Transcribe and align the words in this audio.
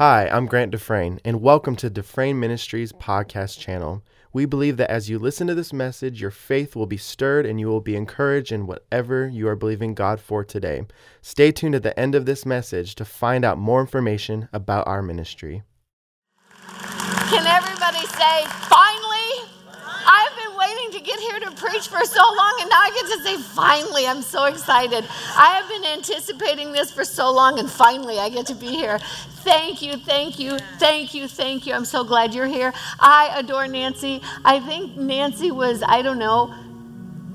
Hi, 0.00 0.28
I'm 0.28 0.46
Grant 0.46 0.70
Dufresne, 0.70 1.20
and 1.26 1.42
welcome 1.42 1.76
to 1.76 1.90
Dufresne 1.90 2.40
Ministries 2.40 2.90
podcast 2.90 3.58
channel. 3.58 4.02
We 4.32 4.46
believe 4.46 4.78
that 4.78 4.90
as 4.90 5.10
you 5.10 5.18
listen 5.18 5.46
to 5.48 5.54
this 5.54 5.74
message, 5.74 6.22
your 6.22 6.30
faith 6.30 6.74
will 6.74 6.86
be 6.86 6.96
stirred 6.96 7.44
and 7.44 7.60
you 7.60 7.66
will 7.68 7.82
be 7.82 7.96
encouraged 7.96 8.50
in 8.50 8.66
whatever 8.66 9.28
you 9.28 9.46
are 9.46 9.56
believing 9.56 9.92
God 9.92 10.18
for 10.18 10.42
today. 10.42 10.86
Stay 11.20 11.52
tuned 11.52 11.74
at 11.74 11.82
the 11.82 12.00
end 12.00 12.14
of 12.14 12.24
this 12.24 12.46
message 12.46 12.94
to 12.94 13.04
find 13.04 13.44
out 13.44 13.58
more 13.58 13.82
information 13.82 14.48
about 14.54 14.88
our 14.88 15.02
ministry. 15.02 15.64
Can 17.28 17.46
everybody 17.46 18.06
say, 18.06 18.46
finally? 18.46 18.89
Waiting 20.60 20.92
to 20.92 21.00
get 21.00 21.18
here 21.18 21.40
to 21.40 21.50
preach 21.52 21.88
for 21.88 22.04
so 22.04 22.20
long, 22.20 22.58
and 22.60 22.68
now 22.68 22.76
I 22.76 22.90
get 22.90 23.06
to 23.16 23.22
say, 23.24 23.36
finally. 23.38 24.06
I'm 24.06 24.20
so 24.20 24.44
excited. 24.44 25.06
I 25.34 25.54
have 25.58 25.68
been 25.68 25.86
anticipating 25.86 26.72
this 26.72 26.92
for 26.92 27.02
so 27.02 27.32
long, 27.32 27.58
and 27.58 27.70
finally 27.70 28.18
I 28.18 28.28
get 28.28 28.46
to 28.48 28.54
be 28.54 28.66
here. 28.66 28.98
Thank 29.42 29.80
you, 29.80 29.96
thank 29.96 30.38
you, 30.38 30.58
thank 30.78 31.14
you, 31.14 31.28
thank 31.28 31.66
you. 31.66 31.72
I'm 31.72 31.86
so 31.86 32.04
glad 32.04 32.34
you're 32.34 32.46
here. 32.46 32.74
I 32.98 33.32
adore 33.38 33.68
Nancy. 33.68 34.20
I 34.44 34.60
think 34.60 34.98
Nancy 34.98 35.50
was, 35.50 35.82
I 35.82 36.02
don't 36.02 36.18
know, 36.18 36.54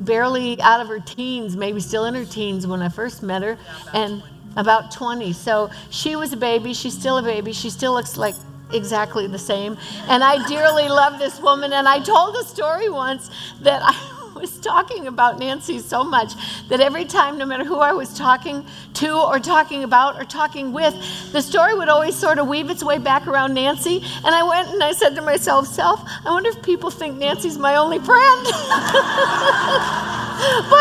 barely 0.02 0.62
out 0.62 0.82
of 0.82 0.88
her 0.88 1.00
teens, 1.00 1.58
maybe 1.58 1.80
still 1.80 2.06
in 2.06 2.14
her 2.14 2.26
teens 2.26 2.68
when 2.68 2.84
I 2.84 2.90
first 2.90 3.24
met 3.24 3.42
her, 3.42 3.58
and 3.92 4.22
about 4.56 4.92
20. 4.92 5.34
So 5.34 5.72
she 5.90 6.16
was 6.16 6.32
a 6.32 6.38
baby. 6.38 6.76
She's 6.76 6.94
still 6.94 7.18
a 7.18 7.24
baby. 7.24 7.54
She 7.54 7.72
still 7.72 7.94
looks 7.94 8.18
like 8.18 8.36
exactly 8.72 9.28
the 9.28 9.40
same. 9.40 9.78
And 10.08 10.24
I 10.24 10.46
dearly 10.48 10.88
love 10.88 11.20
this 11.20 11.40
woman. 11.40 11.74
And 11.74 11.88
I 11.88 12.00
told 12.00 12.36
a 12.36 12.44
story 12.44 12.90
once 12.90 13.30
that 13.62 13.82
I 13.84 14.12
was 14.36 14.60
talking 14.60 15.08
about 15.08 15.40
Nancy 15.40 15.80
so 15.80 16.04
much 16.04 16.34
that 16.68 16.82
every 16.82 17.06
time, 17.06 17.38
no 17.38 17.46
matter 17.46 17.64
who 17.64 17.80
I 17.80 17.94
was 17.94 18.14
talking 18.14 18.66
to 18.96 19.18
or 19.18 19.40
talking 19.40 19.84
about 19.84 20.20
or 20.20 20.26
talking 20.26 20.74
with, 20.74 20.94
the 21.32 21.42
story 21.42 21.74
would 21.74 21.88
always 21.90 22.16
sort 22.16 22.38
of 22.38 22.48
weave 22.48 22.70
its 22.70 22.84
way 22.84 22.98
back 22.98 23.28
around 23.28 23.54
Nancy. 23.54 24.04
And 24.26 24.36
I 24.36 24.44
went 24.44 24.70
and 24.70 24.84
I 24.84 24.92
said 24.92 25.16
to 25.16 25.22
myself, 25.22 25.68
Self, 25.68 26.02
I 26.26 26.32
wonder 26.32 26.50
if 26.50 26.62
people 26.64 26.90
think 26.90 27.18
Nancy's 27.18 27.58
my 27.58 27.76
only 27.76 28.00
friend. 28.00 28.46
but 28.46 28.54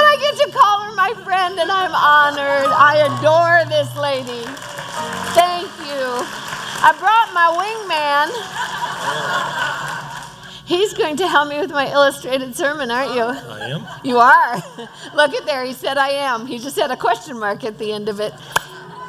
I 0.03 0.17
get 0.21 0.37
to 0.47 0.53
call 0.53 0.81
her 0.81 0.95
my 0.95 1.15
friend, 1.23 1.59
and 1.59 1.71
I'm 1.71 1.95
honored. 1.95 2.71
I 2.73 2.97
adore 3.19 3.65
this 3.71 3.95
lady. 3.97 4.45
Thank 5.35 5.71
you. 5.87 6.64
I 6.87 6.93
brought 6.99 7.33
my 7.33 7.49
wingman. 7.57 8.29
He's 10.67 10.93
going 10.93 11.17
to 11.17 11.27
help 11.27 11.49
me 11.49 11.59
with 11.59 11.71
my 11.71 11.91
illustrated 11.91 12.55
sermon, 12.55 12.91
aren't 12.91 13.15
you? 13.15 13.23
I 13.23 13.71
am. 13.71 13.87
You 14.05 14.19
are. 14.19 14.57
Look 15.15 15.33
at 15.33 15.47
there. 15.47 15.65
He 15.65 15.73
said, 15.73 15.97
I 15.97 16.11
am. 16.11 16.47
He 16.47 16.59
just 16.59 16.77
had 16.79 16.91
a 16.91 16.97
question 16.97 17.39
mark 17.39 17.65
at 17.65 17.79
the 17.79 17.91
end 17.91 18.11
of 18.11 18.21
it. 18.21 18.35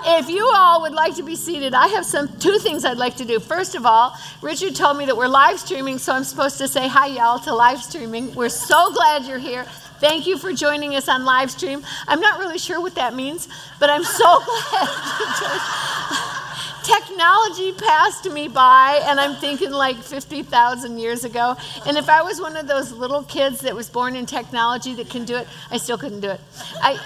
If 0.07 0.29
you 0.29 0.49
all 0.53 0.83
would 0.83 0.93
like 0.93 1.15
to 1.15 1.23
be 1.23 1.35
seated, 1.35 1.73
I 1.73 1.87
have 1.87 2.05
some 2.05 2.29
two 2.37 2.59
things 2.59 2.85
I'd 2.85 2.97
like 2.97 3.17
to 3.17 3.25
do. 3.25 3.41
First 3.41 3.75
of 3.75 3.85
all, 3.85 4.15
Richard 4.41 4.75
told 4.75 4.97
me 4.97 5.05
that 5.07 5.17
we're 5.17 5.27
live 5.27 5.59
streaming, 5.59 5.97
so 5.97 6.13
I'm 6.13 6.23
supposed 6.23 6.57
to 6.59 6.69
say 6.69 6.87
hi, 6.87 7.07
y'all, 7.07 7.39
to 7.39 7.53
live 7.53 7.81
streaming. 7.81 8.33
We're 8.35 8.47
so 8.47 8.93
glad 8.93 9.25
you're 9.25 9.39
here. 9.39 9.65
Thank 9.99 10.27
you 10.27 10.38
for 10.38 10.53
joining 10.53 10.95
us 10.95 11.07
on 11.07 11.25
live 11.25 11.51
stream. 11.51 11.81
I'm 12.07 12.19
not 12.19 12.39
really 12.39 12.57
sure 12.57 12.81
what 12.81 12.95
that 12.95 13.15
means, 13.15 13.47
but 13.79 13.89
I'm 13.89 14.03
so 14.03 14.43
glad 14.69 16.45
technology 16.85 17.71
passed 17.73 18.29
me 18.29 18.47
by, 18.47 19.02
and 19.05 19.19
I'm 19.19 19.35
thinking 19.35 19.71
like 19.71 19.97
50,000 19.97 20.99
years 20.99 21.23
ago. 21.23 21.55
And 21.87 21.97
if 21.97 22.09
I 22.09 22.21
was 22.21 22.39
one 22.39 22.55
of 22.55 22.67
those 22.67 22.91
little 22.91 23.23
kids 23.23 23.61
that 23.61 23.75
was 23.75 23.89
born 23.89 24.15
in 24.15 24.25
technology 24.25 24.93
that 24.95 25.09
can 25.09 25.25
do 25.25 25.35
it, 25.35 25.47
I 25.71 25.77
still 25.77 25.97
couldn't 25.97 26.19
do 26.19 26.30
it. 26.30 26.39
I, 26.81 26.99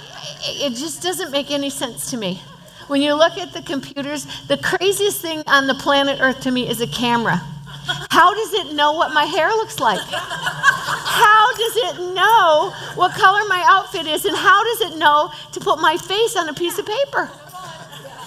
it 0.44 0.72
just 0.72 1.02
doesn't 1.02 1.32
make 1.32 1.50
any 1.50 1.70
sense 1.70 2.12
to 2.12 2.18
me. 2.18 2.42
When 2.88 3.02
you 3.02 3.14
look 3.14 3.38
at 3.38 3.54
the 3.54 3.62
computers, 3.62 4.26
the 4.48 4.58
craziest 4.58 5.22
thing 5.22 5.44
on 5.48 5.68
the 5.68 5.76
planet 5.76 6.20
Earth 6.22 6.42
to 6.42 6.52
me 6.52 6.68
is 6.68 6.82
a 6.82 6.88
camera. 6.88 7.42
How 8.10 8.34
does 8.34 8.54
it 8.54 8.74
know 8.74 8.94
what 8.94 9.14
my 9.14 9.26
hair 9.26 9.50
looks 9.50 9.80
like? 9.80 10.00
How 10.02 11.54
does 11.54 11.76
it 11.76 12.14
know 12.14 12.72
what 12.96 13.14
color 13.14 13.42
my 13.48 13.64
outfit 13.68 14.08
is? 14.08 14.26
And 14.26 14.36
how 14.36 14.64
does 14.64 14.92
it 14.92 14.98
know 14.98 15.32
to 15.54 15.60
put 15.60 15.80
my 15.80 15.98
face 15.98 16.36
on 16.36 16.50
a 16.50 16.54
piece 16.54 16.78
of 16.78 16.86
paper? 16.86 17.30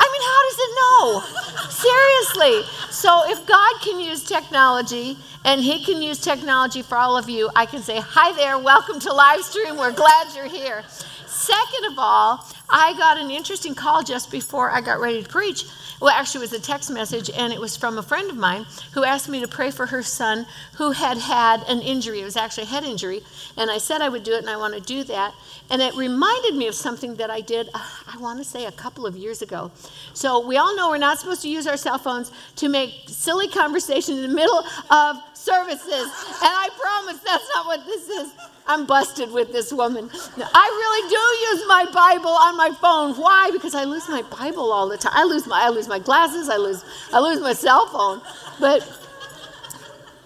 I 0.03 0.07
mean, 0.13 0.23
how 0.33 0.41
does 0.49 0.59
it 0.59 0.73
know? 0.81 1.23
Seriously. 1.71 2.63
So 2.91 3.31
if 3.31 3.47
God 3.47 3.81
can 3.83 4.01
use 4.01 4.25
technology 4.25 5.17
and 5.45 5.61
He 5.61 5.85
can 5.85 6.03
use 6.03 6.21
technology 6.21 6.83
for 6.83 6.97
all 6.97 7.17
of 7.17 7.29
you, 7.29 7.51
I 7.57 7.67
can 7.67 7.83
say, 7.83 8.01
Hi 8.01 8.33
there, 8.37 8.59
welcome 8.59 9.01
to 9.01 9.13
live 9.13 9.43
stream. 9.43 9.77
We're 9.77 9.93
glad 9.93 10.35
you're 10.35 10.47
here. 10.47 10.85
Second 11.27 11.93
of 11.93 11.99
all, 11.99 12.47
I 12.75 12.95
got 12.97 13.19
an 13.19 13.31
interesting 13.31 13.75
call 13.75 14.03
just 14.03 14.31
before 14.31 14.71
I 14.71 14.81
got 14.81 14.99
ready 14.99 15.23
to 15.23 15.29
preach. 15.29 15.67
Well, 16.01 16.11
actually, 16.11 16.39
it 16.47 16.51
was 16.51 16.59
a 16.59 16.61
text 16.61 16.91
message, 16.91 17.31
and 17.31 17.53
it 17.53 17.61
was 17.61 17.77
from 17.77 17.99
a 17.99 18.03
friend 18.03 18.31
of 18.31 18.37
mine 18.37 18.65
who 18.95 19.05
asked 19.05 19.29
me 19.29 19.41
to 19.41 19.47
pray 19.47 19.71
for 19.71 19.87
her 19.87 20.03
son 20.03 20.47
who 20.77 20.93
had 20.93 21.19
had 21.19 21.63
an 21.69 21.83
injury. 21.83 22.23
It 22.23 22.25
was 22.25 22.37
actually 22.37 22.65
a 22.65 22.67
head 22.67 22.83
injury, 22.83 23.23
and 23.59 23.71
I 23.71 23.77
said 23.77 24.01
I 24.01 24.09
would 24.09 24.25
do 24.25 24.33
it, 24.33 24.39
and 24.39 24.49
I 24.49 24.57
want 24.57 24.73
to 24.73 24.81
do 24.81 25.05
that. 25.05 25.35
And 25.73 25.81
it 25.81 25.95
reminded 25.95 26.55
me 26.55 26.67
of 26.67 26.75
something 26.75 27.15
that 27.17 27.31
I 27.31 27.41
did, 27.41 27.71
uh, 27.73 27.81
I 28.07 28.19
want 28.19 28.39
to 28.39 28.45
say, 28.45 28.67
a 28.67 28.73
couple 28.73 29.07
of 29.07 29.17
years 29.17 29.41
ago. 29.41 29.71
So, 30.13 30.47
we 30.47 30.59
all 30.59 30.77
know 30.77 30.91
we're 30.91 30.99
not 30.99 31.19
supposed 31.19 31.41
to 31.43 31.49
use 31.49 31.67
our 31.67 31.79
cell 31.79 31.97
phones 31.97 32.31
to 32.57 32.69
make 32.69 32.93
silly 33.07 33.49
conversation 33.49 34.17
in 34.19 34.23
the 34.23 34.37
middle 34.37 34.65
of 34.91 35.17
services. 35.33 36.05
And 36.45 36.53
I 36.65 36.69
promise 36.79 37.23
that's 37.23 37.49
not 37.55 37.65
what 37.65 37.87
this 37.87 38.07
is. 38.07 38.35
I'm 38.67 38.85
busted 38.85 39.33
with 39.33 39.51
this 39.51 39.73
woman. 39.73 40.11
I 40.13 40.67
really 40.83 41.09
do 41.09 41.57
use 41.57 41.67
my 41.67 41.87
Bible 41.91 42.31
on 42.31 42.55
my 42.55 42.71
phone. 42.79 43.15
Why? 43.15 43.51
Because 43.51 43.75
I 43.75 43.85
lose 43.85 44.07
my 44.11 44.21
Bible 44.23 44.71
all 44.71 44.91
the 44.91 44.99
time. 44.99 45.13
I 45.17 45.25
lose 45.25 45.47
my 45.47 45.63
I 45.65 45.71
lose 45.71 45.89
my 45.89 45.99
glasses. 45.99 46.51
I 46.51 46.57
lose 46.57 46.85
I 47.15 47.19
lose 47.19 47.41
my 47.41 47.55
cell 47.55 47.87
phone. 47.87 48.21
But 48.61 48.87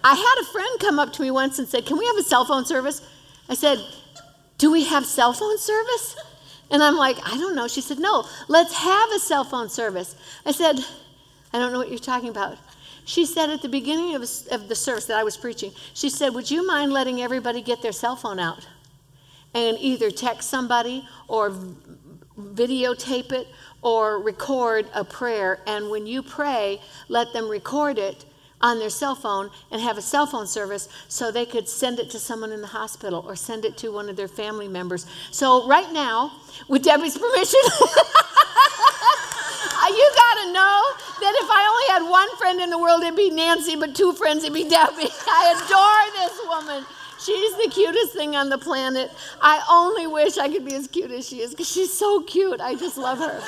I 0.03 0.13
had 0.13 0.41
a 0.41 0.45
friend 0.51 0.79
come 0.81 0.99
up 0.99 1.13
to 1.13 1.21
me 1.21 1.31
once 1.31 1.57
and 1.57 1.67
said, 1.67 1.85
"Can 1.85 1.97
we 1.97 2.05
have 2.05 2.17
a 2.17 2.23
cell 2.23 2.45
phone 2.45 2.65
service?" 2.65 3.01
I 3.49 3.53
said, 3.55 3.79
"Do 4.57 4.71
we 4.71 4.85
have 4.85 5.05
cell 5.05 5.33
phone 5.33 5.57
service?" 5.57 6.15
And 6.69 6.83
I'm 6.83 6.97
like, 6.97 7.17
"I 7.25 7.37
don't 7.37 7.55
know." 7.55 7.67
She 7.67 7.81
said, 7.81 7.99
"No, 7.99 8.25
let's 8.47 8.73
have 8.73 9.11
a 9.11 9.19
cell 9.19 9.43
phone 9.43 9.69
service." 9.69 10.15
I 10.45 10.51
said, 10.51 10.83
"I 11.53 11.59
don't 11.59 11.71
know 11.71 11.79
what 11.79 11.89
you're 11.89 11.99
talking 11.99 12.29
about." 12.29 12.57
She 13.07 13.25
said 13.25 13.49
at 13.49 13.61
the 13.61 13.69
beginning 13.69 14.15
of, 14.15 14.23
of 14.51 14.67
the 14.67 14.75
service 14.75 15.05
that 15.05 15.17
I 15.17 15.23
was 15.23 15.37
preaching, 15.37 15.71
she 15.93 16.09
said, 16.09 16.33
Would 16.33 16.51
you 16.51 16.67
mind 16.67 16.91
letting 16.91 17.21
everybody 17.21 17.61
get 17.61 17.81
their 17.81 17.93
cell 17.93 18.17
phone 18.17 18.37
out 18.37 18.67
and 19.53 19.77
either 19.79 20.11
text 20.11 20.49
somebody 20.49 21.07
or 21.29 21.51
videotape 22.37 23.31
it 23.31 23.47
or 23.81 24.21
record 24.21 24.87
a 24.93 25.05
prayer? 25.05 25.61
And 25.65 25.89
when 25.89 26.05
you 26.05 26.21
pray, 26.21 26.81
let 27.07 27.31
them 27.31 27.47
record 27.47 27.97
it 27.97 28.25
on 28.61 28.79
their 28.79 28.89
cell 28.89 29.15
phone 29.15 29.49
and 29.71 29.81
have 29.81 29.97
a 29.97 30.01
cell 30.01 30.25
phone 30.25 30.47
service 30.47 30.89
so 31.07 31.31
they 31.31 31.45
could 31.45 31.69
send 31.69 31.99
it 31.99 32.09
to 32.09 32.19
someone 32.19 32.51
in 32.51 32.61
the 32.61 32.67
hospital 32.67 33.23
or 33.27 33.35
send 33.35 33.65
it 33.65 33.77
to 33.77 33.91
one 33.91 34.09
of 34.09 34.15
their 34.15 34.27
family 34.27 34.67
members. 34.67 35.05
So, 35.31 35.67
right 35.67 35.91
now, 35.91 36.31
with 36.67 36.83
Debbie's 36.83 37.17
permission, 37.17 37.59
uh, 39.77 39.87
you 39.89 40.11
got 40.15 40.33
to 40.43 40.53
know 40.53 40.81
that 41.21 41.33
if 41.43 41.49
I 41.49 41.67
only 41.69 41.87
had 41.93 42.11
one 42.11 42.37
friend 42.37 42.59
in 42.59 42.69
the 42.69 42.77
world, 42.77 43.03
it'd 43.03 43.15
be 43.15 43.29
Nancy, 43.29 43.75
but 43.75 43.95
two 43.95 44.13
friends, 44.13 44.43
it'd 44.43 44.53
be 44.53 44.67
Debbie. 44.67 45.09
I 45.27 45.53
adore 45.55 46.11
this 46.23 46.39
woman. 46.47 46.85
She's 47.19 47.55
the 47.57 47.69
cutest 47.71 48.13
thing 48.13 48.35
on 48.35 48.49
the 48.49 48.57
planet. 48.57 49.11
I 49.41 49.63
only 49.69 50.07
wish 50.07 50.37
I 50.37 50.49
could 50.49 50.65
be 50.65 50.75
as 50.75 50.87
cute 50.87 51.11
as 51.11 51.27
she 51.27 51.41
is 51.41 51.51
because 51.51 51.69
she's 51.69 51.91
so 51.91 52.21
cute. 52.21 52.61
I 52.61 52.75
just 52.75 52.97
love 52.97 53.19
her. 53.19 53.41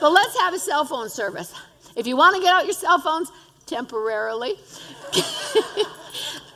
But 0.00 0.10
let's 0.10 0.38
have 0.38 0.54
a 0.54 0.58
cell 0.58 0.84
phone 0.84 1.08
service. 1.08 1.52
If 1.96 2.06
you 2.06 2.16
want 2.16 2.36
to 2.36 2.42
get 2.42 2.52
out 2.52 2.64
your 2.64 2.74
cell 2.74 3.00
phones 3.00 3.30
temporarily, 3.68 4.54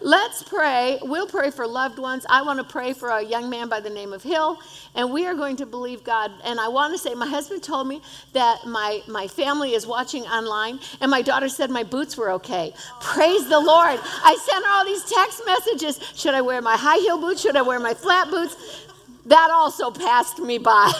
Let's 0.04 0.42
pray. 0.42 0.98
We'll 1.02 1.28
pray 1.28 1.52
for 1.52 1.64
loved 1.64 2.00
ones. 2.00 2.26
I 2.28 2.42
want 2.42 2.58
to 2.58 2.64
pray 2.64 2.92
for 2.92 3.10
a 3.10 3.22
young 3.22 3.48
man 3.48 3.68
by 3.68 3.78
the 3.78 3.88
name 3.88 4.12
of 4.12 4.20
Hill, 4.20 4.58
and 4.96 5.12
we 5.12 5.26
are 5.26 5.34
going 5.34 5.54
to 5.56 5.66
believe 5.66 6.02
God. 6.02 6.32
And 6.42 6.58
I 6.58 6.66
want 6.66 6.92
to 6.92 6.98
say, 6.98 7.14
my 7.14 7.28
husband 7.28 7.62
told 7.62 7.86
me 7.86 8.02
that 8.32 8.66
my, 8.66 9.00
my 9.06 9.28
family 9.28 9.74
is 9.74 9.86
watching 9.86 10.24
online, 10.24 10.80
and 11.00 11.08
my 11.08 11.22
daughter 11.22 11.48
said 11.48 11.70
my 11.70 11.84
boots 11.84 12.16
were 12.16 12.32
okay. 12.32 12.74
Praise 13.00 13.48
the 13.48 13.60
Lord. 13.60 14.00
I 14.03 14.36
sent 14.44 14.65
her 14.65 14.72
all 14.72 14.84
these 14.84 15.04
text 15.04 15.42
messages. 15.47 16.00
Should 16.16 16.34
I 16.34 16.41
wear 16.41 16.60
my 16.60 16.76
high 16.76 16.98
heel 16.98 17.20
boots? 17.20 17.41
Should 17.41 17.54
I 17.54 17.62
wear 17.62 17.78
my 17.78 17.94
flat 17.94 18.28
boots? 18.28 18.56
That 19.26 19.50
also 19.53 19.92
passed 19.92 20.41
me 20.41 20.58
by. 20.58 20.92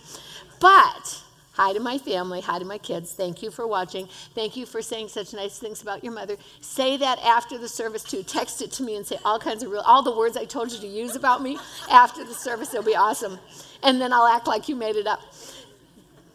but 0.60 1.22
Hi 1.56 1.72
to 1.72 1.80
my 1.80 1.96
family. 1.96 2.42
Hi 2.42 2.58
to 2.58 2.66
my 2.66 2.76
kids. 2.76 3.14
Thank 3.14 3.42
you 3.42 3.50
for 3.50 3.66
watching. 3.66 4.08
Thank 4.34 4.56
you 4.56 4.66
for 4.66 4.82
saying 4.82 5.08
such 5.08 5.32
nice 5.32 5.58
things 5.58 5.80
about 5.80 6.04
your 6.04 6.12
mother. 6.12 6.36
Say 6.60 6.98
that 6.98 7.18
after 7.20 7.56
the 7.56 7.66
service 7.66 8.04
too. 8.04 8.22
Text 8.22 8.60
it 8.60 8.70
to 8.72 8.82
me 8.82 8.96
and 8.96 9.06
say 9.06 9.18
all 9.24 9.38
kinds 9.38 9.62
of 9.62 9.70
real, 9.70 9.80
all 9.80 10.02
the 10.02 10.14
words 10.14 10.36
I 10.36 10.44
told 10.44 10.70
you 10.70 10.78
to 10.80 10.86
use 10.86 11.16
about 11.16 11.42
me 11.42 11.58
after 11.90 12.24
the 12.24 12.34
service. 12.34 12.74
It'll 12.74 12.84
be 12.84 12.94
awesome. 12.94 13.38
And 13.82 13.98
then 13.98 14.12
I'll 14.12 14.26
act 14.26 14.46
like 14.46 14.68
you 14.68 14.76
made 14.76 14.96
it 14.96 15.06
up. 15.06 15.20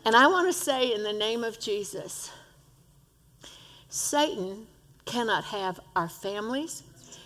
And 0.05 0.15
I 0.15 0.25
want 0.25 0.47
to 0.47 0.53
say 0.53 0.91
in 0.91 1.03
the 1.03 1.13
name 1.13 1.43
of 1.43 1.59
Jesus, 1.59 2.31
Satan 3.89 4.65
cannot 5.05 5.43
have 5.43 5.79
our 5.95 6.09
families. 6.09 6.81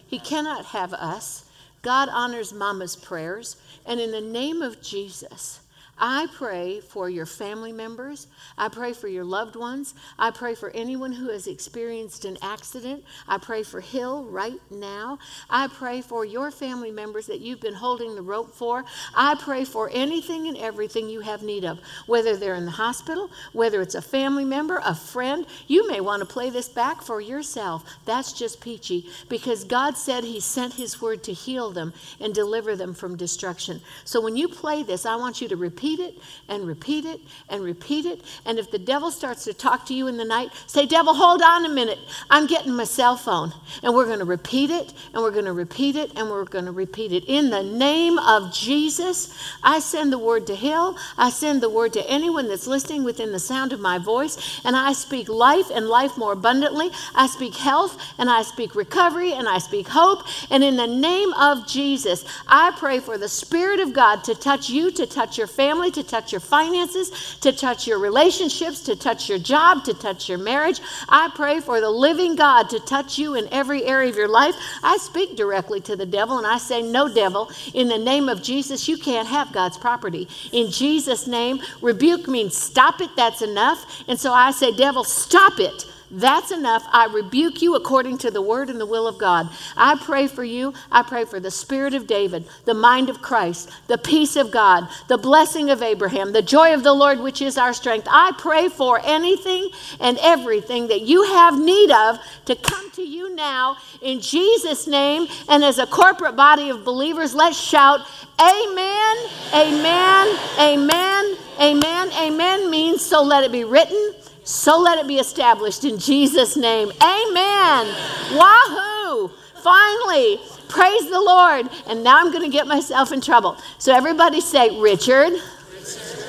He 0.06 0.20
cannot 0.20 0.66
have 0.66 0.94
us. 0.94 1.46
God 1.82 2.10
honors 2.12 2.52
mama's 2.52 2.98
prayers. 2.98 3.56
And 3.86 4.02
in 4.02 4.12
the 4.12 4.20
name 4.20 4.62
of 4.62 4.82
Jesus, 4.82 5.62
I 5.98 6.28
pray 6.36 6.82
for 6.82 7.10
your 7.10 7.26
family 7.26 7.72
members. 7.72 8.28
I 8.58 8.68
pray 8.68 8.92
for 8.92 9.08
your 9.08 9.24
loved 9.24 9.56
ones. 9.56 9.94
I 10.20 10.32
pray 10.32 10.54
for 10.54 10.70
anyone 10.72 11.14
who 11.14 11.30
has 11.30 11.48
experienced 11.48 12.26
an 12.26 12.38
accident. 12.42 13.04
I 13.30 13.38
pray 13.38 13.64
for 13.64 13.80
Hill 13.80 14.26
right 14.26 14.60
now. 14.70 15.20
I 15.50 15.68
pray 15.70 16.02
for 16.02 16.26
your 16.26 16.52
family 16.52 16.92
members 16.92 17.28
that 17.28 17.40
you've 17.40 17.62
been 17.62 17.74
holding 17.74 18.14
the 18.16 18.22
rope 18.22 18.54
for. 18.54 18.84
I 19.16 19.36
pray 19.36 19.64
for 19.64 19.90
anything 19.94 20.48
and 20.48 20.58
everything 20.58 21.10
you 21.10 21.22
have 21.22 21.44
need 21.44 21.64
of, 21.64 21.80
whether 22.08 22.36
they're 22.36 22.56
in 22.56 22.66
the 22.66 22.72
hospital, 22.72 23.30
whether 23.54 23.82
it's 23.82 23.96
a 23.96 24.02
family 24.02 24.46
member, 24.46 24.82
a 24.84 24.96
friend. 24.96 25.46
You 25.68 25.88
may 25.88 26.02
want 26.02 26.20
to 26.20 26.26
play 26.26 26.50
this 26.50 26.68
back 26.68 27.04
for 27.04 27.22
yourself. 27.22 27.86
That's 28.04 28.34
just 28.34 28.60
peachy 28.60 29.08
because 29.30 29.64
God 29.64 29.96
said 29.98 30.26
He 30.26 30.42
sent 30.42 30.74
His 30.74 31.02
word 31.02 31.24
to 31.24 31.34
heal 31.34 31.72
them 31.72 31.94
and 32.20 32.36
deliver 32.36 32.76
them 32.76 32.94
from 32.94 33.16
destruction. 33.16 33.80
So 34.04 34.20
when 34.20 34.36
you 34.36 34.50
play 34.50 34.84
this, 34.84 35.06
I 35.06 35.16
want 35.16 35.40
you 35.40 35.48
to 35.48 35.56
repeat 35.56 35.85
repeat 35.86 36.00
it 36.00 36.16
and 36.50 36.66
repeat 36.68 37.06
it 37.06 37.20
and 37.50 37.64
repeat 37.64 38.06
it. 38.06 38.22
And 38.46 38.58
if 38.58 38.72
the 38.72 38.80
devil 38.80 39.12
starts 39.12 39.44
to 39.44 39.54
talk 39.54 39.86
to 39.88 39.94
you 39.94 40.08
in 40.08 40.18
the 40.18 40.26
night, 40.26 40.50
say, 40.66 40.86
Devil, 40.86 41.14
hold 41.14 41.42
on 41.42 41.66
a 41.66 41.70
minute. 41.70 42.00
I'm 42.30 42.48
getting 42.48 42.74
my 42.74 42.86
cell 42.86 43.16
phone. 43.18 43.54
And 43.84 43.94
we're 43.94 44.06
going 44.06 44.20
to 44.20 44.26
repeat 44.26 44.72
it 44.72 44.94
and 45.14 45.22
we're 45.22 45.32
going 45.32 45.46
to 45.46 45.54
repeat 45.54 45.96
it 45.96 46.12
and 46.16 46.30
we're 46.30 46.46
going 46.46 46.66
to 46.66 46.72
repeat 46.72 47.12
it. 47.12 47.26
In 47.28 47.50
the 47.52 47.64
name 47.64 48.18
of 48.18 48.54
Jesus, 48.54 49.36
I 49.64 49.80
send 49.80 50.12
the 50.12 50.18
word 50.18 50.48
to 50.48 50.56
Hill. 50.56 50.98
I 51.18 51.30
send 51.30 51.62
the 51.62 51.70
word 51.70 51.94
to 51.94 52.10
anyone 52.10 52.48
that's 52.48 52.68
listening 52.68 53.04
within 53.04 53.32
the 53.32 53.40
sound 53.40 53.72
of 53.72 53.80
my 53.80 54.00
voice. 54.00 54.62
And 54.66 54.76
I 54.76 54.94
speak 54.94 55.30
life 55.30 55.70
and 55.74 55.88
life 55.88 56.18
more 56.18 56.34
abundantly. 56.34 56.90
I 57.14 57.28
speak 57.28 57.56
health 57.56 58.02
and 58.18 58.30
I 58.30 58.42
speak 58.42 58.76
recovery 58.76 59.34
and 59.34 59.48
I 59.48 59.60
speak 59.60 59.88
hope. 59.88 60.24
And 60.50 60.64
in 60.64 60.78
the 60.78 60.88
name 60.88 61.34
of 61.34 61.68
Jesus, 61.68 62.26
I 62.48 62.72
pray 62.78 63.00
for 63.00 63.18
the 63.18 63.30
Spirit 63.30 63.80
of 63.80 63.94
God 63.94 64.24
to 64.24 64.36
touch 64.36 64.70
you, 64.70 64.90
to 64.92 65.06
touch 65.06 65.38
your 65.38 65.48
family 65.48 65.75
family, 65.76 65.92
to 65.92 66.04
touch 66.04 66.32
your 66.32 66.40
finances, 66.40 67.38
to 67.42 67.52
touch 67.52 67.86
your 67.86 68.00
relationships, 68.00 68.80
to 68.80 68.96
touch 68.96 69.28
your 69.28 69.38
job, 69.38 69.84
to 69.84 69.94
touch 69.94 70.30
your 70.30 70.38
marriage. 70.38 70.80
I 71.10 71.30
pray 71.36 71.60
for 71.60 71.82
the 71.82 71.90
living 71.90 72.38
God 72.38 72.70
to 72.70 72.80
touch 72.80 73.18
you 73.18 73.36
in 73.36 73.50
every 73.52 73.84
area 73.84 74.10
of 74.10 74.16
your 74.16 74.30
life. 74.30 74.56
I 74.84 74.96
speak 74.98 75.36
directly 75.36 75.82
to 75.82 75.98
the 75.98 76.06
devil 76.06 76.38
and 76.38 76.48
I 76.48 76.60
say, 76.60 76.82
No, 76.82 77.14
devil, 77.14 77.52
in 77.74 77.90
the 77.90 77.98
name 77.98 78.30
of 78.30 78.42
Jesus, 78.42 78.88
you 78.88 78.98
can't 78.98 79.28
have 79.28 79.52
God's 79.52 79.78
property. 79.78 80.30
In 80.54 80.72
Jesus' 80.72 81.28
name, 81.28 81.60
rebuke 81.82 82.28
means 82.30 82.56
stop 82.56 83.02
it, 83.02 83.10
that's 83.18 83.42
enough. 83.42 84.04
And 84.08 84.18
so 84.18 84.32
I 84.32 84.52
say, 84.52 84.72
Devil, 84.72 85.04
stop 85.04 85.60
it. 85.60 85.86
That's 86.16 86.52
enough. 86.52 86.86
I 86.94 87.08
rebuke 87.08 87.62
you 87.62 87.76
according 87.76 88.20
to 88.20 88.32
the 88.32 88.42
word 88.42 88.70
and 88.70 88.80
the 88.80 88.86
will 88.86 89.06
of 89.06 89.18
God. 89.18 89.50
I 89.76 89.98
pray 89.98 90.28
for 90.28 90.46
you. 90.46 90.74
I 90.90 91.04
pray 91.04 91.26
for 91.26 91.42
the 91.42 91.52
spirit 91.52 91.94
of 91.94 92.08
David, 92.08 92.46
the 92.64 92.74
mind 92.74 93.10
of 93.10 93.22
Christ, 93.22 93.70
the 93.88 93.98
peace 93.98 94.38
of 94.38 94.50
God, 94.50 94.88
the 95.10 95.18
blessing 95.18 95.70
of 95.70 95.82
Abraham, 95.82 96.32
the 96.32 96.42
joy 96.42 96.74
of 96.74 96.84
the 96.84 96.94
Lord, 96.94 97.20
which 97.20 97.42
is 97.42 97.58
our 97.58 97.74
strength. 97.74 98.08
I 98.10 98.32
pray 98.38 98.70
for 98.70 99.02
anything 99.04 99.70
and 100.00 100.18
everything 100.22 100.88
that 100.88 101.02
you 101.02 101.24
have 101.24 101.60
need 101.60 101.92
of 101.92 102.18
to 102.46 102.56
come 102.56 102.90
to 102.92 103.04
you 103.04 103.36
now 103.36 103.76
in 104.02 104.22
Jesus' 104.22 104.88
name. 104.88 105.28
And 105.50 105.66
as 105.66 105.80
a 105.80 105.86
corporate 105.86 106.38
body 106.38 106.70
of 106.70 106.86
believers, 106.86 107.36
let's 107.36 107.60
shout, 107.60 108.00
Amen, 108.40 109.18
Amen, 109.54 110.40
Amen, 110.60 111.38
Amen, 111.60 112.12
Amen 112.14 112.70
means 112.70 113.06
so 113.06 113.22
let 113.22 113.44
it 113.44 113.52
be 113.52 113.66
written 113.66 114.14
so 114.46 114.80
let 114.80 115.00
it 115.00 115.08
be 115.08 115.18
established 115.18 115.84
in 115.84 115.98
Jesus' 115.98 116.56
name. 116.56 116.92
Amen. 117.02 117.88
Wahoo! 118.32 119.32
Finally, 119.64 120.40
praise 120.70 121.10
the 121.10 121.20
Lord. 121.20 121.68
And 121.88 122.04
now 122.04 122.20
I'm 122.20 122.32
going 122.32 122.44
to 122.44 122.50
get 122.50 122.68
myself 122.68 123.12
in 123.12 123.22
trouble. 123.22 123.58
So 123.80 123.92
everybody 123.92 124.40
say, 124.42 124.80
Richard. 124.80 125.34
Richard. 125.74 126.26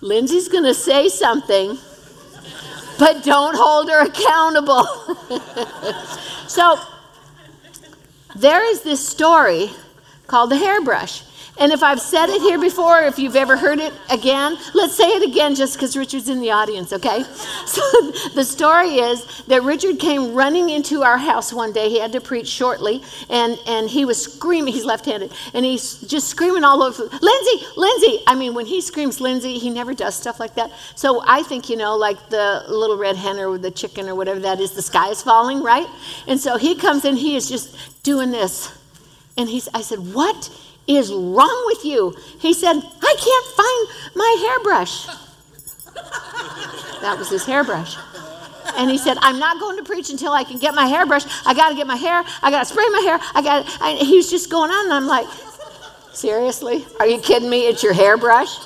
Lindsay's 0.00 0.48
going 0.48 0.64
to 0.64 0.72
say 0.72 1.10
something, 1.10 1.76
but 2.98 3.22
don't 3.22 3.54
hold 3.54 3.90
her 3.90 4.06
accountable. 4.06 4.84
so 6.48 6.78
there 8.34 8.64
is 8.70 8.80
this 8.80 9.06
story 9.06 9.70
called 10.26 10.50
the 10.50 10.56
hairbrush. 10.56 11.22
And 11.56 11.70
if 11.70 11.84
I've 11.84 12.00
said 12.00 12.28
it 12.30 12.42
here 12.42 12.58
before, 12.58 13.02
if 13.02 13.18
you've 13.18 13.36
ever 13.36 13.56
heard 13.56 13.78
it 13.78 13.92
again, 14.10 14.56
let's 14.74 14.96
say 14.96 15.08
it 15.08 15.28
again 15.28 15.54
just 15.54 15.74
because 15.74 15.96
Richard's 15.96 16.28
in 16.28 16.40
the 16.40 16.50
audience, 16.50 16.92
okay? 16.92 17.24
So 17.66 17.82
the 18.34 18.44
story 18.44 18.96
is 18.96 19.42
that 19.46 19.62
Richard 19.62 19.98
came 19.98 20.34
running 20.34 20.70
into 20.70 21.02
our 21.02 21.18
house 21.18 21.52
one 21.52 21.72
day. 21.72 21.88
He 21.88 21.98
had 21.98 22.12
to 22.12 22.20
preach 22.20 22.46
shortly, 22.46 23.02
and, 23.28 23.58
and 23.66 23.88
he 23.88 24.04
was 24.04 24.22
screaming. 24.22 24.72
He's 24.72 24.84
left 24.84 25.06
handed, 25.06 25.32
and 25.54 25.64
he's 25.64 26.00
just 26.02 26.28
screaming 26.28 26.62
all 26.62 26.82
over 26.82 27.02
Lindsay, 27.02 27.66
Lindsay. 27.76 28.20
I 28.28 28.36
mean, 28.36 28.54
when 28.54 28.66
he 28.66 28.80
screams 28.80 29.20
Lindsay, 29.20 29.58
he 29.58 29.70
never 29.70 29.92
does 29.94 30.14
stuff 30.14 30.38
like 30.38 30.54
that. 30.54 30.70
So 30.94 31.22
I 31.26 31.42
think, 31.42 31.68
you 31.68 31.76
know, 31.76 31.96
like 31.96 32.28
the 32.28 32.64
little 32.68 32.96
red 32.96 33.16
hen 33.16 33.38
or 33.38 33.58
the 33.58 33.70
chicken 33.70 34.08
or 34.08 34.14
whatever 34.14 34.40
that 34.40 34.60
is, 34.60 34.72
the 34.72 34.82
sky 34.82 35.08
is 35.08 35.22
falling, 35.22 35.62
right? 35.62 35.88
And 36.28 36.38
so 36.38 36.58
he 36.58 36.76
comes 36.76 37.04
in, 37.04 37.16
he 37.16 37.34
is 37.34 37.48
just 37.48 38.02
doing 38.04 38.30
this. 38.30 38.76
And 39.36 39.48
he's, 39.48 39.68
I 39.74 39.80
said, 39.82 40.14
What? 40.14 40.50
Is 40.86 41.12
wrong 41.12 41.62
with 41.66 41.84
you? 41.84 42.14
He 42.38 42.52
said, 42.52 42.76
I 42.76 43.14
can't 43.18 43.46
find 43.56 44.16
my 44.16 44.36
hairbrush. 44.46 45.06
that 47.00 47.16
was 47.18 47.30
his 47.30 47.44
hairbrush. 47.44 47.96
And 48.76 48.90
he 48.90 48.98
said, 48.98 49.16
I'm 49.20 49.38
not 49.38 49.60
going 49.60 49.76
to 49.76 49.84
preach 49.84 50.10
until 50.10 50.32
I 50.32 50.44
can 50.44 50.58
get 50.58 50.74
my 50.74 50.86
hairbrush. 50.86 51.24
I 51.46 51.54
got 51.54 51.70
to 51.70 51.76
get 51.76 51.86
my 51.86 51.96
hair. 51.96 52.24
I 52.42 52.50
got 52.50 52.60
to 52.60 52.64
spray 52.64 52.84
my 52.90 53.00
hair. 53.00 53.18
I 53.34 53.42
got. 53.42 53.98
He 53.98 54.16
was 54.16 54.30
just 54.30 54.50
going 54.50 54.70
on, 54.70 54.86
and 54.86 54.94
I'm 54.94 55.06
like, 55.06 55.26
seriously? 56.12 56.84
Are 56.98 57.06
you 57.06 57.20
kidding 57.20 57.48
me? 57.48 57.68
It's 57.68 57.82
your 57.82 57.92
hairbrush? 57.92 58.58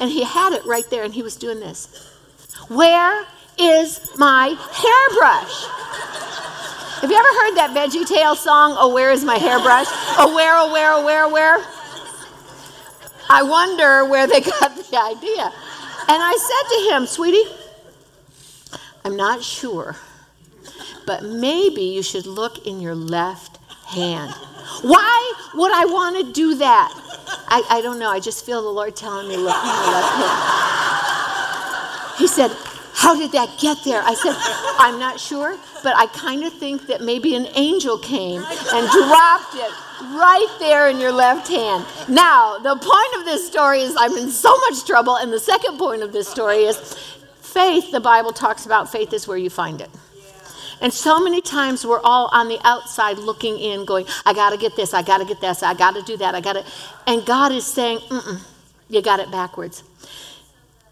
And 0.00 0.10
he 0.10 0.24
had 0.24 0.52
it 0.52 0.64
right 0.64 0.88
there, 0.90 1.04
and 1.04 1.14
he 1.14 1.22
was 1.22 1.36
doing 1.36 1.60
this. 1.60 2.08
Where 2.68 3.24
is 3.58 4.00
my 4.18 4.56
hairbrush? 4.72 6.51
Have 7.02 7.10
you 7.10 7.16
ever 7.16 7.26
heard 7.26 7.56
that 7.56 7.74
Veggie 7.74 8.06
Tale 8.06 8.36
song, 8.36 8.76
Oh, 8.78 8.94
Where 8.94 9.10
is 9.10 9.24
My 9.24 9.36
Hairbrush? 9.36 9.88
Oh, 10.18 10.32
where, 10.36 10.56
oh, 10.56 10.72
where, 10.72 10.92
oh, 10.92 11.04
where, 11.04 11.24
oh, 11.24 11.32
where? 11.32 11.58
I 13.28 13.42
wonder 13.42 14.04
where 14.04 14.28
they 14.28 14.40
got 14.60 14.76
the 14.76 14.98
idea. 15.00 15.52
And 16.06 16.22
I 16.22 16.36
said 16.38 16.68
to 16.76 16.94
him, 16.94 17.06
Sweetie, 17.06 17.50
I'm 19.04 19.16
not 19.16 19.42
sure, 19.42 19.96
but 21.04 21.24
maybe 21.24 21.82
you 21.82 22.04
should 22.04 22.26
look 22.26 22.68
in 22.68 22.80
your 22.80 22.94
left 22.94 23.58
hand. 23.88 24.32
Why 24.82 25.32
would 25.54 25.72
I 25.72 25.86
want 25.86 26.24
to 26.24 26.32
do 26.32 26.54
that? 26.54 26.92
I, 27.48 27.64
I 27.68 27.80
don't 27.80 27.98
know. 27.98 28.10
I 28.10 28.20
just 28.20 28.46
feel 28.46 28.62
the 28.62 28.68
Lord 28.68 28.94
telling 28.94 29.26
me, 29.26 29.36
look 29.36 29.56
in 29.56 29.66
your 29.66 29.90
left 29.90 30.14
hand. 30.22 32.18
He 32.18 32.28
said, 32.28 32.56
how 32.94 33.16
did 33.16 33.32
that 33.32 33.58
get 33.58 33.78
there? 33.84 34.02
I 34.02 34.14
said, 34.14 34.34
I'm 34.78 34.98
not 34.98 35.18
sure, 35.18 35.56
but 35.82 35.96
I 35.96 36.06
kind 36.06 36.44
of 36.44 36.52
think 36.52 36.86
that 36.86 37.00
maybe 37.00 37.34
an 37.34 37.46
angel 37.54 37.98
came 37.98 38.42
and 38.42 38.90
dropped 38.90 39.54
it 39.54 39.72
right 40.14 40.56
there 40.58 40.88
in 40.88 41.00
your 41.00 41.12
left 41.12 41.48
hand. 41.48 41.86
Now, 42.08 42.58
the 42.58 42.76
point 42.76 43.20
of 43.20 43.24
this 43.24 43.46
story 43.46 43.80
is 43.80 43.94
I'm 43.98 44.16
in 44.16 44.30
so 44.30 44.56
much 44.68 44.84
trouble, 44.84 45.16
and 45.16 45.32
the 45.32 45.40
second 45.40 45.78
point 45.78 46.02
of 46.02 46.12
this 46.12 46.28
story 46.28 46.64
is 46.64 46.76
faith, 47.40 47.90
the 47.92 48.00
Bible 48.00 48.32
talks 48.32 48.66
about 48.66 48.90
faith 48.90 49.12
is 49.12 49.26
where 49.26 49.38
you 49.38 49.50
find 49.50 49.80
it. 49.80 49.90
And 50.80 50.92
so 50.92 51.20
many 51.22 51.40
times 51.40 51.86
we're 51.86 52.00
all 52.00 52.28
on 52.32 52.48
the 52.48 52.58
outside 52.64 53.16
looking 53.16 53.56
in, 53.58 53.84
going, 53.84 54.04
I 54.26 54.32
got 54.32 54.50
to 54.50 54.56
get 54.56 54.74
this, 54.74 54.92
I 54.92 55.02
got 55.02 55.18
to 55.18 55.24
get 55.24 55.40
this, 55.40 55.62
I 55.62 55.74
got 55.74 55.94
to 55.94 56.02
do 56.02 56.16
that, 56.16 56.34
I 56.34 56.40
got 56.40 56.54
to. 56.54 56.64
And 57.06 57.24
God 57.24 57.52
is 57.52 57.64
saying, 57.64 58.00
you 58.88 59.00
got 59.00 59.20
it 59.20 59.30
backwards. 59.30 59.84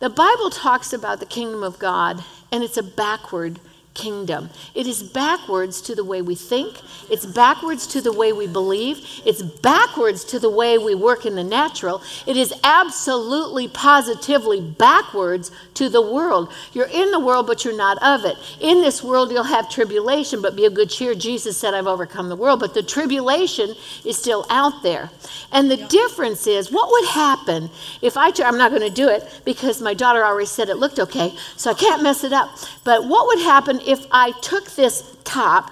The 0.01 0.09
Bible 0.09 0.49
talks 0.49 0.95
about 0.95 1.21
the 1.21 1.27
kingdom 1.27 1.63
of 1.63 1.79
God, 1.79 2.25
and 2.51 2.65
it's 2.65 2.79
a 2.79 2.83
backward 2.83 3.61
kingdom. 3.95 4.51
It 4.75 4.87
is 4.87 5.03
backwards 5.03 5.83
to 5.83 5.95
the 5.95 6.05
way 6.05 6.23
we 6.23 6.35
think, 6.35 6.81
it's 7.11 7.27
backwards 7.27 7.87
to 7.89 8.01
the 8.01 8.13
way 8.13 8.33
we 8.33 8.47
believe, 8.47 8.99
it's 9.27 9.43
backwards 9.43 10.25
to 10.27 10.39
the 10.39 10.49
way 10.51 10.79
we 10.79 10.95
work 10.95 11.27
in 11.27 11.35
the 11.35 11.45
natural. 11.45 12.01
It 12.27 12.37
is 12.37 12.55
absolutely, 12.63 13.69
positively 13.69 14.61
backwards 14.61 15.51
to 15.75 15.89
the 15.89 16.01
world. 16.01 16.53
You're 16.73 16.87
in 16.87 17.11
the 17.11 17.19
world, 17.19 17.47
but 17.47 17.65
you're 17.65 17.77
not 17.77 18.01
of 18.03 18.25
it. 18.25 18.37
In 18.61 18.81
this 18.81 19.03
world, 19.03 19.33
you'll 19.33 19.43
have 19.43 19.69
tribulation, 19.69 20.41
but 20.41 20.57
be 20.57 20.67
of 20.67 20.75
good 20.75 20.91
cheer. 20.91 21.15
Jesus 21.15 21.57
said, 21.57 21.75
I've 21.75 21.87
overcome 21.87 22.29
the 22.29 22.37
world, 22.37 22.61
but 22.61 22.75
the 22.75 22.83
tribulation 22.83 23.75
is 24.05 24.17
still 24.17 24.47
out 24.51 24.83
there. 24.83 25.11
And 25.53 25.71
the 25.71 25.77
difference 25.89 26.47
is 26.47 26.71
what 26.71 26.91
would 26.91 27.09
happen 27.09 27.71
if 28.03 28.17
I, 28.17 28.31
I'm 28.45 28.57
not 28.57 28.71
going 28.71 28.83
to 28.83 28.91
do 28.91 29.09
it 29.09 29.43
because 29.45 29.83
my 29.83 29.95
daughter 29.95 30.25
already 30.25 30.47
said 30.47 30.69
it 30.69 30.77
looked 30.77 31.01
okay, 31.01 31.35
so 31.57 31.73
I 31.73 31.75
can't 31.75 32.03
mess 32.03 32.23
it 32.23 32.33
up. 32.33 32.51
But 32.85 33.07
what 33.07 33.27
would 33.27 33.41
happen 33.41 33.80
if 33.87 34.07
I 34.11 34.33
took 34.43 34.71
this 34.73 35.17
top 35.25 35.71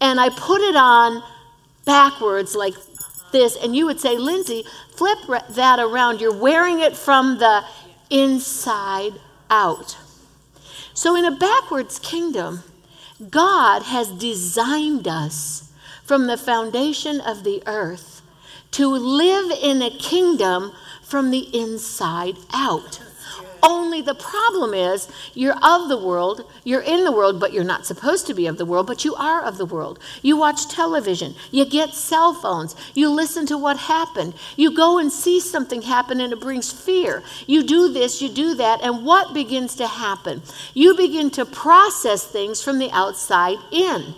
and 0.00 0.20
I 0.20 0.28
put 0.30 0.60
it 0.60 0.76
on 0.76 1.22
backwards 1.84 2.54
like 2.54 2.74
this, 3.32 3.56
and 3.56 3.74
you 3.74 3.86
would 3.86 4.00
say, 4.00 4.16
Lindsay, 4.16 4.64
flip 4.90 5.18
that 5.50 5.78
around. 5.78 6.20
You're 6.20 6.36
wearing 6.36 6.80
it 6.80 6.96
from 6.96 7.38
the 7.38 7.62
inside 8.10 9.12
out. 9.50 9.96
So, 10.94 11.16
in 11.16 11.24
a 11.24 11.36
backwards 11.36 11.98
kingdom, 11.98 12.62
God 13.30 13.82
has 13.82 14.10
designed 14.10 15.08
us 15.08 15.72
from 16.04 16.26
the 16.26 16.36
foundation 16.36 17.20
of 17.20 17.44
the 17.44 17.62
earth 17.66 18.22
to 18.72 18.88
live 18.88 19.50
in 19.62 19.82
a 19.82 19.90
kingdom 19.90 20.72
from 21.02 21.30
the 21.30 21.48
inside 21.56 22.36
out. 22.52 23.00
Only 23.66 24.02
the 24.02 24.14
problem 24.14 24.74
is 24.74 25.08
you're 25.32 25.56
of 25.62 25.88
the 25.88 25.96
world, 25.96 26.44
you're 26.64 26.82
in 26.82 27.04
the 27.04 27.12
world, 27.12 27.40
but 27.40 27.54
you're 27.54 27.64
not 27.64 27.86
supposed 27.86 28.26
to 28.26 28.34
be 28.34 28.46
of 28.46 28.58
the 28.58 28.66
world, 28.66 28.86
but 28.86 29.06
you 29.06 29.14
are 29.14 29.42
of 29.42 29.56
the 29.56 29.64
world. 29.64 29.98
You 30.20 30.36
watch 30.36 30.68
television, 30.68 31.34
you 31.50 31.64
get 31.64 31.94
cell 31.94 32.34
phones, 32.34 32.76
you 32.92 33.08
listen 33.08 33.46
to 33.46 33.56
what 33.56 33.78
happened, 33.78 34.34
you 34.56 34.76
go 34.76 34.98
and 34.98 35.10
see 35.10 35.40
something 35.40 35.80
happen 35.80 36.20
and 36.20 36.32
it 36.34 36.40
brings 36.40 36.70
fear. 36.70 37.22
You 37.46 37.62
do 37.62 37.90
this, 37.90 38.20
you 38.20 38.28
do 38.28 38.54
that, 38.56 38.82
and 38.82 39.06
what 39.06 39.32
begins 39.32 39.76
to 39.76 39.86
happen? 39.86 40.42
You 40.74 40.94
begin 40.94 41.30
to 41.30 41.46
process 41.46 42.26
things 42.26 42.62
from 42.62 42.78
the 42.78 42.90
outside 42.90 43.56
in. 43.72 44.14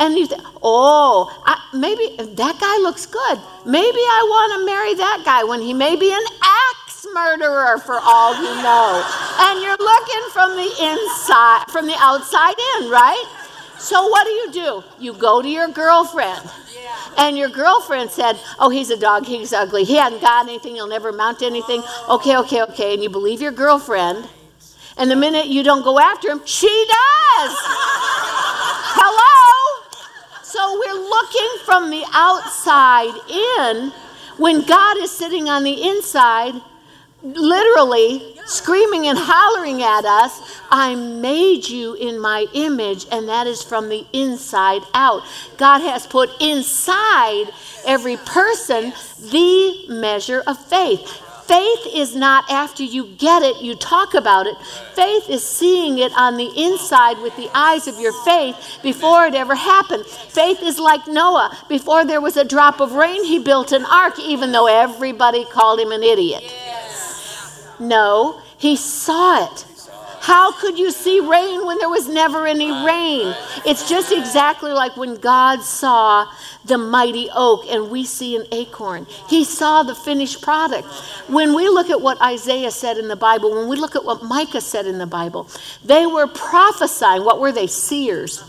And 0.00 0.16
you 0.16 0.26
think, 0.26 0.42
oh, 0.62 1.42
I, 1.44 1.60
maybe 1.76 2.16
that 2.16 2.60
guy 2.60 2.78
looks 2.78 3.04
good. 3.04 3.38
Maybe 3.66 3.98
I 3.98 4.26
want 4.30 4.60
to 4.60 4.66
marry 4.66 4.94
that 4.94 5.22
guy 5.24 5.44
when 5.44 5.60
he 5.60 5.74
may 5.74 5.96
be 5.96 6.10
an 6.10 6.24
axe 6.42 6.87
murderer 7.14 7.78
for 7.78 7.98
all 8.00 8.34
you 8.34 8.62
know. 8.62 9.04
And 9.40 9.60
you're 9.60 9.76
looking 9.78 10.30
from 10.32 10.56
the 10.56 10.70
inside, 10.80 11.64
from 11.68 11.86
the 11.86 11.96
outside 11.98 12.56
in, 12.76 12.90
right? 12.90 13.24
So 13.78 14.08
what 14.08 14.24
do 14.24 14.30
you 14.30 14.52
do? 14.52 14.84
You 14.98 15.12
go 15.14 15.40
to 15.42 15.48
your 15.48 15.68
girlfriend. 15.68 16.48
And 17.16 17.36
your 17.36 17.48
girlfriend 17.48 18.10
said, 18.10 18.38
Oh, 18.58 18.70
he's 18.70 18.90
a 18.90 18.96
dog, 18.96 19.26
he's 19.26 19.52
ugly, 19.52 19.84
he 19.84 19.96
hasn't 19.96 20.22
got 20.22 20.46
anything, 20.46 20.76
he'll 20.76 20.88
never 20.88 21.08
amount 21.08 21.40
to 21.40 21.46
anything. 21.46 21.82
Oh. 21.84 22.16
Okay, 22.16 22.36
okay, 22.38 22.62
okay. 22.62 22.94
And 22.94 23.02
you 23.02 23.10
believe 23.10 23.40
your 23.40 23.52
girlfriend. 23.52 24.28
And 24.96 25.10
the 25.10 25.16
minute 25.16 25.46
you 25.46 25.62
don't 25.62 25.82
go 25.82 25.98
after 25.98 26.28
him, 26.28 26.42
she 26.44 26.66
does. 26.66 27.56
Hello? 28.98 29.84
So 30.42 30.78
we're 30.78 31.08
looking 31.08 31.64
from 31.64 31.90
the 31.90 32.04
outside 32.12 33.14
in 33.28 33.92
when 34.38 34.62
God 34.62 34.96
is 34.98 35.10
sitting 35.10 35.48
on 35.48 35.62
the 35.62 35.88
inside, 35.88 36.54
literally 37.22 38.34
screaming 38.46 39.06
and 39.06 39.18
hollering 39.20 39.82
at 39.82 40.04
us, 40.04 40.60
I 40.70 40.94
made 40.94 41.68
you 41.68 41.94
in 41.94 42.20
my 42.20 42.46
image, 42.54 43.06
and 43.10 43.28
that 43.28 43.46
is 43.46 43.62
from 43.62 43.88
the 43.88 44.06
inside 44.12 44.82
out. 44.94 45.22
God 45.56 45.80
has 45.80 46.06
put 46.06 46.30
inside 46.40 47.46
every 47.86 48.16
person 48.16 48.92
the 49.30 49.86
measure 49.88 50.42
of 50.46 50.58
faith. 50.66 51.24
Faith 51.46 51.94
is 51.94 52.14
not 52.14 52.44
after 52.50 52.82
you 52.82 53.06
get 53.16 53.42
it, 53.42 53.62
you 53.62 53.74
talk 53.74 54.12
about 54.12 54.46
it. 54.46 54.54
Faith 54.92 55.30
is 55.30 55.42
seeing 55.42 55.96
it 55.96 56.12
on 56.14 56.36
the 56.36 56.52
inside 56.54 57.18
with 57.22 57.34
the 57.36 57.50
eyes 57.54 57.88
of 57.88 57.98
your 57.98 58.12
faith 58.22 58.54
before 58.82 59.24
it 59.24 59.34
ever 59.34 59.54
happened. 59.54 60.04
Faith 60.04 60.62
is 60.62 60.78
like 60.78 61.06
Noah. 61.08 61.56
Before 61.66 62.04
there 62.04 62.20
was 62.20 62.36
a 62.36 62.44
drop 62.44 62.80
of 62.80 62.92
rain, 62.92 63.24
he 63.24 63.38
built 63.38 63.72
an 63.72 63.86
ark, 63.86 64.18
even 64.18 64.52
though 64.52 64.66
everybody 64.66 65.46
called 65.46 65.80
him 65.80 65.90
an 65.90 66.02
idiot. 66.02 66.44
No, 67.80 68.40
he 68.58 68.76
saw 68.76 69.44
it. 69.44 69.64
How 70.20 70.52
could 70.52 70.78
you 70.78 70.90
see 70.90 71.20
rain 71.20 71.64
when 71.64 71.78
there 71.78 71.88
was 71.88 72.08
never 72.08 72.46
any 72.46 72.70
rain? 72.70 73.34
It's 73.64 73.88
just 73.88 74.12
exactly 74.12 74.72
like 74.72 74.96
when 74.96 75.14
God 75.14 75.62
saw 75.62 76.26
the 76.64 76.76
mighty 76.76 77.30
oak 77.32 77.66
and 77.70 77.90
we 77.90 78.04
see 78.04 78.36
an 78.36 78.44
acorn. 78.52 79.06
He 79.28 79.44
saw 79.44 79.84
the 79.84 79.94
finished 79.94 80.42
product. 80.42 80.86
When 81.28 81.54
we 81.54 81.68
look 81.68 81.88
at 81.88 82.00
what 82.00 82.20
Isaiah 82.20 82.70
said 82.72 82.98
in 82.98 83.08
the 83.08 83.16
Bible, 83.16 83.54
when 83.54 83.68
we 83.68 83.76
look 83.76 83.96
at 83.96 84.04
what 84.04 84.22
Micah 84.22 84.60
said 84.60 84.86
in 84.86 84.98
the 84.98 85.06
Bible, 85.06 85.48
they 85.84 86.04
were 86.04 86.26
prophesying. 86.26 87.24
What 87.24 87.40
were 87.40 87.52
they? 87.52 87.66
Seers. 87.66 88.44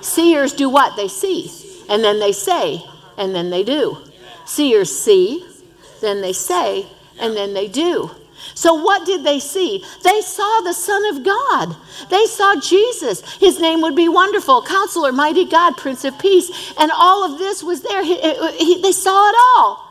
Seers 0.00 0.52
do 0.52 0.68
what? 0.68 0.96
They 0.96 1.08
see, 1.08 1.50
and 1.88 2.04
then 2.04 2.20
they 2.20 2.32
say, 2.32 2.84
and 3.16 3.34
then 3.34 3.50
they 3.50 3.64
do. 3.64 3.98
Seers 4.44 4.96
see, 4.96 5.44
then 6.00 6.20
they 6.20 6.32
say, 6.32 6.86
and 7.18 7.36
then 7.36 7.52
they 7.52 7.68
do. 7.68 8.10
So, 8.54 8.74
what 8.74 9.06
did 9.06 9.24
they 9.24 9.38
see? 9.38 9.84
They 10.02 10.20
saw 10.20 10.60
the 10.62 10.72
Son 10.72 11.04
of 11.14 11.24
God. 11.24 11.76
They 12.08 12.26
saw 12.26 12.60
Jesus. 12.60 13.22
His 13.36 13.60
name 13.60 13.80
would 13.82 13.96
be 13.96 14.08
Wonderful, 14.08 14.62
Counselor, 14.62 15.12
Mighty 15.12 15.44
God, 15.44 15.76
Prince 15.76 16.04
of 16.04 16.18
Peace. 16.18 16.74
And 16.78 16.90
all 16.94 17.24
of 17.24 17.38
this 17.38 17.62
was 17.62 17.82
there. 17.82 18.02
He, 18.02 18.16
he, 18.56 18.82
they 18.82 18.92
saw 18.92 19.28
it 19.30 19.36
all. 19.38 19.86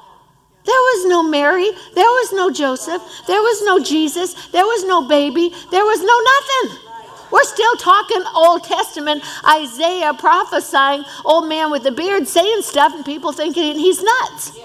There 0.66 0.76
was 0.76 1.06
no 1.08 1.24
Mary. 1.24 1.70
There 1.96 2.04
was 2.04 2.34
no 2.34 2.52
Joseph. 2.52 3.02
There 3.28 3.42
was 3.42 3.64
no 3.64 3.84
Jesus. 3.84 4.34
There 4.50 4.66
was 4.66 4.86
no 4.86 5.08
baby. 5.08 5.54
There 5.72 5.86
was 5.86 6.02
no 6.02 6.20
nothing. 6.20 6.90
We're 7.32 7.44
still 7.44 7.76
talking 7.76 8.24
Old 8.36 8.64
Testament, 8.64 9.24
Isaiah 9.48 10.14
prophesying, 10.14 11.04
old 11.26 11.48
man 11.48 11.70
with 11.70 11.84
the 11.84 11.92
beard 11.92 12.28
saying 12.28 12.64
stuff, 12.64 12.94
and 12.94 13.06
people 13.06 13.32
thinking 13.32 13.78
he's 13.78 14.02
nuts. 14.02 14.58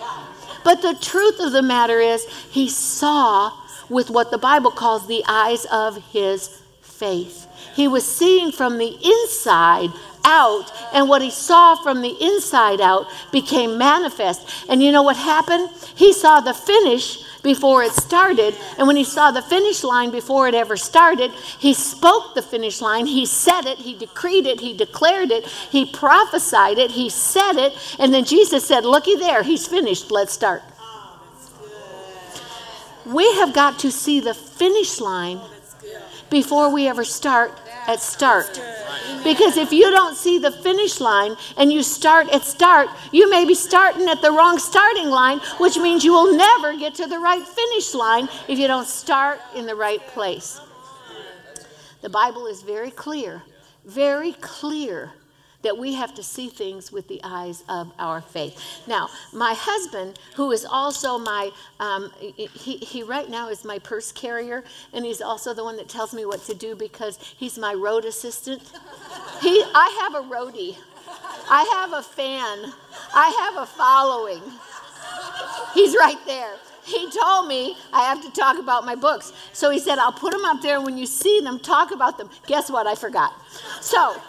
But 0.65 0.81
the 0.81 0.95
truth 0.95 1.41
of 1.41 1.53
the 1.53 1.63
matter 1.63 2.01
is, 2.01 2.27
he 2.51 2.69
saw 2.71 3.53
with 3.89 4.11
what 4.11 4.31
the 4.31 4.39
Bible 4.39 4.71
calls 4.71 5.07
the 5.07 5.23
eyes 5.27 5.65
of 5.67 6.03
his 6.13 6.63
faith. 6.81 7.47
He 7.75 7.89
was 7.89 8.07
seeing 8.07 8.53
from 8.53 8.79
the 8.79 8.97
inside 9.05 9.91
out, 10.25 10.73
and 10.95 11.09
what 11.09 11.23
he 11.23 11.31
saw 11.31 11.75
from 11.77 12.01
the 12.01 12.17
inside 12.21 12.81
out 12.81 13.07
became 13.31 13.77
manifest. 13.77 14.49
And 14.69 14.83
you 14.83 14.91
know 14.93 15.03
what 15.03 15.17
happened? 15.17 15.69
He 15.95 16.13
saw 16.13 16.41
the 16.41 16.55
finish 16.55 17.25
before 17.43 17.83
it 17.83 17.93
started. 17.93 18.57
And 18.79 18.87
when 18.87 18.97
he 18.97 19.05
saw 19.05 19.31
the 19.31 19.43
finish 19.43 19.85
line 19.85 20.11
before 20.11 20.49
it 20.49 20.55
ever 20.55 20.77
started, 20.77 21.31
he 21.33 21.75
spoke 21.75 22.35
the 22.35 22.43
finish 22.43 22.81
line. 22.81 23.07
He 23.07 23.27
said 23.27 23.67
it, 23.67 23.79
he 23.79 23.95
decreed 23.95 24.47
it, 24.47 24.61
he 24.61 24.75
declared 24.75 25.31
it, 25.31 25.45
he 25.45 25.85
prophesied 25.85 26.79
it, 26.79 26.93
he 26.93 27.11
said 27.11 27.57
it. 27.57 27.75
And 27.99 28.15
then 28.15 28.25
Jesus 28.25 28.67
said, 28.67 28.85
Looky 28.85 29.17
there, 29.17 29.43
he's 29.43 29.67
finished. 29.67 30.11
Let's 30.11 30.33
start 30.33 30.63
we 33.07 33.31
have 33.35 33.53
got 33.53 33.79
to 33.81 33.91
see 33.91 34.21
the 34.21 34.35
finish 34.35 35.01
line 35.01 35.41
before 36.31 36.73
we 36.73 36.89
ever 36.89 37.05
start 37.05 37.53
at 37.87 38.01
start. 38.01 38.61
Because 39.23 39.57
if 39.57 39.73
you 39.73 39.91
don't 39.91 40.17
see 40.17 40.39
the 40.39 40.51
finish 40.51 41.01
line 41.01 41.37
and 41.57 41.73
you 41.73 41.83
start 41.83 42.29
at 42.31 42.45
start, 42.45 42.89
you 43.13 43.31
may 43.31 43.45
be 43.45 43.55
starting 43.55 44.09
at 44.09 44.23
the 44.23 44.31
wrong 44.31 44.59
starting 44.59 45.09
line, 45.09 45.39
which 45.59 45.77
means 45.77 46.05
you 46.05 46.13
will 46.13 46.37
never 46.37 46.77
get 46.77 46.95
to 46.97 47.07
the 47.07 47.19
right 47.19 47.47
finish 47.47 47.95
line 47.95 48.29
if 48.49 48.59
you 48.59 48.67
don't 48.67 48.87
start 48.87 49.41
in 49.55 49.67
the 49.67 49.75
right 49.75 50.05
place. 50.09 50.61
The 52.03 52.11
Bible 52.11 52.47
is 52.47 52.63
very 52.63 52.91
clear, 52.91 53.43
very 53.85 54.33
clear 54.35 55.13
that 55.65 55.77
we 55.77 55.95
have 55.95 56.15
to 56.15 56.23
see 56.23 56.49
things 56.49 56.93
with 56.93 57.09
the 57.09 57.21
eyes 57.25 57.65
of 57.69 57.93
our 57.99 58.21
faith. 58.21 58.61
Now, 58.87 59.09
my 59.33 59.55
husband, 59.57 60.19
who 60.37 60.53
is 60.53 60.65
also 60.65 61.19
my, 61.19 61.51
um, 61.81 62.13
he, 62.19 62.77
he 62.77 63.03
right 63.03 63.29
now 63.29 63.49
is 63.49 63.65
my 63.65 63.79
purse 63.79 64.13
carrier, 64.13 64.65
and 64.93 65.05
he's 65.05 65.21
also 65.21 65.53
the 65.53 65.65
one 65.65 65.77
that 65.77 65.89
tells 65.89 66.15
me 66.15 66.25
what 66.25 66.45
to 66.45 66.55
do 66.55 66.77
because 66.77 67.19
he's 67.37 67.59
my 67.59 67.75
road 67.75 68.05
assistant. 68.05 68.63
He, 69.41 69.65
I 69.75 69.99
have 70.03 70.15
a 70.15 70.29
roadie, 70.29 70.77
I 71.51 71.63
have 71.81 71.93
a 71.93 72.03
fan, 72.03 72.73
I 73.15 73.51
have 73.53 73.63
a 73.63 73.67
following. 73.67 74.43
He's 75.75 75.97
right 75.97 76.19
there 76.27 76.55
he 76.85 77.11
told 77.11 77.49
me 77.49 77.77
I 77.93 78.03
have 78.03 78.23
to 78.23 78.31
talk 78.31 78.59
about 78.59 78.85
my 78.85 78.95
books. 78.95 79.33
So 79.53 79.71
he 79.71 79.79
said, 79.79 79.99
I'll 79.99 80.13
put 80.13 80.33
them 80.33 80.45
up 80.45 80.61
there. 80.61 80.81
When 80.81 80.99
you 80.99 81.07
see 81.07 81.41
them, 81.41 81.59
talk 81.59 81.93
about 81.93 82.19
them. 82.19 82.29
Guess 82.47 82.71
what? 82.71 82.87
I 82.87 82.95
forgot. 82.95 83.33
So 83.81 84.21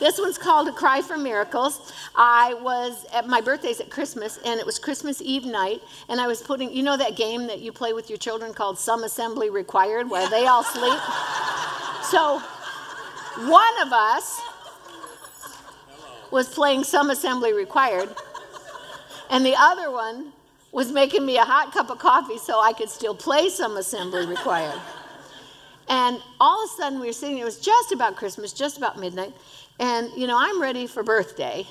this 0.00 0.18
one's 0.18 0.38
called 0.38 0.66
A 0.66 0.72
Cry 0.72 1.02
for 1.02 1.18
Miracles. 1.18 1.92
I 2.16 2.54
was 2.54 3.06
at 3.14 3.28
my 3.28 3.40
birthday's 3.40 3.80
at 3.80 3.90
Christmas, 3.90 4.38
and 4.44 4.58
it 4.58 4.64
was 4.64 4.78
Christmas 4.78 5.20
Eve 5.20 5.44
night, 5.44 5.82
and 6.08 6.20
I 6.20 6.26
was 6.26 6.40
putting, 6.40 6.72
you 6.74 6.82
know, 6.82 6.96
that 6.96 7.16
game 7.16 7.46
that 7.46 7.60
you 7.60 7.70
play 7.70 7.92
with 7.92 8.08
your 8.08 8.18
children 8.18 8.54
called 8.54 8.78
Some 8.78 9.04
Assembly 9.04 9.50
Required, 9.50 10.08
where 10.10 10.28
they 10.28 10.46
all 10.46 10.64
sleep? 10.64 10.98
So 12.10 12.40
one 13.36 13.82
of 13.82 13.92
us 13.92 14.40
was 16.32 16.48
playing 16.48 16.82
Some 16.82 17.10
Assembly 17.10 17.52
Required, 17.52 18.08
and 19.30 19.46
the 19.46 19.54
other 19.56 19.92
one 19.92 20.32
was 20.72 20.90
making 20.90 21.24
me 21.24 21.36
a 21.36 21.42
hot 21.42 21.72
cup 21.72 21.90
of 21.90 21.98
coffee 21.98 22.38
so 22.38 22.60
I 22.60 22.72
could 22.72 22.88
still 22.88 23.14
play 23.14 23.48
Some 23.48 23.76
Assembly 23.76 24.26
Required. 24.26 24.80
And 25.88 26.20
all 26.38 26.64
of 26.64 26.70
a 26.70 26.72
sudden, 26.74 27.00
we 27.00 27.08
were 27.08 27.12
sitting, 27.12 27.38
it 27.38 27.44
was 27.44 27.58
just 27.58 27.90
about 27.90 28.14
Christmas, 28.14 28.52
just 28.52 28.78
about 28.78 28.98
midnight, 28.98 29.34
and, 29.80 30.10
you 30.14 30.26
know, 30.26 30.36
I'm 30.38 30.60
ready 30.60 30.86
for 30.86 31.02
birthday. 31.02 31.66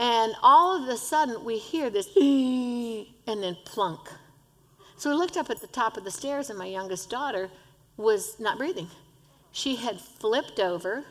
And 0.00 0.34
all 0.42 0.82
of 0.82 0.88
a 0.88 0.96
sudden, 0.96 1.44
we 1.44 1.56
hear 1.56 1.88
this, 1.88 2.08
and 2.16 3.42
then 3.42 3.56
plunk. 3.64 4.00
So 4.96 5.10
we 5.10 5.16
looked 5.16 5.36
up 5.36 5.50
at 5.50 5.60
the 5.60 5.68
top 5.68 5.96
of 5.96 6.04
the 6.04 6.10
stairs, 6.10 6.50
and 6.50 6.58
my 6.58 6.66
youngest 6.66 7.10
daughter 7.10 7.48
was 7.96 8.38
not 8.40 8.58
breathing. 8.58 8.88
She 9.52 9.76
had 9.76 10.00
flipped 10.00 10.58
over, 10.58 11.04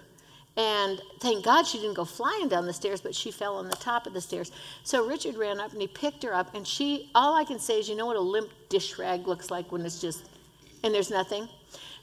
and 0.57 1.01
thank 1.21 1.45
God 1.45 1.65
she 1.65 1.79
didn't 1.79 1.95
go 1.95 2.03
flying 2.03 2.50
down 2.50 2.65
the 2.65 2.73
stairs, 2.73 3.00
but 3.00 3.15
she 3.15 3.31
fell 3.31 3.55
on 3.55 3.69
the 3.69 3.77
top 3.77 4.05
of 4.05 4.13
the 4.13 4.21
stairs. 4.21 4.51
So 4.83 5.07
Richard 5.07 5.38
ran 5.38 5.62
up 5.62 5.71
and 5.71 5.81
he 5.81 5.88
picked 5.88 6.23
her 6.23 6.33
up, 6.33 6.53
and 6.55 6.67
she, 6.67 7.09
all 7.15 7.35
I 7.35 7.45
can 7.45 7.57
say 7.57 7.79
is, 7.79 7.88
you 7.88 7.95
know 7.95 8.05
what 8.05 8.17
a 8.17 8.21
limp 8.21 8.50
dish 8.67 9.00
rag 9.00 9.27
looks 9.27 9.50
like 9.50 9.71
when 9.71 9.85
it's 9.85 10.01
just, 10.01 10.25
and 10.83 10.93
there's 10.93 11.09
nothing? 11.09 11.47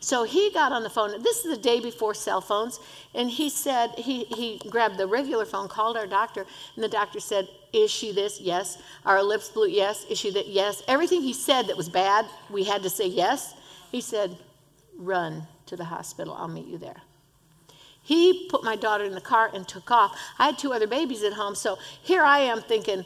So 0.02 0.24
he 0.24 0.50
got 0.50 0.72
on 0.72 0.82
the 0.82 0.88
phone. 0.88 1.22
This 1.22 1.44
is 1.44 1.54
the 1.54 1.60
day 1.60 1.78
before 1.78 2.14
cell 2.14 2.40
phones. 2.40 2.80
And 3.14 3.30
he 3.30 3.50
said, 3.50 3.90
he, 3.98 4.24
he 4.24 4.58
grabbed 4.70 4.96
the 4.96 5.06
regular 5.06 5.44
phone, 5.44 5.68
called 5.68 5.98
our 5.98 6.06
doctor, 6.06 6.46
and 6.74 6.82
the 6.82 6.88
doctor 6.88 7.20
said, 7.20 7.48
Is 7.74 7.90
she 7.90 8.10
this? 8.10 8.40
Yes. 8.40 8.78
Our 9.04 9.22
lips 9.22 9.50
blue? 9.50 9.68
Yes. 9.68 10.06
Is 10.06 10.18
she 10.18 10.30
that? 10.30 10.48
Yes. 10.48 10.82
Everything 10.88 11.20
he 11.20 11.34
said 11.34 11.66
that 11.66 11.76
was 11.76 11.90
bad, 11.90 12.24
we 12.48 12.64
had 12.64 12.82
to 12.82 12.90
say 12.90 13.06
yes. 13.06 13.54
He 13.92 14.00
said, 14.00 14.38
Run 14.96 15.46
to 15.66 15.76
the 15.76 15.84
hospital. 15.84 16.34
I'll 16.34 16.48
meet 16.48 16.66
you 16.66 16.78
there. 16.78 17.02
He 18.02 18.48
put 18.48 18.64
my 18.64 18.76
daughter 18.76 19.04
in 19.04 19.14
the 19.14 19.20
car 19.20 19.50
and 19.52 19.68
took 19.68 19.90
off. 19.90 20.18
I 20.38 20.46
had 20.46 20.58
two 20.58 20.72
other 20.72 20.86
babies 20.86 21.22
at 21.22 21.34
home. 21.34 21.54
So 21.54 21.76
here 22.02 22.22
I 22.22 22.38
am 22.38 22.62
thinking, 22.62 23.04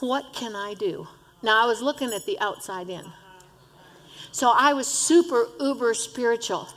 What 0.00 0.34
can 0.34 0.54
I 0.54 0.74
do? 0.74 1.08
Now 1.42 1.64
I 1.64 1.66
was 1.66 1.80
looking 1.80 2.12
at 2.12 2.26
the 2.26 2.38
outside 2.40 2.90
in. 2.90 3.10
So 4.34 4.52
I 4.52 4.72
was 4.72 4.88
super 4.88 5.46
uber 5.60 5.94
spiritual. 5.94 6.68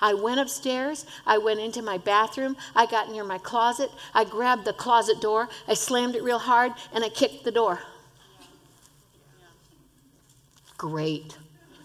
I 0.00 0.14
went 0.14 0.40
upstairs. 0.40 1.04
I 1.26 1.36
went 1.36 1.60
into 1.60 1.82
my 1.82 1.98
bathroom. 1.98 2.56
I 2.74 2.86
got 2.86 3.10
near 3.10 3.24
my 3.24 3.36
closet. 3.36 3.90
I 4.14 4.24
grabbed 4.24 4.64
the 4.64 4.72
closet 4.72 5.20
door. 5.20 5.50
I 5.68 5.74
slammed 5.74 6.16
it 6.16 6.22
real 6.22 6.38
hard 6.38 6.72
and 6.94 7.04
I 7.04 7.10
kicked 7.10 7.44
the 7.44 7.50
door. 7.50 7.78
Great. 10.78 11.36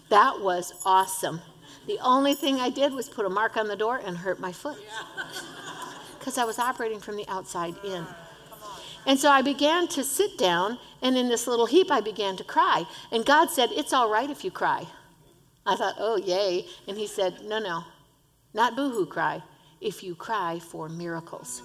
That 0.08 0.40
was 0.40 0.72
awesome. 0.86 1.42
The 1.86 1.98
only 2.00 2.32
thing 2.32 2.58
I 2.58 2.70
did 2.70 2.94
was 2.94 3.10
put 3.10 3.26
a 3.26 3.28
mark 3.28 3.58
on 3.58 3.68
the 3.68 3.76
door 3.76 4.00
and 4.02 4.16
hurt 4.16 4.40
my 4.40 4.52
foot 4.52 4.78
because 6.18 6.38
I 6.38 6.46
was 6.46 6.58
operating 6.58 6.98
from 6.98 7.16
the 7.16 7.28
outside 7.28 7.74
in. 7.84 8.06
And 9.08 9.18
so 9.18 9.30
I 9.30 9.40
began 9.40 9.88
to 9.88 10.04
sit 10.04 10.36
down, 10.36 10.78
and 11.00 11.16
in 11.16 11.28
this 11.30 11.46
little 11.46 11.64
heap, 11.64 11.90
I 11.90 12.02
began 12.02 12.36
to 12.36 12.44
cry. 12.44 12.84
And 13.10 13.24
God 13.24 13.48
said, 13.48 13.70
It's 13.72 13.94
all 13.94 14.10
right 14.10 14.28
if 14.28 14.44
you 14.44 14.50
cry. 14.50 14.86
I 15.64 15.76
thought, 15.76 15.94
Oh, 15.98 16.16
yay. 16.16 16.66
And 16.86 16.96
He 16.98 17.06
said, 17.06 17.42
No, 17.42 17.58
no, 17.58 17.84
not 18.52 18.76
boohoo 18.76 19.06
cry, 19.06 19.42
if 19.80 20.02
you 20.02 20.14
cry 20.14 20.58
for 20.58 20.90
miracles. 20.90 21.62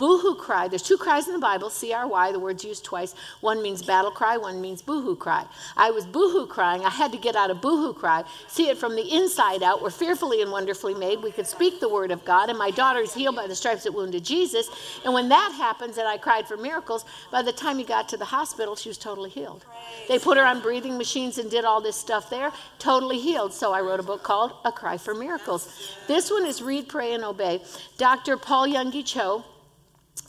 Boohoo 0.00 0.34
cry. 0.34 0.66
There's 0.66 0.82
two 0.82 0.96
cries 0.96 1.26
in 1.26 1.34
the 1.34 1.38
Bible, 1.38 1.68
C 1.68 1.92
R 1.92 2.08
Y, 2.08 2.32
the 2.32 2.38
word's 2.40 2.64
used 2.64 2.84
twice. 2.84 3.14
One 3.42 3.60
means 3.62 3.82
battle 3.82 4.10
cry, 4.10 4.38
one 4.38 4.58
means 4.58 4.80
boohoo 4.80 5.14
cry. 5.14 5.44
I 5.76 5.90
was 5.90 6.06
boohoo 6.06 6.46
crying. 6.46 6.86
I 6.86 6.88
had 6.88 7.12
to 7.12 7.18
get 7.18 7.36
out 7.36 7.50
of 7.50 7.60
boohoo 7.60 7.92
cry, 7.92 8.24
see 8.48 8.70
it 8.70 8.78
from 8.78 8.96
the 8.96 9.14
inside 9.14 9.62
out. 9.62 9.82
We're 9.82 9.90
fearfully 9.90 10.40
and 10.40 10.50
wonderfully 10.50 10.94
made. 10.94 11.22
We 11.22 11.30
could 11.30 11.46
speak 11.46 11.80
the 11.80 11.88
word 11.90 12.12
of 12.12 12.24
God, 12.24 12.48
and 12.48 12.58
my 12.58 12.70
daughter 12.70 13.00
is 13.00 13.12
healed 13.12 13.36
by 13.36 13.46
the 13.46 13.54
stripes 13.54 13.82
that 13.82 13.92
wounded 13.92 14.24
Jesus. 14.24 14.70
And 15.04 15.12
when 15.12 15.28
that 15.28 15.52
happens, 15.54 15.98
and 15.98 16.08
I 16.08 16.16
cried 16.16 16.48
for 16.48 16.56
miracles, 16.56 17.04
by 17.30 17.42
the 17.42 17.52
time 17.52 17.76
he 17.76 17.84
got 17.84 18.08
to 18.08 18.16
the 18.16 18.24
hospital, 18.24 18.76
she 18.76 18.88
was 18.88 18.96
totally 18.96 19.28
healed. 19.28 19.66
They 20.08 20.18
put 20.18 20.38
her 20.38 20.46
on 20.46 20.62
breathing 20.62 20.96
machines 20.96 21.36
and 21.36 21.50
did 21.50 21.66
all 21.66 21.82
this 21.82 21.96
stuff 21.96 22.30
there, 22.30 22.52
totally 22.78 23.18
healed. 23.18 23.52
So 23.52 23.74
I 23.74 23.82
wrote 23.82 24.00
a 24.00 24.02
book 24.02 24.22
called 24.22 24.54
A 24.64 24.72
Cry 24.72 24.96
for 24.96 25.12
Miracles. 25.12 25.94
This 26.08 26.30
one 26.30 26.46
is 26.46 26.62
Read, 26.62 26.88
Pray, 26.88 27.12
and 27.12 27.22
Obey. 27.22 27.60
Dr. 27.98 28.38
Paul 28.38 28.66
Yonggi 28.66 29.04
Cho 29.04 29.44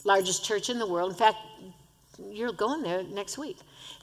largest 0.03 0.43
church 0.45 0.69
in 0.69 0.79
the 0.79 0.87
world. 0.87 1.11
In 1.11 1.17
fact, 1.17 1.37
you're 2.29 2.53
going 2.53 2.81
there 2.81 3.03
next 3.03 3.37
week. 3.37 3.57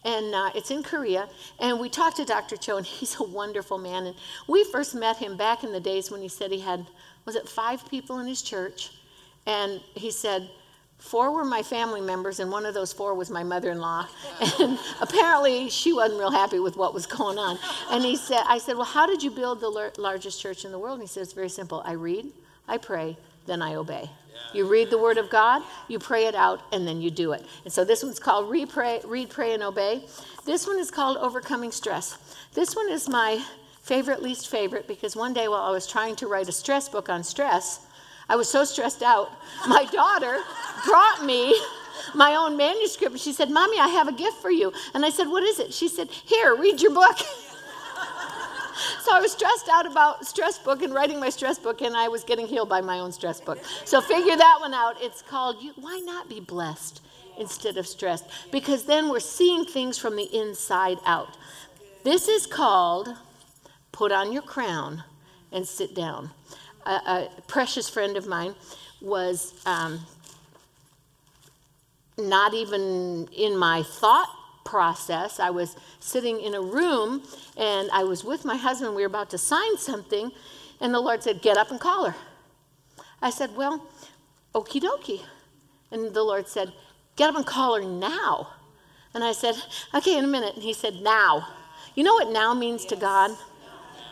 And 0.05 0.35
uh, 0.35 0.51
it's 0.55 0.71
in 0.71 0.83
Korea. 0.83 1.29
And 1.61 1.81
we 1.81 1.89
talked 1.89 2.17
to 2.17 2.25
Dr. 2.25 2.57
Cho, 2.57 2.77
and 2.77 2.87
he's 2.99 3.19
a 3.21 3.25
wonderful 3.25 3.79
man. 3.79 4.07
And 4.07 4.17
we 4.47 4.65
first 4.65 4.95
met 4.95 5.17
him 5.17 5.37
back 5.37 5.65
in 5.65 5.73
the 5.73 5.81
days 5.81 6.11
when 6.11 6.21
he 6.21 6.29
said 6.29 6.51
he 6.51 6.61
had, 6.61 6.87
was 7.25 7.37
it 7.37 7.49
five 7.49 7.89
people 7.89 8.19
in 8.21 8.27
his 8.27 8.43
church? 8.43 8.93
And 9.47 9.81
he 9.95 10.11
said, 10.11 10.49
Four 10.99 11.33
were 11.33 11.45
my 11.45 11.63
family 11.63 12.01
members, 12.01 12.41
and 12.41 12.51
one 12.51 12.67
of 12.67 12.75
those 12.75 12.93
four 12.93 13.15
was 13.15 13.31
my 13.31 13.45
mother 13.45 13.71
in 13.71 13.79
law. 13.79 14.09
And 14.61 14.79
apparently, 15.01 15.71
she 15.71 15.93
wasn't 15.93 16.19
real 16.19 16.33
happy 16.33 16.59
with 16.59 16.77
what 16.77 16.93
was 16.93 17.07
going 17.07 17.39
on. 17.39 17.57
And 17.91 18.05
he 18.05 18.17
said, 18.17 18.43
I 18.49 18.59
said, 18.59 18.77
Well, 18.77 18.85
how 18.85 19.07
did 19.07 19.23
you 19.23 19.31
build 19.31 19.61
the 19.61 19.93
largest 19.97 20.41
church 20.41 20.65
in 20.65 20.73
the 20.73 20.79
world? 20.79 20.95
And 20.95 21.03
he 21.03 21.07
said, 21.07 21.23
It's 21.23 21.33
very 21.33 21.49
simple. 21.49 21.83
I 21.85 21.93
read, 21.93 22.27
I 22.67 22.79
pray, 22.79 23.17
then 23.47 23.63
I 23.63 23.77
obey. 23.77 24.11
You 24.53 24.67
read 24.67 24.91
the 24.91 24.99
Word 24.99 25.19
of 25.19 25.29
God, 25.29 25.63
you 25.89 25.99
pray 25.99 26.27
it 26.27 26.35
out, 26.35 26.63
and 26.73 26.87
then 26.87 27.01
you 27.01 27.11
do 27.11 27.33
it. 27.33 27.45
And 27.65 27.73
so 27.73 27.85
this 27.85 28.03
one's 28.03 28.19
called 28.19 28.51
Read, 28.51 28.71
Pray, 28.71 29.01
Read, 29.05 29.31
Pray, 29.31 29.53
and 29.53 29.63
Obey. 29.63 30.03
This 30.45 30.67
one 30.67 30.79
is 30.79 30.91
called 30.91 31.19
Overcoming 31.19 31.73
Stress. 31.73 32.17
This 32.55 32.75
one 32.75 32.91
is 32.91 33.09
my 33.09 33.45
favorite, 33.83 34.23
least 34.23 34.49
favorite, 34.49 34.89
because 34.89 35.15
one 35.15 35.35
day 35.35 35.49
while 35.49 35.63
I 35.63 35.71
was 35.71 35.87
trying 35.87 36.17
to 36.17 36.27
write 36.27 36.49
a 36.49 36.53
stress 36.53 36.89
book 36.89 37.09
on 37.09 37.23
stress, 37.23 37.87
I 38.29 38.37
was 38.37 38.49
so 38.49 38.65
stressed 38.65 39.03
out. 39.03 39.31
My 39.67 39.85
daughter 39.87 40.41
brought 40.85 41.25
me 41.25 41.59
my 42.15 42.35
own 42.35 42.57
manuscript. 42.57 43.19
She 43.19 43.33
said, 43.33 43.51
Mommy, 43.51 43.79
I 43.79 43.89
have 43.89 44.09
a 44.09 44.13
gift 44.13 44.39
for 44.39 44.51
you. 44.51 44.73
And 44.95 45.05
I 45.05 45.11
said, 45.11 45.29
What 45.29 45.43
is 45.43 45.59
it? 45.59 45.73
She 45.73 45.89
said, 45.89 46.11
Here, 46.11 46.55
read 46.55 46.81
your 46.81 46.93
book. 46.93 47.17
so 49.03 49.15
I 49.15 49.21
was 49.21 49.33
stressed 49.33 49.69
out 49.69 49.87
about 49.87 50.27
stress 50.27 50.59
book 50.59 50.83
and 50.83 50.95
writing 50.95 51.19
my 51.21 51.31
stress 51.31 51.59
book, 51.59 51.83
and 51.83 51.97
I 51.97 52.09
was 52.09 52.25
getting 52.25 52.47
healed 52.47 52.69
by 52.69 52.81
my 52.81 52.99
own 53.01 53.13
stress 53.13 53.41
book. 53.41 53.59
So 53.85 54.01
figure 54.01 54.37
that 54.37 54.57
one 54.61 54.75
out. 54.75 54.97
It's 55.01 55.23
called 55.23 55.57
Why 55.77 56.01
Not 56.05 56.29
Be 56.29 56.41
Blessed 56.41 57.01
Instead 57.39 57.77
of 57.77 57.87
Stressed? 57.87 58.25
Because 58.51 58.85
then 58.85 59.09
we're 59.09 59.21
seeing 59.21 59.65
things 59.65 59.99
from 59.99 60.17
the 60.17 60.29
inside 60.37 60.99
out. 61.07 61.37
This 62.05 62.29
is 62.29 62.47
called 62.47 63.09
Put 63.93 64.13
on 64.13 64.33
Your 64.33 64.43
Crown 64.43 65.05
and 65.53 65.67
Sit 65.67 65.95
Down. 65.95 66.31
A, 66.87 66.91
a 66.91 67.29
precious 67.47 67.89
friend 67.89 68.17
of 68.17 68.27
mine 68.27 68.55
was 69.01 69.55
um, 69.67 70.01
not 72.17 72.55
even 72.55 73.29
in 73.37 73.57
my 73.57 73.83
thought 73.83 74.38
process. 74.69 75.41
I 75.41 75.49
was 75.49 75.77
sitting 75.99 76.41
in 76.41 76.55
a 76.55 76.61
room 76.61 77.23
and 77.57 77.89
I 77.91 78.05
was 78.05 78.23
with 78.23 78.45
my 78.45 78.57
husband. 78.57 78.95
We 78.95 79.03
were 79.03 79.07
about 79.07 79.31
to 79.31 79.39
sign 79.39 79.79
something, 79.79 80.31
and 80.81 80.93
the 80.93 81.01
Lord 81.01 81.23
said, 81.23 81.41
Get 81.41 81.57
up 81.57 81.71
and 81.71 81.81
call 81.81 82.05
her. 82.05 82.15
I 83.23 83.31
said, 83.31 83.57
Well, 83.57 83.87
okie 84.55 84.83
dokie. 84.83 85.23
And 85.91 86.13
the 86.13 86.23
Lord 86.23 86.47
said, 86.47 86.73
Get 87.17 87.31
up 87.31 87.37
and 87.37 87.47
call 87.47 87.77
her 87.77 87.89
now. 87.89 88.49
And 89.15 89.25
I 89.25 89.33
said, 89.33 89.55
Okay, 89.95 90.19
in 90.19 90.25
a 90.25 90.29
minute. 90.29 90.55
And 90.55 90.63
he 90.63 90.75
said, 90.75 90.95
Now. 90.97 91.49
You 91.95 92.05
know 92.05 92.15
what 92.15 92.31
now 92.31 92.55
means 92.55 92.85
to 92.87 92.97
God? 92.97 93.31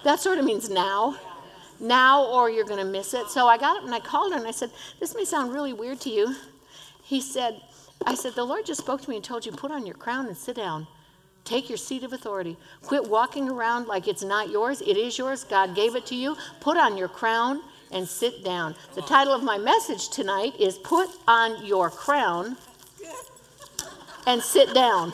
That 0.05 0.19
sort 0.19 0.38
of 0.38 0.45
means 0.45 0.71
now. 0.71 1.16
Now, 1.79 2.25
or 2.25 2.51
you're 2.51 2.64
going 2.64 2.85
to 2.85 2.90
miss 2.90 3.12
it. 3.12 3.29
So 3.29 3.47
I 3.47 3.59
got 3.59 3.77
up 3.77 3.85
and 3.85 3.95
I 3.95 4.01
called 4.01 4.33
her 4.33 4.38
and 4.38 4.49
I 4.49 4.53
said, 4.53 4.71
This 4.99 5.14
may 5.14 5.25
sound 5.25 5.53
really 5.53 5.75
weird 5.75 6.01
to 6.01 6.11
you. 6.11 6.35
He 7.03 7.21
said, 7.21 7.61
I 8.05 8.15
said, 8.15 8.35
The 8.35 8.45
Lord 8.45 8.67
just 8.67 8.81
spoke 8.81 9.01
to 9.03 9.11
me 9.11 9.17
and 9.17 9.25
told 9.25 9.47
you, 9.47 9.53
put 9.53 9.71
on 9.71 9.87
your 9.87 9.97
crown 9.97 10.27
and 10.27 10.37
sit 10.37 10.57
down. 10.57 10.87
Take 11.45 11.69
your 11.69 11.79
seat 11.79 12.03
of 12.03 12.13
authority. 12.13 12.57
Quit 12.83 13.09
walking 13.09 13.49
around 13.49 13.87
like 13.87 14.09
it's 14.09 14.25
not 14.25 14.51
yours. 14.51 14.83
It 14.83 14.97
is 14.97 15.17
yours. 15.17 15.45
God 15.45 15.77
gave 15.77 15.95
it 15.95 16.05
to 16.07 16.17
you. 16.17 16.37
Put 16.61 16.77
on 16.77 16.97
your 16.97 17.09
crown 17.09 17.63
and 17.93 18.07
sit 18.07 18.45
down. 18.45 18.75
The 18.95 19.03
title 19.03 19.33
of 19.33 19.45
my 19.45 19.57
message 19.57 20.09
tonight 20.09 20.55
is 20.59 20.79
Put 20.79 21.09
on 21.29 21.65
Your 21.65 21.89
Crown 21.89 22.57
and 24.27 24.43
Sit 24.43 24.75
Down. 24.75 25.13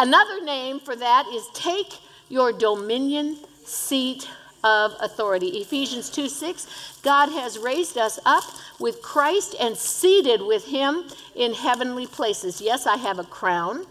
Another 0.00 0.42
name 0.44 0.80
for 0.80 0.96
that 0.96 1.26
is 1.32 1.48
Take 1.54 2.00
Your 2.28 2.52
Dominion 2.52 3.38
Seat 3.64 4.28
of 4.64 4.94
authority. 5.00 5.48
Ephesians 5.58 6.10
2 6.10 6.28
6, 6.28 7.00
God 7.02 7.28
has 7.28 7.58
raised 7.58 7.98
us 7.98 8.18
up 8.24 8.44
with 8.80 9.02
Christ 9.02 9.54
and 9.60 9.76
seated 9.76 10.42
with 10.42 10.64
him 10.64 11.04
in 11.36 11.54
heavenly 11.54 12.06
places. 12.06 12.60
Yes, 12.60 12.86
I 12.86 12.96
have 12.96 13.18
a 13.18 13.24
crown, 13.24 13.86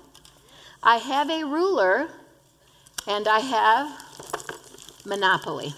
I 0.81 0.97
have 0.97 1.29
a 1.29 1.45
ruler, 1.45 2.09
and 3.07 3.27
I 3.27 3.39
have 3.39 4.03
monopoly. 5.05 5.73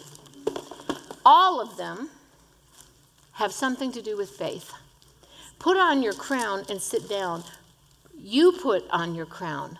All 1.25 1.59
of 1.59 1.75
them 1.77 2.09
have 3.33 3.51
something 3.51 3.91
to 3.91 4.01
do 4.01 4.15
with 4.15 4.29
faith. 4.29 4.71
Put 5.59 5.77
on 5.77 6.01
your 6.01 6.13
crown 6.13 6.63
and 6.69 6.81
sit 6.81 7.09
down. 7.09 7.43
You 8.17 8.53
put 8.53 8.85
on 8.91 9.15
your 9.15 9.25
crown. 9.25 9.79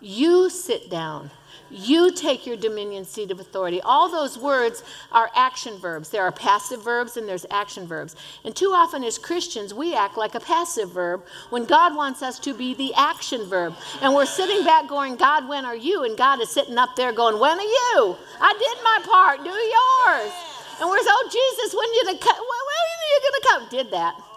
You 0.00 0.50
sit 0.50 0.90
down. 0.90 1.30
You 1.70 2.12
take 2.12 2.46
your 2.46 2.56
dominion 2.56 3.04
seat 3.04 3.30
of 3.30 3.40
authority. 3.40 3.80
All 3.82 4.08
those 4.08 4.38
words 4.38 4.84
are 5.12 5.30
action 5.34 5.78
verbs. 5.78 6.10
There 6.10 6.22
are 6.22 6.32
passive 6.32 6.82
verbs 6.82 7.16
and 7.16 7.28
there's 7.28 7.46
action 7.50 7.86
verbs. 7.86 8.16
And 8.44 8.54
too 8.54 8.70
often 8.70 9.02
as 9.04 9.18
Christians, 9.18 9.74
we 9.74 9.94
act 9.94 10.16
like 10.16 10.34
a 10.34 10.40
passive 10.40 10.90
verb 10.90 11.24
when 11.50 11.64
God 11.64 11.96
wants 11.96 12.22
us 12.22 12.38
to 12.40 12.54
be 12.54 12.74
the 12.74 12.94
action 12.94 13.44
verb. 13.46 13.74
And 14.00 14.14
we're 14.14 14.26
sitting 14.26 14.64
back 14.64 14.88
going, 14.88 15.16
God, 15.16 15.48
when 15.48 15.64
are 15.64 15.76
you? 15.76 16.04
And 16.04 16.16
God 16.16 16.40
is 16.40 16.50
sitting 16.50 16.78
up 16.78 16.96
there 16.96 17.12
going, 17.12 17.38
When 17.40 17.58
are 17.58 17.62
you? 17.62 18.16
I 18.40 18.52
did 18.52 18.84
my 18.84 19.00
part. 19.04 19.44
Do 19.44 19.50
yours. 19.50 20.32
And 20.78 20.88
we're, 20.90 20.98
oh, 21.00 21.28
Jesus? 21.30 21.74
When 21.74 21.88
are 21.88 21.92
you 21.92 22.04
going 22.04 22.18
to 22.18 23.48
come? 23.48 23.68
Did 23.70 23.90
that. 23.92 24.35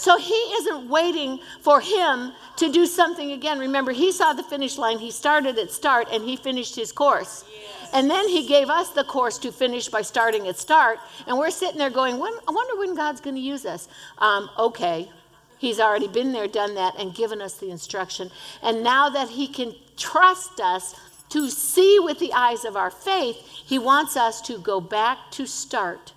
So 0.00 0.16
he 0.16 0.34
isn't 0.34 0.88
waiting 0.88 1.40
for 1.60 1.80
him 1.80 2.32
to 2.56 2.72
do 2.72 2.86
something 2.86 3.32
again. 3.32 3.58
Remember, 3.58 3.92
he 3.92 4.12
saw 4.12 4.32
the 4.32 4.42
finish 4.42 4.78
line. 4.78 4.98
He 4.98 5.10
started 5.10 5.58
at 5.58 5.70
start 5.70 6.08
and 6.10 6.24
he 6.24 6.36
finished 6.36 6.74
his 6.74 6.90
course. 6.90 7.44
Yes. 7.52 7.90
And 7.92 8.10
then 8.10 8.26
he 8.26 8.46
gave 8.46 8.70
us 8.70 8.88
the 8.90 9.04
course 9.04 9.36
to 9.38 9.52
finish 9.52 9.88
by 9.88 10.00
starting 10.00 10.48
at 10.48 10.56
start. 10.56 10.98
And 11.26 11.36
we're 11.36 11.50
sitting 11.50 11.76
there 11.76 11.90
going, 11.90 12.18
when, 12.18 12.32
I 12.48 12.52
wonder 12.52 12.78
when 12.78 12.94
God's 12.94 13.20
going 13.20 13.36
to 13.36 13.42
use 13.42 13.66
us. 13.66 13.88
Um, 14.16 14.48
okay, 14.58 15.10
He's 15.58 15.78
already 15.78 16.08
been 16.08 16.32
there, 16.32 16.48
done 16.48 16.74
that, 16.76 16.94
and 16.98 17.14
given 17.14 17.42
us 17.42 17.58
the 17.58 17.70
instruction. 17.70 18.30
And 18.62 18.82
now 18.82 19.10
that 19.10 19.28
He 19.28 19.46
can 19.46 19.74
trust 19.98 20.58
us 20.60 20.94
to 21.28 21.50
see 21.50 21.98
with 22.00 22.18
the 22.18 22.32
eyes 22.32 22.64
of 22.64 22.76
our 22.76 22.90
faith, 22.90 23.36
he 23.66 23.78
wants 23.78 24.16
us 24.16 24.40
to 24.42 24.58
go 24.58 24.80
back 24.80 25.18
to 25.32 25.46
start 25.46 26.12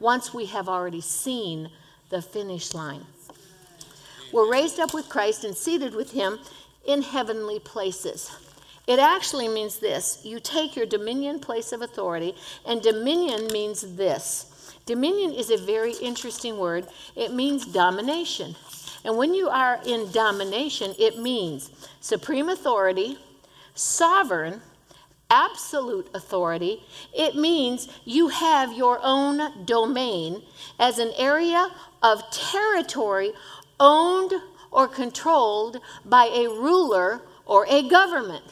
once 0.00 0.34
we 0.34 0.46
have 0.46 0.68
already 0.68 1.00
seen 1.00 1.70
the 2.10 2.20
finish 2.20 2.74
line. 2.74 3.04
We're 4.38 4.52
raised 4.52 4.78
up 4.78 4.94
with 4.94 5.08
Christ 5.08 5.42
and 5.42 5.56
seated 5.56 5.96
with 5.96 6.12
him 6.12 6.38
in 6.86 7.02
heavenly 7.02 7.58
places. 7.58 8.30
It 8.86 9.00
actually 9.00 9.48
means 9.48 9.80
this 9.80 10.20
you 10.22 10.38
take 10.38 10.76
your 10.76 10.86
dominion 10.86 11.40
place 11.40 11.72
of 11.72 11.82
authority, 11.82 12.36
and 12.64 12.80
dominion 12.80 13.48
means 13.48 13.96
this. 13.96 14.72
Dominion 14.86 15.32
is 15.32 15.50
a 15.50 15.56
very 15.56 15.94
interesting 15.94 16.56
word. 16.56 16.86
It 17.16 17.34
means 17.34 17.66
domination. 17.66 18.54
And 19.04 19.16
when 19.16 19.34
you 19.34 19.48
are 19.48 19.80
in 19.84 20.12
domination, 20.12 20.94
it 21.00 21.18
means 21.18 21.72
supreme 22.00 22.48
authority, 22.48 23.18
sovereign, 23.74 24.62
absolute 25.30 26.08
authority. 26.14 26.84
It 27.12 27.34
means 27.34 27.88
you 28.04 28.28
have 28.28 28.72
your 28.72 29.00
own 29.02 29.64
domain 29.64 30.42
as 30.78 31.00
an 31.00 31.12
area 31.16 31.68
of 32.02 32.22
territory 32.30 33.32
owned 33.80 34.32
or 34.70 34.88
controlled 34.88 35.80
by 36.04 36.26
a 36.26 36.48
ruler 36.48 37.22
or 37.46 37.66
a 37.68 37.88
government. 37.88 38.44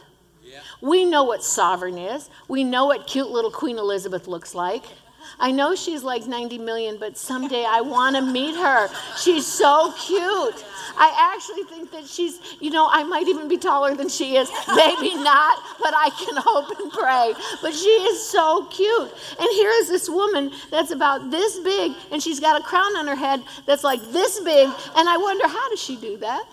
We 0.81 1.05
know 1.05 1.25
what 1.25 1.43
sovereign 1.43 1.99
is. 1.99 2.31
We 2.49 2.65
know 2.65 2.87
what 2.87 3.07
cute 3.07 3.31
little 3.31 3.51
Queen 3.51 3.79
Elizabeth 3.79 4.27
looks 4.27 4.55
like. 4.55 4.85
I 5.39 5.51
know 5.51 5.75
she's 5.75 6.03
like 6.03 6.27
90 6.27 6.59
million, 6.59 6.97
but 6.99 7.17
someday 7.17 7.65
I 7.69 7.81
want 7.81 8.17
to 8.17 8.23
meet 8.23 8.55
her. 8.55 8.89
She's 9.19 9.47
so 9.47 9.93
cute. 9.99 10.65
I 10.99 11.35
actually 11.35 11.65
think 11.65 11.91
that 11.93 12.07
she's, 12.07 12.41
you 12.61 12.71
know, 12.71 12.89
I 12.91 13.03
might 13.05 13.29
even 13.29 13.49
be 13.49 13.59
taller 13.59 13.95
than 13.95 14.09
she 14.09 14.37
is. 14.37 14.51
Maybe 14.75 15.15
not, 15.23 15.59
but 15.79 15.95
I 15.95 16.11
can 16.19 16.37
hope 16.37 16.79
and 16.79 16.91
pray. 16.91 17.35
But 17.61 17.75
she 17.75 17.89
is 17.89 18.27
so 18.27 18.65
cute. 18.67 19.13
And 19.39 19.49
here 19.53 19.71
is 19.71 19.89
this 19.89 20.09
woman 20.09 20.53
that's 20.71 20.91
about 20.91 21.31
this 21.31 21.59
big, 21.61 21.93
and 22.11 22.23
she's 22.23 22.41
got 22.41 22.61
a 22.61 22.65
crown 22.65 22.97
on 22.97 23.07
her 23.07 23.17
head 23.17 23.43
that's 23.67 23.85
like 23.85 24.01
this 24.13 24.41
big. 24.41 24.69
And 24.97 25.09
I 25.09 25.17
wonder, 25.17 25.47
how 25.47 25.69
does 25.71 25.81
she 25.81 25.97
do 25.97 26.17
that? 26.19 26.45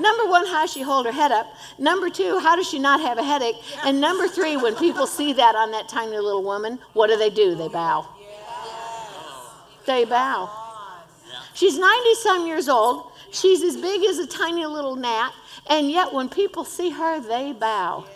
Number 0.00 0.26
one, 0.26 0.44
how 0.46 0.62
does 0.62 0.72
she 0.72 0.82
hold 0.82 1.06
her 1.06 1.12
head 1.12 1.30
up? 1.30 1.46
Number 1.78 2.10
two, 2.10 2.40
how 2.40 2.56
does 2.56 2.68
she 2.68 2.80
not 2.80 3.00
have 3.00 3.18
a 3.18 3.22
headache? 3.22 3.54
And 3.84 4.00
number 4.00 4.26
three, 4.26 4.56
when 4.56 4.74
people 4.74 5.06
see 5.06 5.32
that 5.34 5.54
on 5.54 5.70
that 5.70 5.88
tiny 5.88 6.16
little 6.18 6.42
woman, 6.42 6.80
what 6.94 7.08
do 7.08 7.16
they 7.16 7.30
do? 7.30 7.54
They 7.54 7.68
bow. 7.68 8.08
They 9.86 10.04
bow. 10.04 10.50
She's 11.54 11.78
90 11.78 12.14
some 12.16 12.46
years 12.46 12.68
old. 12.68 13.12
She's 13.30 13.62
as 13.62 13.76
big 13.76 14.02
as 14.04 14.18
a 14.18 14.26
tiny 14.26 14.66
little 14.66 14.96
gnat. 14.96 15.32
And 15.68 15.90
yet, 15.90 16.12
when 16.12 16.28
people 16.28 16.64
see 16.64 16.90
her, 16.90 17.20
they 17.20 17.52
bow. 17.52 18.06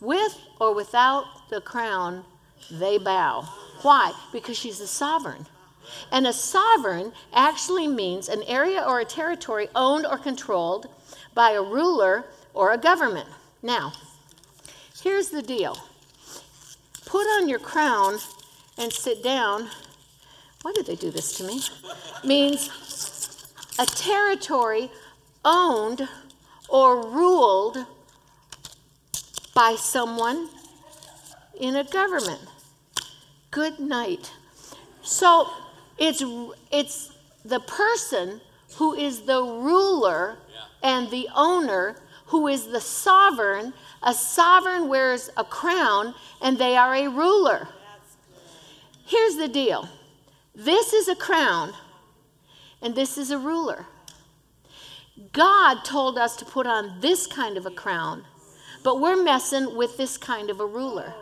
With 0.00 0.38
or 0.60 0.74
without 0.74 1.48
the 1.50 1.60
crown, 1.60 2.24
they 2.70 2.98
bow. 2.98 3.48
Why? 3.82 4.12
Because 4.32 4.56
she's 4.56 4.80
a 4.80 4.86
sovereign. 4.86 5.46
And 6.10 6.26
a 6.26 6.32
sovereign 6.32 7.12
actually 7.32 7.86
means 7.88 8.28
an 8.28 8.42
area 8.44 8.82
or 8.86 9.00
a 9.00 9.04
territory 9.04 9.68
owned 9.74 10.06
or 10.06 10.18
controlled 10.18 10.88
by 11.34 11.50
a 11.50 11.62
ruler 11.62 12.24
or 12.54 12.72
a 12.72 12.78
government. 12.78 13.28
Now, 13.62 13.92
here's 15.02 15.28
the 15.28 15.42
deal 15.42 15.78
put 17.04 17.26
on 17.38 17.48
your 17.48 17.58
crown 17.58 18.18
and 18.78 18.92
sit 18.92 19.22
down. 19.22 19.68
Why 20.64 20.72
did 20.72 20.86
they 20.86 20.96
do 20.96 21.10
this 21.10 21.36
to 21.36 21.44
me? 21.44 21.60
means 22.24 22.70
a 23.78 23.84
territory 23.84 24.90
owned 25.44 26.08
or 26.70 27.06
ruled 27.06 27.84
by 29.54 29.74
someone 29.74 30.48
in 31.60 31.76
a 31.76 31.84
government. 31.84 32.40
Good 33.50 33.78
night. 33.78 34.32
So 35.02 35.50
it's, 35.98 36.24
it's 36.72 37.12
the 37.44 37.60
person 37.60 38.40
who 38.76 38.94
is 38.94 39.20
the 39.20 39.42
ruler 39.42 40.38
and 40.82 41.10
the 41.10 41.28
owner, 41.36 41.96
who 42.28 42.48
is 42.48 42.68
the 42.68 42.80
sovereign. 42.80 43.74
A 44.02 44.14
sovereign 44.14 44.88
wears 44.88 45.28
a 45.36 45.44
crown, 45.44 46.14
and 46.40 46.56
they 46.56 46.74
are 46.74 46.94
a 46.94 47.08
ruler. 47.08 47.68
Here's 49.04 49.36
the 49.36 49.48
deal 49.48 49.90
this 50.54 50.92
is 50.92 51.08
a 51.08 51.16
crown, 51.16 51.72
and 52.80 52.94
this 52.94 53.18
is 53.18 53.30
a 53.30 53.38
ruler. 53.38 53.86
God 55.32 55.84
told 55.84 56.18
us 56.18 56.36
to 56.36 56.44
put 56.44 56.66
on 56.66 57.00
this 57.00 57.26
kind 57.26 57.56
of 57.56 57.66
a 57.66 57.70
crown, 57.70 58.24
but 58.82 59.00
we're 59.00 59.22
messing 59.22 59.76
with 59.76 59.96
this 59.96 60.16
kind 60.16 60.50
of 60.50 60.60
a 60.60 60.66
ruler. 60.66 61.12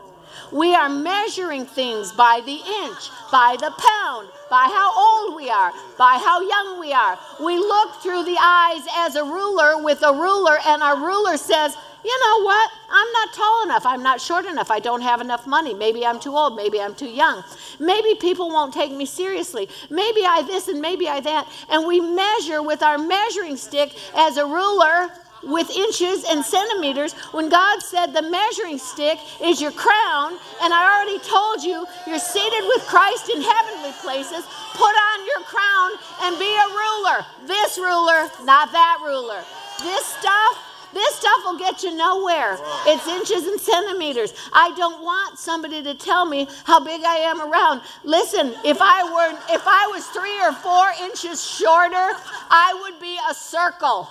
We 0.51 0.75
are 0.75 0.89
measuring 0.89 1.67
things 1.67 2.13
by 2.13 2.41
the 2.45 2.53
inch, 2.53 3.11
by 3.31 3.57
the 3.59 3.71
pound, 3.71 4.29
by 4.51 4.65
how 4.65 4.93
old 4.97 5.37
we 5.37 5.51
are, 5.51 5.73
by 5.99 6.21
how 6.23 6.41
young 6.41 6.81
we 6.81 6.93
are. 6.93 7.19
We 7.43 7.57
look 7.59 8.03
through 8.03 8.25
the 8.25 8.39
eyes 8.41 8.83
as 8.97 9.17
a 9.17 9.25
ruler 9.25 9.83
with 9.83 10.03
a 10.03 10.13
ruler, 10.13 10.59
and 10.67 10.83
our 10.83 10.97
ruler 10.97 11.37
says, 11.37 11.77
you 12.05 12.21
know 12.25 12.45
what? 12.45 12.71
I'm 12.91 13.13
not 13.13 13.33
tall 13.33 13.65
enough. 13.65 13.87
I'm 13.87 14.03
not 14.03 14.21
short 14.21 14.45
enough. 14.47 14.71
I 14.71 14.81
don't 14.81 15.03
have 15.03 15.21
enough 15.21 15.47
money. 15.47 15.75
Maybe 15.75 16.05
I'm 16.05 16.21
too 16.21 16.37
old. 16.37 16.57
Maybe 16.57 16.81
I'm 16.81 16.95
too 16.95 17.09
young. 17.09 17.45
Maybe 17.79 18.15
people 18.17 18.49
won't 18.49 18.75
take 18.75 18.93
me 18.93 19.07
seriously. 19.07 19.69
Maybe 19.91 20.23
I 20.25 20.43
this 20.47 20.69
and 20.69 20.81
maybe 20.81 21.09
I 21.09 21.21
that. 21.21 21.49
And 21.71 21.87
we 21.87 22.01
measure 22.01 22.63
with 22.63 22.83
our 22.83 22.99
measuring 22.99 23.57
stick 23.57 23.95
as 24.17 24.37
a 24.37 24.45
ruler 24.45 25.11
with 25.43 25.69
inches 25.71 26.25
and 26.29 26.45
centimeters 26.45 27.15
when 27.33 27.49
God 27.49 27.83
said 27.83 28.13
the 28.13 28.23
measuring 28.23 28.79
stick 28.79 29.19
is 29.43 29.61
your 29.61 29.73
crown. 29.73 30.39
And 30.63 30.73
I 30.73 30.97
already 30.97 31.19
told 31.27 31.63
you 31.63 31.87
you're 32.07 32.19
seated 32.19 32.65
with 32.69 32.83
Christ 32.87 33.29
in 33.29 33.43
heavenly 33.43 33.93
places. 34.03 34.47
Put 34.75 34.95
on 34.95 35.27
your 35.27 35.43
crown 35.45 35.91
and 36.23 36.39
be 36.39 36.51
a 36.51 36.69
ruler. 36.71 37.27
This 37.47 37.79
ruler, 37.79 38.31
not 38.45 38.73
that 38.73 38.99
ruler. 39.03 39.43
This 39.83 40.07
stuff, 40.07 40.72
this 40.93 41.15
stuff 41.17 41.41
will 41.45 41.59
get 41.59 41.83
you 41.83 41.97
nowhere. 41.97 42.59
It's 42.87 43.07
inches 43.09 43.47
and 43.47 43.61
centimeters. 43.61 44.35
I 44.53 44.75
don't 44.77 45.03
want 45.03 45.39
somebody 45.39 45.83
to 45.83 45.95
tell 45.95 46.27
me 46.27 46.47
how 46.65 46.85
big 46.85 47.03
I 47.05 47.17
am 47.17 47.41
around. 47.41 47.81
Listen, 48.05 48.55
if 48.65 48.79
I 48.81 49.03
were 49.05 49.39
if 49.55 49.63
I 49.67 49.87
was 49.93 50.07
3 50.09 50.43
or 50.43 50.53
4 50.53 50.93
inches 51.05 51.43
shorter, 51.43 52.17
I 52.51 52.79
would 52.83 53.01
be 53.01 53.19
a 53.31 53.35
circle. 53.35 54.09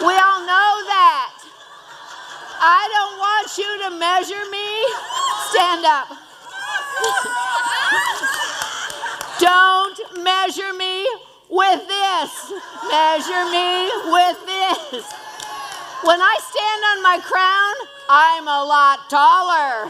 We 0.00 0.12
all 0.12 0.40
know 0.44 0.84
that. 0.92 1.30
I 2.60 2.88
don't 2.92 3.18
want 3.18 3.58
you 3.58 3.78
to 3.84 3.90
measure 3.96 4.44
me. 4.50 4.84
Stand 5.50 5.84
up. 5.86 6.08
don't 9.40 10.24
measure 10.24 10.72
me 10.74 11.06
with 11.48 11.86
this. 11.86 12.52
Measure 12.90 13.44
me 13.50 13.90
with 14.10 14.38
this. 14.46 15.12
When 16.04 16.20
I 16.20 16.36
stand 16.40 16.84
on 16.92 17.02
my 17.02 17.18
crown, 17.22 17.74
I'm 18.08 18.46
a 18.46 18.64
lot 18.64 19.08
taller. 19.08 19.88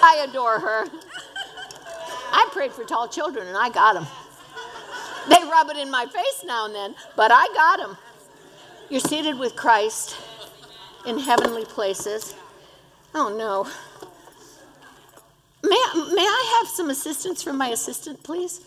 I 0.00 0.26
adore 0.28 0.60
her. 0.60 0.86
I 2.30 2.48
prayed 2.52 2.72
for 2.72 2.84
tall 2.84 3.08
children 3.08 3.48
and 3.48 3.56
I 3.56 3.68
got 3.70 3.94
them. 3.94 4.06
They 5.28 5.42
rub 5.44 5.68
it 5.70 5.76
in 5.76 5.90
my 5.90 6.06
face 6.06 6.44
now 6.44 6.66
and 6.66 6.74
then, 6.74 6.94
but 7.16 7.30
I 7.32 7.48
got 7.54 7.78
them. 7.78 7.96
You're 8.88 9.00
seated 9.00 9.38
with 9.38 9.56
Christ 9.56 10.16
in 11.06 11.18
heavenly 11.18 11.64
places. 11.64 12.34
Oh 13.14 13.34
no. 13.36 13.66
May, 15.62 16.14
may 16.14 16.22
I 16.22 16.58
have 16.58 16.68
some 16.68 16.90
assistance 16.90 17.42
from 17.42 17.58
my 17.58 17.68
assistant, 17.68 18.22
please? 18.22 18.60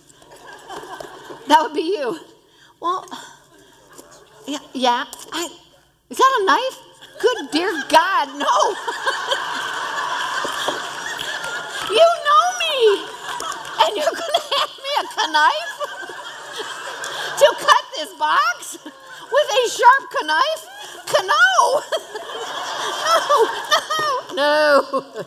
That 1.51 1.63
would 1.63 1.73
be 1.73 1.81
you. 1.81 2.17
Well, 2.79 3.05
yeah, 4.47 4.63
yeah. 4.71 5.03
I, 5.33 5.49
is 6.09 6.17
that 6.17 6.39
a 6.39 6.45
knife? 6.45 6.79
Good 7.19 7.51
dear 7.51 7.73
God, 7.89 8.27
no. 8.39 8.55
you 11.91 12.07
know 12.23 12.45
me, 12.63 13.03
and 13.83 13.91
you're 13.99 14.15
going 14.15 14.31
to 14.31 14.43
hand 14.47 14.79
me 14.79 14.91
a 14.95 15.03
knife 15.35 15.75
to 17.35 17.47
cut 17.59 17.85
this 17.97 18.13
box? 18.13 18.77
with 19.31 19.47
a 19.51 19.69
sharp 19.69 20.07
knife? 20.23 20.63
Cano? 21.05 21.83
no, 23.11 23.43
no, 24.35 25.03
no. 25.03 25.25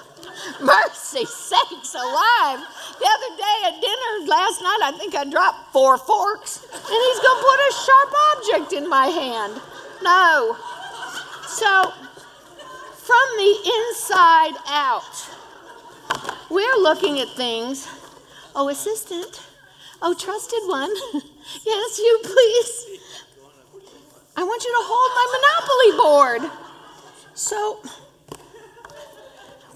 Mercy 0.61 1.25
sakes 1.27 1.95
alive. 1.95 2.61
The 2.99 3.09
other 3.13 3.37
day 3.37 3.57
at 3.67 3.81
dinner 3.81 4.27
last 4.27 4.63
night, 4.63 4.81
I 4.85 4.93
think 4.97 5.15
I 5.15 5.25
dropped 5.25 5.64
four 5.75 5.99
forks, 5.99 6.63
and 6.73 6.81
he's 6.81 7.19
going 7.19 7.37
to 7.37 7.47
put 7.51 7.59
a 7.59 7.73
sharp 7.85 8.13
object 8.31 8.73
in 8.73 8.89
my 8.89 9.07
hand. 9.07 9.61
No. 10.03 10.57
So, 11.49 11.93
from 12.95 13.27
the 13.37 13.55
inside 13.75 14.55
out, 14.69 15.29
we're 16.49 16.77
looking 16.77 17.19
at 17.19 17.29
things. 17.31 17.89
Oh, 18.55 18.69
assistant. 18.69 19.43
Oh, 20.01 20.15
trusted 20.15 20.61
one. 20.67 20.95
yes, 21.67 21.99
you 21.99 22.21
please. 22.23 23.01
I 24.37 24.45
want 24.45 24.63
you 24.63 24.71
to 24.71 24.85
hold 24.85 25.11
my 25.19 25.27
Monopoly 25.35 25.99
board. 25.99 26.53
So, 27.35 27.81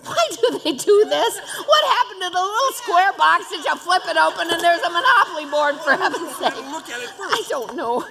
why 0.05 0.29
do 0.31 0.59
they 0.65 0.73
do 0.73 1.05
this? 1.09 1.39
What 1.39 1.85
happened 1.85 2.23
to 2.23 2.31
the 2.31 2.41
little 2.41 2.73
square 2.73 3.13
box 3.19 3.49
that 3.51 3.63
you 3.65 3.77
flip 3.77 4.03
it 4.07 4.17
open 4.17 4.51
and 4.51 4.61
there's 4.61 4.81
a 4.83 4.91
Monopoly 4.91 5.47
board, 5.51 5.77
for 5.77 5.93
heaven's 5.93 6.35
sake? 6.37 6.57
Look 6.71 6.89
at 6.89 7.03
it 7.03 7.11
first. 7.11 7.35
I 7.35 7.43
don't 7.49 7.75
know. 7.77 8.05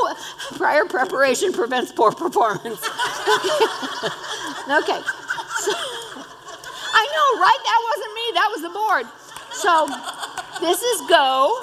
Prior 0.56 0.84
preparation 0.84 1.52
prevents 1.52 1.92
poor 1.92 2.12
performance. 2.12 2.82
okay. 2.86 2.90
So, 5.62 5.72
I 6.92 7.06
know, 7.14 7.40
right? 7.40 7.60
That 7.64 7.80
wasn't 7.88 8.14
me, 8.14 8.32
that 8.34 8.50
was 8.52 8.62
the 8.62 8.70
board. 8.70 9.06
So, 9.52 9.88
this 10.60 10.82
is 10.82 11.00
go. 11.08 11.60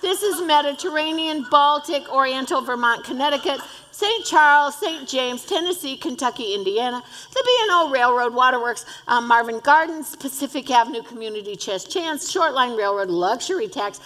This 0.00 0.22
is 0.22 0.40
Mediterranean, 0.42 1.46
Baltic, 1.48 2.08
Oriental, 2.12 2.60
Vermont, 2.60 3.04
Connecticut. 3.04 3.60
St. 4.02 4.26
Charles, 4.26 4.74
St. 4.80 5.08
James, 5.08 5.44
Tennessee, 5.44 5.96
Kentucky, 5.96 6.54
Indiana, 6.54 7.00
the 7.32 7.42
B&O 7.46 7.88
Railroad, 7.88 8.34
Waterworks, 8.34 8.84
um, 9.06 9.28
Marvin 9.28 9.60
Gardens, 9.60 10.16
Pacific 10.16 10.68
Avenue 10.72 11.04
Community 11.04 11.54
Chest 11.54 11.88
Chance, 11.88 12.34
Shortline 12.34 12.76
Railroad, 12.76 13.10
Luxury 13.10 13.68
Tax, 13.68 14.00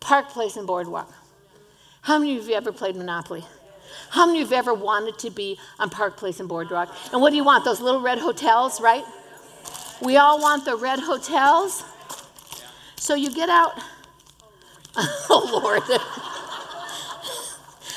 Park 0.00 0.30
Place, 0.30 0.56
and 0.56 0.66
Boardwalk. 0.66 1.14
How 2.00 2.18
many 2.18 2.38
of 2.38 2.48
you 2.48 2.56
ever 2.56 2.72
played 2.72 2.96
Monopoly? 2.96 3.44
How 4.08 4.26
many 4.26 4.42
of 4.42 4.50
you 4.50 4.56
ever 4.56 4.74
wanted 4.74 5.16
to 5.20 5.30
be 5.30 5.60
on 5.78 5.90
Park 5.90 6.16
Place 6.16 6.40
and 6.40 6.48
Boardwalk? 6.48 6.92
And 7.12 7.22
what 7.22 7.30
do 7.30 7.36
you 7.36 7.44
want? 7.44 7.64
Those 7.64 7.80
little 7.80 8.00
red 8.00 8.18
hotels, 8.18 8.80
right? 8.80 9.04
We 10.02 10.16
all 10.16 10.40
want 10.40 10.64
the 10.64 10.74
red 10.74 10.98
hotels. 10.98 11.84
So 12.96 13.14
you 13.14 13.32
get 13.32 13.48
out. 13.48 13.80
Oh, 15.32 15.60
Lord. 15.62 15.84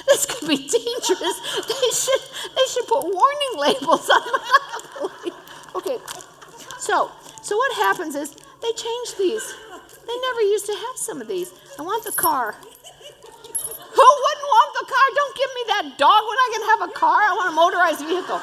This 0.07 0.25
could 0.25 0.47
be 0.47 0.57
dangerous. 0.57 1.37
They 1.67 1.89
should, 1.93 2.21
they 2.55 2.65
should 2.71 2.87
put 2.87 3.03
warning 3.03 3.53
labels 3.55 4.09
on 4.09 4.21
Monopoly. 4.21 5.31
Okay, 5.75 5.97
so, 6.77 7.09
so 7.41 7.57
what 7.57 7.75
happens 7.77 8.15
is 8.15 8.35
they 8.61 8.71
change 8.73 9.15
these. 9.17 9.55
They 10.05 10.19
never 10.19 10.41
used 10.41 10.65
to 10.65 10.73
have 10.73 10.97
some 10.97 11.21
of 11.21 11.27
these. 11.27 11.51
I 11.79 11.81
want 11.81 12.03
the 12.03 12.11
car. 12.11 12.55
Who 13.93 14.01
wouldn't 14.01 14.49
want 14.53 14.73
the 14.79 14.85
car? 14.91 15.05
Don't 15.15 15.35
give 15.37 15.49
me 15.55 15.63
that 15.67 15.97
dog 15.97 16.23
when 16.27 16.37
I 16.37 16.49
can 16.53 16.63
have 16.69 16.89
a 16.89 16.93
car. 16.93 17.21
I 17.21 17.33
want 17.35 17.49
a 17.49 17.55
motorized 17.55 18.05
vehicle. 18.05 18.39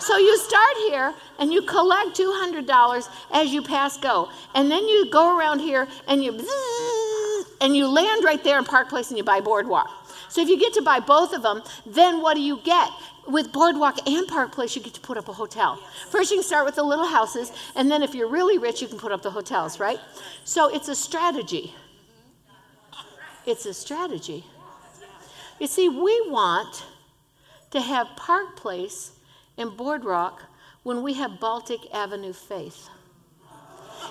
So 0.00 0.16
you 0.16 0.36
start 0.38 0.76
here 0.88 1.14
and 1.38 1.52
you 1.52 1.62
collect 1.62 2.16
$200 2.16 3.08
as 3.32 3.52
you 3.52 3.62
pass 3.62 3.96
go. 3.96 4.30
And 4.54 4.70
then 4.70 4.88
you 4.88 5.10
go 5.10 5.36
around 5.36 5.58
here 5.58 5.86
and 6.08 6.24
you 6.24 6.40
and 7.60 7.76
you 7.76 7.86
land 7.86 8.24
right 8.24 8.42
there 8.42 8.58
in 8.58 8.64
Park 8.64 8.88
Place 8.88 9.10
and 9.10 9.18
you 9.18 9.24
buy 9.24 9.40
Boardwalk. 9.40 9.88
So 10.32 10.40
if 10.40 10.48
you 10.48 10.58
get 10.58 10.72
to 10.72 10.80
buy 10.80 10.98
both 10.98 11.34
of 11.34 11.42
them, 11.42 11.62
then 11.84 12.22
what 12.22 12.36
do 12.36 12.40
you 12.40 12.58
get? 12.64 12.88
With 13.28 13.52
Boardwalk 13.52 14.08
and 14.08 14.26
Park 14.26 14.52
Place, 14.52 14.74
you 14.74 14.80
get 14.80 14.94
to 14.94 15.00
put 15.00 15.18
up 15.18 15.28
a 15.28 15.32
hotel. 15.34 15.78
First, 16.08 16.30
you 16.30 16.38
can 16.38 16.42
start 16.42 16.64
with 16.64 16.74
the 16.74 16.82
little 16.82 17.06
houses, 17.06 17.52
and 17.76 17.90
then 17.90 18.02
if 18.02 18.14
you're 18.14 18.30
really 18.30 18.56
rich, 18.56 18.80
you 18.80 18.88
can 18.88 18.98
put 18.98 19.12
up 19.12 19.20
the 19.20 19.30
hotels, 19.30 19.78
right? 19.78 20.00
So 20.44 20.74
it's 20.74 20.88
a 20.88 20.96
strategy. 20.96 21.74
It's 23.44 23.66
a 23.66 23.74
strategy. 23.74 24.46
You 25.60 25.66
see, 25.66 25.90
we 25.90 26.30
want 26.30 26.82
to 27.70 27.82
have 27.82 28.06
Park 28.16 28.56
Place 28.56 29.12
and 29.58 29.76
Boardwalk 29.76 30.44
when 30.82 31.02
we 31.02 31.12
have 31.12 31.40
Baltic 31.40 31.80
Avenue 31.92 32.32
faith 32.32 32.88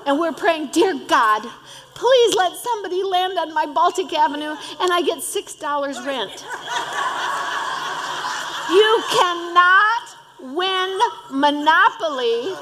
and 0.06 0.20
we're 0.20 0.34
praying, 0.34 0.68
Dear 0.72 1.00
God, 1.08 1.48
please 1.94 2.36
let 2.36 2.56
somebody 2.58 3.04
land 3.04 3.38
on 3.38 3.54
my 3.54 3.66
Baltic 3.66 4.14
Avenue 4.14 4.56
and 4.80 4.92
I 4.92 5.02
get 5.02 5.20
$6 5.20 6.06
rent. 6.06 6.46
you 8.72 9.04
cannot 9.12 10.18
win 10.56 11.00
Monopoly 11.32 12.56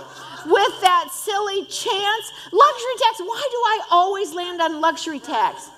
with 0.45 0.81
that 0.81 1.09
silly 1.11 1.65
chance. 1.65 2.31
Luxury 2.51 2.95
tax, 2.99 3.19
why 3.19 3.47
do 3.51 3.57
I 3.57 3.79
always 3.91 4.33
land 4.33 4.61
on 4.61 4.81
luxury 4.81 5.19
tax? 5.19 5.69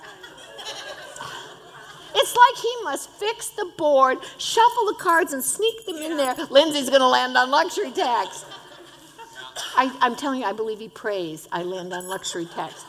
It's 2.14 2.36
like 2.36 2.62
he 2.62 2.76
must 2.84 3.10
fix 3.10 3.48
the 3.48 3.64
board, 3.76 4.18
shuffle 4.38 4.86
the 4.86 4.96
cards, 4.98 5.32
and 5.32 5.42
sneak 5.42 5.86
them 5.86 5.96
in 5.96 6.16
there. 6.16 6.34
Lindsay's 6.50 6.90
going 6.90 7.00
to 7.00 7.08
land 7.08 7.36
on 7.36 7.50
luxury 7.50 7.90
tax. 7.90 8.44
I, 9.76 9.90
am 10.00 10.16
telling 10.16 10.40
you, 10.40 10.46
I 10.46 10.52
believe 10.52 10.78
he 10.78 10.88
prays. 10.88 11.48
I 11.52 11.62
land 11.62 11.92
on 11.92 12.08
luxury 12.08 12.46
tax. 12.46 12.84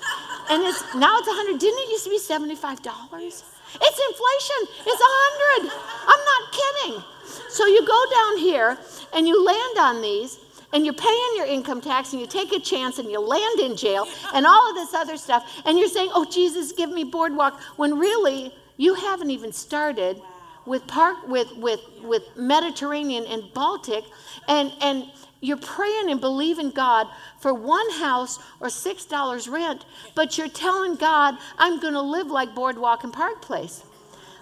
And 0.49 0.63
it's 0.63 0.81
now 0.95 1.17
it's 1.19 1.27
100. 1.27 1.59
Didn't 1.59 1.79
it 1.79 1.89
used 1.89 2.03
to 2.03 2.09
be 2.09 2.19
$75? 2.19 3.23
It's 3.25 3.99
inflation. 4.09 4.59
It's 4.85 5.01
100. 5.01 5.71
I'm 6.07 6.23
not 6.31 6.43
kidding. 6.51 7.03
So 7.49 7.65
you 7.65 7.85
go 7.85 8.05
down 8.11 8.37
here 8.37 8.77
and 9.13 9.27
you 9.27 9.43
land 9.43 9.77
on 9.79 10.01
these 10.01 10.39
and 10.73 10.85
you're 10.85 10.93
paying 10.93 11.31
your 11.35 11.45
income 11.45 11.81
tax 11.81 12.11
and 12.11 12.21
you 12.21 12.27
take 12.27 12.51
a 12.51 12.59
chance 12.59 12.99
and 12.99 13.09
you 13.09 13.19
land 13.19 13.59
in 13.59 13.77
jail 13.77 14.07
and 14.33 14.45
all 14.45 14.69
of 14.69 14.75
this 14.75 14.93
other 14.93 15.17
stuff 15.17 15.61
and 15.65 15.79
you're 15.79 15.87
saying, 15.87 16.11
"Oh 16.13 16.25
Jesus, 16.25 16.71
give 16.71 16.89
me 16.89 17.03
boardwalk," 17.03 17.59
when 17.77 17.97
really 17.97 18.53
you 18.77 18.95
haven't 18.95 19.29
even 19.29 19.51
started 19.53 20.21
with 20.65 20.85
park 20.87 21.27
with 21.27 21.51
with 21.57 21.81
with 22.01 22.23
Mediterranean 22.35 23.25
and 23.25 23.53
Baltic 23.53 24.03
and 24.47 24.71
and 24.81 25.11
you're 25.43 25.57
praying 25.57 26.09
and 26.09 26.21
believing 26.21 26.71
God 26.71 27.07
for 27.37 27.53
one 27.53 27.91
house 27.91 28.39
or 28.61 28.67
$6 28.67 29.51
rent, 29.51 29.85
but 30.15 30.37
you're 30.37 30.47
telling 30.47 30.95
God, 30.95 31.35
I'm 31.57 31.81
going 31.81 31.93
to 31.93 32.01
live 32.01 32.27
like 32.27 32.55
Boardwalk 32.55 33.03
and 33.03 33.11
Park 33.11 33.41
Place. 33.41 33.83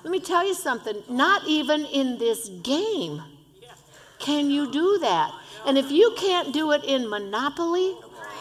Let 0.04 0.12
me 0.12 0.20
tell 0.20 0.46
you 0.46 0.54
something, 0.54 1.02
not 1.10 1.48
even 1.48 1.86
in 1.86 2.20
this 2.20 2.50
game 2.62 3.24
can 4.20 4.52
you 4.52 4.72
do 4.72 5.00
that. 5.00 5.34
And 5.66 5.76
if 5.76 5.90
you 5.90 6.14
can't 6.18 6.54
do 6.54 6.72
it 6.72 6.84
in 6.84 7.10
Monopoly, 7.10 7.96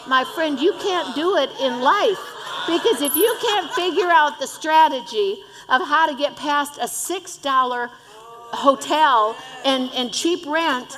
my 0.07 0.23
friend, 0.35 0.59
you 0.59 0.73
can't 0.73 1.15
do 1.15 1.37
it 1.37 1.49
in 1.59 1.81
life. 1.81 2.19
Because 2.67 3.01
if 3.01 3.15
you 3.15 3.37
can't 3.41 3.71
figure 3.71 4.09
out 4.09 4.39
the 4.39 4.45
strategy 4.45 5.37
of 5.67 5.81
how 5.87 6.05
to 6.05 6.15
get 6.15 6.35
past 6.35 6.77
a 6.77 6.85
$6 6.85 7.89
hotel 8.53 9.35
and, 9.65 9.89
and 9.95 10.13
cheap 10.13 10.45
rent 10.45 10.95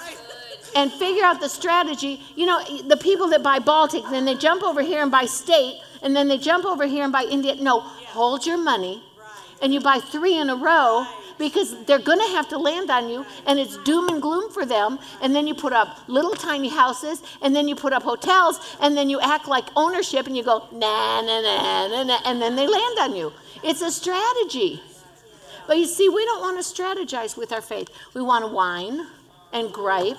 and 0.76 0.92
figure 0.92 1.24
out 1.24 1.40
the 1.40 1.50
strategy. 1.50 2.22
You 2.36 2.46
know, 2.46 2.64
the 2.88 2.98
people 2.98 3.28
that 3.30 3.44
buy 3.44 3.60
Baltic, 3.60 4.04
then 4.10 4.26
they 4.26 4.36
jump 4.36 4.64
over 4.64 4.82
here 4.82 5.02
and 5.02 5.12
buy 5.12 5.26
State, 5.26 5.82
and 6.02 6.16
then 6.16 6.28
they 6.28 6.38
jump 6.38 6.66
over 6.66 6.86
here 6.86 7.04
and 7.04 7.12
buy 7.12 7.24
India. 7.24 7.56
No, 7.56 7.80
hold 7.80 8.46
your 8.46 8.58
money, 8.58 9.04
and 9.62 9.74
you 9.74 9.80
buy 9.80 10.00
three 10.00 10.38
in 10.38 10.50
a 10.50 10.56
row 10.56 11.06
because 11.38 11.76
they're 11.86 12.00
going 12.00 12.20
to 12.20 12.28
have 12.36 12.48
to 12.50 12.58
land 12.58 12.92
on 12.92 13.10
you, 13.10 13.26
and 13.48 13.60
it's 13.60 13.78
doom 13.84 14.08
and 14.10 14.22
gloom 14.22 14.52
for 14.52 14.66
them. 14.66 15.00
And 15.22 15.36
then 15.36 15.48
you 15.48 15.56
put 15.56 15.74
up 15.74 16.08
little 16.08 16.34
tiny 16.34 16.70
houses, 16.70 17.22
and 17.42 17.56
then 17.56 17.68
you 17.68 17.76
put 17.76 17.92
up 17.92 18.04
hotels, 18.04 18.60
and 18.80 18.96
then 18.96 19.10
you 19.10 19.20
act 19.20 19.48
like 19.48 19.66
ownership, 19.76 20.28
and 20.28 20.38
you 20.38 20.44
go, 20.44 20.68
nah, 20.72 21.22
nah, 21.22 21.42
nah, 21.42 21.88
nah, 21.88 22.04
nah, 22.04 22.20
and 22.26 22.42
then 22.42 22.56
they 22.56 22.68
land 22.68 23.00
on 23.00 23.16
you. 23.16 23.34
It's 23.64 23.82
a 23.82 23.92
strategy. 23.92 24.82
But 25.66 25.78
you 25.78 25.86
see, 25.86 26.10
we 26.10 26.24
don't 26.26 26.42
want 26.42 26.64
to 26.64 26.74
strategize 26.74 27.38
with 27.38 27.52
our 27.52 27.62
faith. 27.62 27.90
We 28.14 28.22
want 28.22 28.46
to 28.46 28.52
whine 28.52 29.08
and 29.54 29.72
gripe 29.72 30.18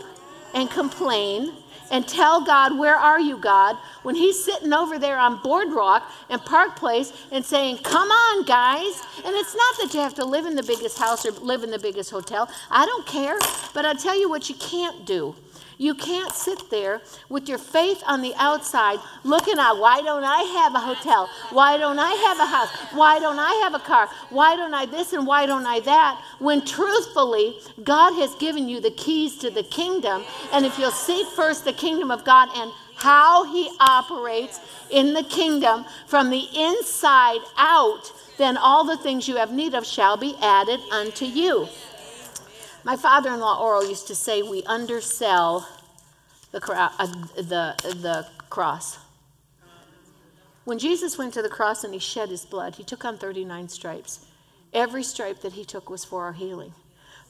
and 0.54 0.70
complain 0.70 1.52
and 1.90 2.06
tell 2.08 2.44
God, 2.44 2.78
Where 2.78 2.96
are 2.96 3.20
you, 3.20 3.38
God? 3.38 3.76
When 4.02 4.14
He's 4.14 4.42
sitting 4.42 4.72
over 4.72 4.98
there 4.98 5.18
on 5.18 5.40
Boardwalk 5.42 6.02
and 6.30 6.42
Park 6.44 6.76
Place 6.76 7.12
and 7.30 7.44
saying, 7.44 7.78
Come 7.78 8.08
on, 8.08 8.44
guys. 8.44 9.02
And 9.24 9.34
it's 9.36 9.54
not 9.54 9.76
that 9.78 9.94
you 9.94 10.00
have 10.00 10.14
to 10.14 10.24
live 10.24 10.46
in 10.46 10.54
the 10.54 10.62
biggest 10.62 10.98
house 10.98 11.26
or 11.26 11.32
live 11.32 11.62
in 11.62 11.70
the 11.70 11.78
biggest 11.78 12.10
hotel. 12.10 12.48
I 12.70 12.86
don't 12.86 13.06
care. 13.06 13.38
But 13.74 13.84
I'll 13.84 13.96
tell 13.96 14.18
you 14.18 14.28
what 14.28 14.48
you 14.48 14.54
can't 14.56 15.04
do 15.04 15.34
you 15.78 15.94
can't 15.94 16.32
sit 16.32 16.70
there 16.70 17.00
with 17.28 17.48
your 17.48 17.58
faith 17.58 18.02
on 18.06 18.22
the 18.22 18.34
outside 18.37 18.98
looking 19.24 19.58
at 19.58 19.72
why 19.72 20.00
don't 20.02 20.24
I 20.24 20.42
have 20.62 20.74
a 20.74 20.80
hotel? 20.80 21.28
Why 21.50 21.76
don't 21.76 21.98
I 21.98 22.12
have 22.12 22.38
a 22.38 22.46
house? 22.46 22.70
Why 22.96 23.18
don't 23.18 23.38
I 23.38 23.52
have 23.64 23.74
a 23.74 23.78
car? 23.78 24.08
Why 24.30 24.56
don't 24.56 24.74
I 24.74 24.87
this 24.87 25.12
and 25.12 25.26
why 25.26 25.46
don't 25.46 25.66
I 25.66 25.80
that? 25.80 26.20
When 26.38 26.64
truthfully, 26.64 27.58
God 27.82 28.14
has 28.20 28.34
given 28.37 28.68
you 28.68 28.80
the 28.80 28.90
keys 28.90 29.37
to 29.38 29.50
the 29.50 29.62
kingdom. 29.62 30.24
And 30.52 30.64
if 30.64 30.78
you'll 30.78 30.90
seek 30.90 31.26
first 31.28 31.64
the 31.64 31.72
kingdom 31.72 32.10
of 32.10 32.24
God 32.24 32.48
and 32.54 32.70
how 32.96 33.44
he 33.52 33.70
operates 33.80 34.60
in 34.90 35.14
the 35.14 35.24
kingdom 35.24 35.84
from 36.06 36.30
the 36.30 36.46
inside 36.54 37.40
out, 37.56 38.12
then 38.38 38.56
all 38.56 38.84
the 38.84 38.96
things 38.96 39.28
you 39.28 39.37
have 39.37 39.52
need 39.52 39.74
of 39.74 39.87
shall 39.87 40.16
be 40.16 40.37
added 40.40 40.80
unto 40.90 41.24
you. 41.24 41.68
My 42.84 42.96
father 42.96 43.30
in 43.30 43.40
law, 43.40 43.62
Oral, 43.62 43.88
used 43.88 44.06
to 44.08 44.14
say 44.14 44.42
we 44.42 44.62
undersell 44.64 45.66
the, 46.52 46.60
uh, 46.70 47.06
the, 47.34 47.74
the 47.82 48.26
cross. 48.50 48.98
When 50.64 50.78
Jesus 50.78 51.16
went 51.16 51.32
to 51.34 51.42
the 51.42 51.48
cross 51.48 51.82
and 51.82 51.94
he 51.94 51.98
shed 51.98 52.28
his 52.28 52.44
blood, 52.44 52.74
he 52.74 52.84
took 52.84 53.06
on 53.06 53.16
39 53.16 53.70
stripes. 53.70 54.26
Every 54.74 55.02
stripe 55.02 55.40
that 55.40 55.54
he 55.54 55.64
took 55.64 55.88
was 55.88 56.04
for 56.04 56.24
our 56.24 56.34
healing. 56.34 56.74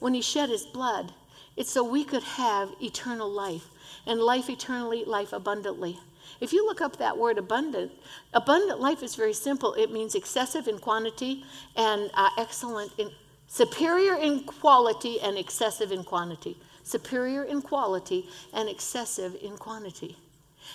When 0.00 0.14
he 0.14 0.22
shed 0.22 0.48
his 0.48 0.66
blood, 0.66 1.12
it's 1.56 1.70
so 1.70 1.84
we 1.84 2.04
could 2.04 2.24
have 2.24 2.70
eternal 2.82 3.30
life 3.30 3.68
and 4.06 4.20
life 4.20 4.50
eternally, 4.50 5.04
life 5.04 5.32
abundantly. 5.32 6.00
If 6.40 6.52
you 6.52 6.66
look 6.66 6.80
up 6.80 6.96
that 6.96 7.16
word 7.16 7.38
abundant, 7.38 7.92
abundant 8.32 8.80
life 8.80 9.04
is 9.04 9.14
very 9.14 9.32
simple. 9.32 9.74
It 9.74 9.92
means 9.92 10.16
excessive 10.16 10.66
in 10.66 10.78
quantity 10.78 11.44
and 11.76 12.10
uh, 12.14 12.30
excellent 12.38 12.92
in 12.98 13.10
superior 13.54 14.16
in 14.16 14.42
quality 14.44 15.20
and 15.20 15.38
excessive 15.38 15.92
in 15.92 16.02
quantity. 16.02 16.56
superior 16.84 17.42
in 17.44 17.62
quality, 17.62 18.28
and 18.52 18.68
excessive 18.68 19.34
in 19.42 19.56
quantity. 19.56 20.16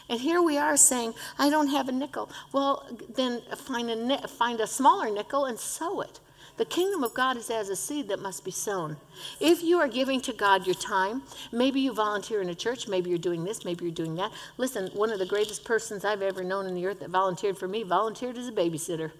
And 0.09 0.19
here 0.19 0.41
we 0.41 0.57
are 0.57 0.75
saying, 0.75 1.13
I 1.37 1.49
don't 1.49 1.69
have 1.69 1.87
a 1.87 1.91
nickel. 1.91 2.29
Well, 2.51 2.87
then 3.15 3.41
find 3.55 3.89
a, 3.89 4.27
find 4.27 4.59
a 4.59 4.67
smaller 4.67 5.09
nickel 5.11 5.45
and 5.45 5.57
sow 5.57 6.01
it. 6.01 6.19
The 6.57 6.65
kingdom 6.65 7.03
of 7.03 7.13
God 7.13 7.37
is 7.37 7.49
as 7.49 7.69
a 7.69 7.75
seed 7.75 8.09
that 8.09 8.19
must 8.21 8.43
be 8.43 8.51
sown. 8.51 8.97
If 9.39 9.63
you 9.63 9.79
are 9.79 9.87
giving 9.87 10.19
to 10.21 10.33
God 10.33 10.65
your 10.65 10.75
time, 10.75 11.21
maybe 11.51 11.79
you 11.79 11.93
volunteer 11.93 12.41
in 12.41 12.49
a 12.49 12.55
church, 12.55 12.87
maybe 12.87 13.09
you're 13.09 13.17
doing 13.19 13.45
this, 13.45 13.63
maybe 13.63 13.85
you're 13.85 13.93
doing 13.93 14.15
that. 14.15 14.31
Listen, 14.57 14.89
one 14.93 15.11
of 15.11 15.19
the 15.19 15.25
greatest 15.25 15.63
persons 15.63 16.03
I've 16.03 16.21
ever 16.21 16.43
known 16.43 16.65
in 16.65 16.75
the 16.75 16.85
earth 16.85 16.99
that 16.99 17.11
volunteered 17.11 17.57
for 17.57 17.67
me 17.67 17.83
volunteered 17.83 18.37
as 18.37 18.47
a 18.47 18.51
babysitter. 18.51 19.11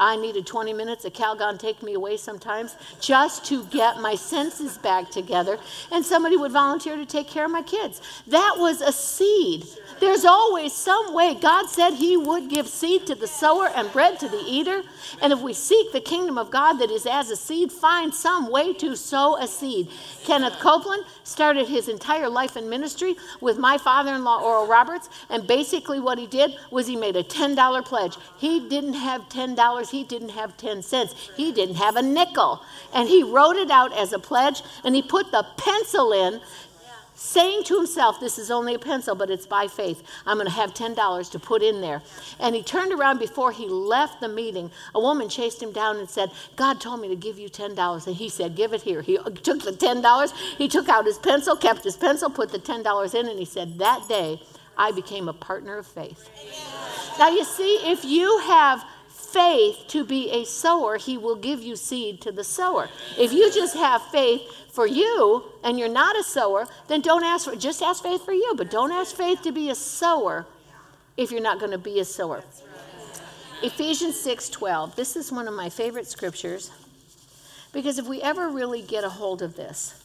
I 0.00 0.16
needed 0.16 0.46
20 0.46 0.72
minutes 0.72 1.04
of 1.04 1.12
Calgon 1.12 1.58
take 1.58 1.82
me 1.82 1.94
away 1.94 2.16
sometimes 2.16 2.74
just 3.00 3.44
to 3.46 3.64
get 3.66 4.00
my 4.00 4.14
senses 4.14 4.78
back 4.78 5.10
together. 5.10 5.58
And 5.92 6.04
somebody 6.04 6.38
would 6.38 6.52
volunteer 6.52 6.96
to 6.96 7.06
take 7.06 7.28
care 7.28 7.44
of 7.44 7.50
my 7.50 7.62
kids. 7.62 8.00
That 8.26 8.56
was 8.58 8.80
a 8.80 8.92
seed. 8.92 9.66
There's 10.00 10.24
always 10.24 10.72
some 10.72 11.12
way. 11.12 11.34
God 11.34 11.68
said 11.68 11.92
He 11.92 12.16
would 12.16 12.48
give 12.48 12.66
seed 12.66 13.06
to 13.06 13.14
the 13.14 13.28
sower 13.28 13.68
and 13.76 13.92
bread 13.92 14.18
to 14.20 14.28
the 14.28 14.42
eater. 14.46 14.82
And 15.20 15.32
if 15.32 15.40
we 15.40 15.52
seek 15.52 15.92
the 15.92 16.00
kingdom 16.00 16.38
of 16.38 16.50
God 16.50 16.74
that 16.74 16.90
is 16.90 17.06
as 17.06 17.30
a 17.30 17.36
seed, 17.36 17.70
find 17.70 18.14
some 18.14 18.50
way 18.50 18.72
to 18.74 18.96
sow 18.96 19.36
a 19.36 19.46
seed. 19.46 19.90
Kenneth 20.24 20.58
Copeland 20.60 21.04
started 21.24 21.68
his 21.68 21.88
entire 21.88 22.28
life 22.28 22.56
in 22.56 22.70
ministry 22.70 23.16
with 23.40 23.58
my 23.58 23.76
father 23.76 24.14
in 24.14 24.24
law, 24.24 24.40
Oral 24.40 24.66
Roberts. 24.66 25.10
And 25.28 25.46
basically, 25.46 26.00
what 26.00 26.18
he 26.18 26.26
did 26.26 26.56
was 26.70 26.86
he 26.86 26.96
made 26.96 27.16
a 27.16 27.22
$10 27.22 27.84
pledge. 27.84 28.16
He 28.38 28.68
didn't 28.68 28.94
have 28.94 29.28
$10, 29.28 29.89
he 29.90 30.04
didn't 30.04 30.30
have 30.30 30.56
10 30.56 30.82
cents, 30.82 31.30
he 31.36 31.52
didn't 31.52 31.76
have 31.76 31.96
a 31.96 32.02
nickel. 32.02 32.62
And 32.94 33.08
he 33.08 33.22
wrote 33.22 33.56
it 33.56 33.70
out 33.70 33.96
as 33.96 34.12
a 34.12 34.18
pledge 34.18 34.62
and 34.84 34.94
he 34.94 35.02
put 35.02 35.30
the 35.30 35.46
pencil 35.56 36.12
in 36.12 36.40
saying 37.20 37.62
to 37.64 37.76
himself, 37.76 38.18
This 38.18 38.38
is 38.38 38.50
only 38.50 38.74
a 38.74 38.78
pencil, 38.78 39.14
but 39.14 39.30
it's 39.30 39.46
by 39.46 39.66
faith. 39.66 40.02
I'm 40.24 40.38
going 40.38 40.46
to 40.46 40.52
have 40.52 40.72
$10 40.72 41.30
to 41.30 41.38
put 41.38 41.62
in 41.62 41.82
there. 41.82 42.00
And 42.38 42.54
he 42.54 42.62
turned 42.62 42.92
around 42.92 43.18
before 43.18 43.52
he 43.52 43.68
left 43.68 44.20
the 44.20 44.28
meeting. 44.28 44.70
A 44.94 45.00
woman 45.00 45.28
chased 45.28 45.62
him 45.62 45.70
down 45.70 45.98
and 45.98 46.08
said, 46.08 46.30
God 46.56 46.80
told 46.80 47.00
me 47.00 47.08
to 47.08 47.16
give 47.16 47.38
you 47.38 47.50
$10. 47.50 48.06
And 48.06 48.16
he 48.16 48.30
said, 48.30 48.56
Give 48.56 48.72
it 48.72 48.82
here. 48.82 49.02
He 49.02 49.18
took 49.18 49.62
the 49.62 49.72
$10. 49.72 50.32
He 50.56 50.66
took 50.66 50.88
out 50.88 51.04
his 51.04 51.18
pencil, 51.18 51.56
kept 51.56 51.84
his 51.84 51.96
pencil, 51.96 52.30
put 52.30 52.50
the 52.50 52.58
$10 52.58 53.14
in, 53.14 53.28
and 53.28 53.38
he 53.38 53.44
said, 53.44 53.78
That 53.78 54.08
day, 54.08 54.40
I 54.78 54.92
became 54.92 55.28
a 55.28 55.34
partner 55.34 55.76
of 55.76 55.86
faith. 55.86 56.30
Now, 57.18 57.28
you 57.28 57.44
see, 57.44 57.80
if 57.84 58.02
you 58.02 58.38
have 58.46 58.82
faith 59.32 59.84
to 59.88 60.04
be 60.04 60.30
a 60.30 60.44
sower, 60.44 60.98
he 60.98 61.16
will 61.16 61.36
give 61.36 61.60
you 61.62 61.76
seed 61.76 62.20
to 62.22 62.32
the 62.32 62.44
sower. 62.44 62.88
If 63.18 63.32
you 63.32 63.52
just 63.52 63.76
have 63.76 64.02
faith 64.10 64.42
for 64.72 64.86
you 64.86 65.44
and 65.64 65.78
you're 65.78 65.88
not 65.88 66.18
a 66.18 66.22
sower, 66.22 66.66
then 66.88 67.00
don't 67.00 67.24
ask 67.24 67.48
for 67.48 67.56
just 67.56 67.82
ask 67.82 68.02
faith 68.02 68.24
for 68.24 68.32
you, 68.32 68.54
but 68.56 68.70
don't 68.70 68.92
ask 68.92 69.14
faith 69.14 69.42
to 69.42 69.52
be 69.52 69.70
a 69.70 69.74
sower 69.74 70.46
if 71.16 71.30
you're 71.30 71.42
not 71.42 71.58
going 71.58 71.72
to 71.72 71.78
be 71.78 72.00
a 72.00 72.04
sower. 72.04 72.44
Ephesians 73.62 74.16
6:12. 74.16 74.94
This 74.94 75.16
is 75.16 75.30
one 75.30 75.46
of 75.46 75.54
my 75.54 75.68
favorite 75.68 76.06
scriptures 76.06 76.70
because 77.72 77.98
if 77.98 78.06
we 78.06 78.22
ever 78.22 78.48
really 78.48 78.82
get 78.82 79.04
a 79.04 79.10
hold 79.10 79.42
of 79.42 79.56
this, 79.56 80.02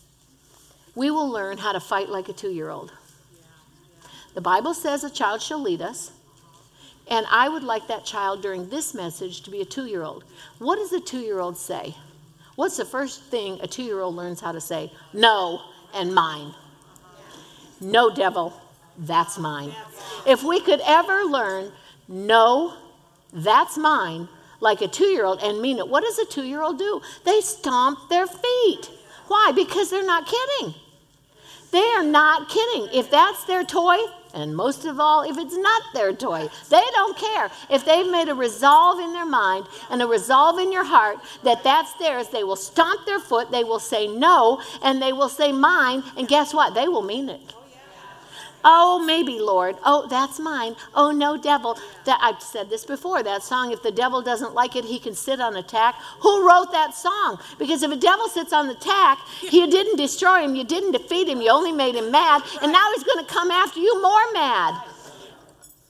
we 0.94 1.10
will 1.10 1.30
learn 1.30 1.58
how 1.58 1.72
to 1.72 1.80
fight 1.80 2.10
like 2.10 2.30
a 2.30 2.34
2-year-old. 2.34 2.92
The 4.34 4.42
Bible 4.42 4.74
says 4.74 5.04
a 5.04 5.10
child 5.10 5.42
shall 5.42 5.62
lead 5.62 5.82
us. 5.82 6.12
And 7.10 7.26
I 7.30 7.50
would 7.50 7.64
like 7.64 7.88
that 7.88 8.04
child 8.06 8.42
during 8.42 8.70
this 8.70 8.94
message 8.94 9.42
to 9.42 9.52
be 9.52 9.62
a 9.62 9.66
two 9.66 9.86
year 9.86 10.04
old. 10.04 10.24
What 10.58 10.78
does 10.78 10.92
a 10.92 11.00
two 11.00 11.20
year 11.20 11.40
old 11.40 11.58
say? 11.58 11.96
What's 12.56 12.78
the 12.78 12.86
first 12.86 13.24
thing 13.24 13.60
a 13.62 13.68
two 13.68 13.84
year 13.84 14.00
old 14.00 14.16
learns 14.16 14.42
how 14.42 14.52
to 14.52 14.62
say? 14.62 14.92
No 15.14 15.62
and 15.94 16.14
mine. 16.14 16.54
No, 17.82 18.14
devil, 18.14 18.54
that's 18.98 19.38
mine. 19.38 19.72
If 20.26 20.44
we 20.44 20.60
could 20.62 20.82
ever 20.86 21.24
learn, 21.24 21.72
no, 22.08 22.74
that's 23.34 23.78
mine, 23.78 24.28
like 24.60 24.82
a 24.82 24.88
two 24.88 25.06
year 25.06 25.26
old 25.26 25.44
and 25.44 25.62
mean 25.62 25.78
it, 25.78 25.88
what 25.88 26.04
does 26.04 26.18
a 26.18 26.26
two 26.26 26.44
year 26.44 26.62
old 26.62 26.80
do? 26.80 27.02
They 27.24 27.42
stomp 27.42 28.10
their 28.10 28.26
feet. 28.26 28.90
Why? 29.28 29.52
Because 29.56 29.90
they're 29.90 30.06
not 30.06 30.26
kidding. 30.26 30.74
They 31.72 31.86
are 31.98 32.04
not 32.04 32.50
kidding. 32.50 32.88
If 32.94 33.12
that's 33.12 33.44
their 33.44 33.64
toy, 33.64 33.98
and 34.36 34.56
most 34.56 34.86
of 34.86 35.00
all, 35.00 35.24
if 35.24 35.38
it's 35.38 35.56
not 35.56 35.82
their 35.94 36.14
toy, 36.14 36.48
they 36.70 36.84
don't 36.92 37.18
care. 37.18 37.50
If 37.70 37.86
they've 37.86 38.10
made 38.12 38.30
a 38.30 38.36
resolve 38.36 39.00
in 39.00 39.14
their 39.14 39.26
mind 39.26 39.66
and 39.90 40.02
a 40.02 40.08
resolve 40.08 40.60
in 40.60 40.72
your 40.72 40.84
heart 40.84 41.18
that 41.44 41.64
that's 41.64 41.94
theirs, 41.94 42.28
they 42.28 42.44
will 42.44 42.58
stomp 42.58 43.06
their 43.06 43.20
foot, 43.20 43.50
they 43.50 43.64
will 43.64 43.80
say 43.80 44.08
no, 44.08 44.62
and 44.84 45.02
they 45.02 45.14
will 45.14 45.30
say 45.30 45.52
mine, 45.52 46.04
and 46.18 46.28
guess 46.28 46.54
what? 46.54 46.74
They 46.74 46.88
will 46.88 47.02
mean 47.02 47.30
it. 47.30 47.42
Oh, 48.68 48.98
maybe, 48.98 49.40
Lord. 49.40 49.78
Oh, 49.86 50.08
that's 50.08 50.40
mine. 50.40 50.76
Oh, 50.96 51.12
no, 51.12 51.38
devil. 51.38 51.78
That 52.06 52.20
I've 52.20 52.42
said 52.42 52.68
this 52.68 52.84
before. 52.84 53.22
That 53.22 53.44
song, 53.44 53.72
if 53.72 53.84
the 53.84 53.92
devil 53.92 54.24
doesn't 54.24 54.56
like 54.56 54.76
it, 54.76 54.86
he 54.86 54.98
can 54.98 55.14
sit 55.14 55.40
on 55.40 55.56
attack. 55.56 55.94
Who 56.22 56.48
wrote 56.48 56.72
that 56.72 56.96
song? 56.96 57.40
Because 57.60 57.84
if 57.84 57.92
a 57.92 57.96
devil 57.96 58.28
sits 58.28 58.52
on 58.52 58.68
the 58.68 58.74
tack, 58.74 59.20
you 59.52 59.70
didn't 59.70 59.98
destroy 59.98 60.42
him, 60.44 60.56
you 60.56 60.64
didn't 60.64 60.94
defeat 60.94 61.30
him, 61.30 61.42
you 61.42 61.52
only 61.52 61.72
made 61.72 61.94
him 61.94 62.10
mad, 62.10 62.42
and 62.64 62.72
now 62.72 62.90
he's 62.96 63.04
going 63.04 63.24
to 63.24 63.32
come 63.32 63.52
after 63.52 63.80
you 63.80 64.02
more 64.02 64.34
mad. 64.34 64.84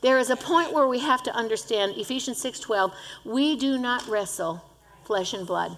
There 0.01 0.17
is 0.17 0.29
a 0.29 0.35
point 0.35 0.73
where 0.73 0.87
we 0.87 0.99
have 0.99 1.23
to 1.23 1.33
understand 1.33 1.93
Ephesians 1.95 2.43
6:12, 2.43 2.91
we 3.23 3.55
do 3.55 3.77
not 3.77 4.05
wrestle 4.07 4.61
flesh 5.05 5.33
and 5.33 5.47
blood 5.47 5.77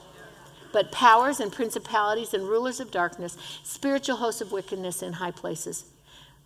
but 0.74 0.92
powers 0.92 1.40
and 1.40 1.52
principalities 1.52 2.34
and 2.34 2.44
rulers 2.44 2.80
of 2.80 2.92
darkness, 2.92 3.38
spiritual 3.64 4.18
hosts 4.18 4.42
of 4.42 4.52
wickedness 4.52 5.02
in 5.02 5.14
high 5.14 5.32
places. 5.32 5.86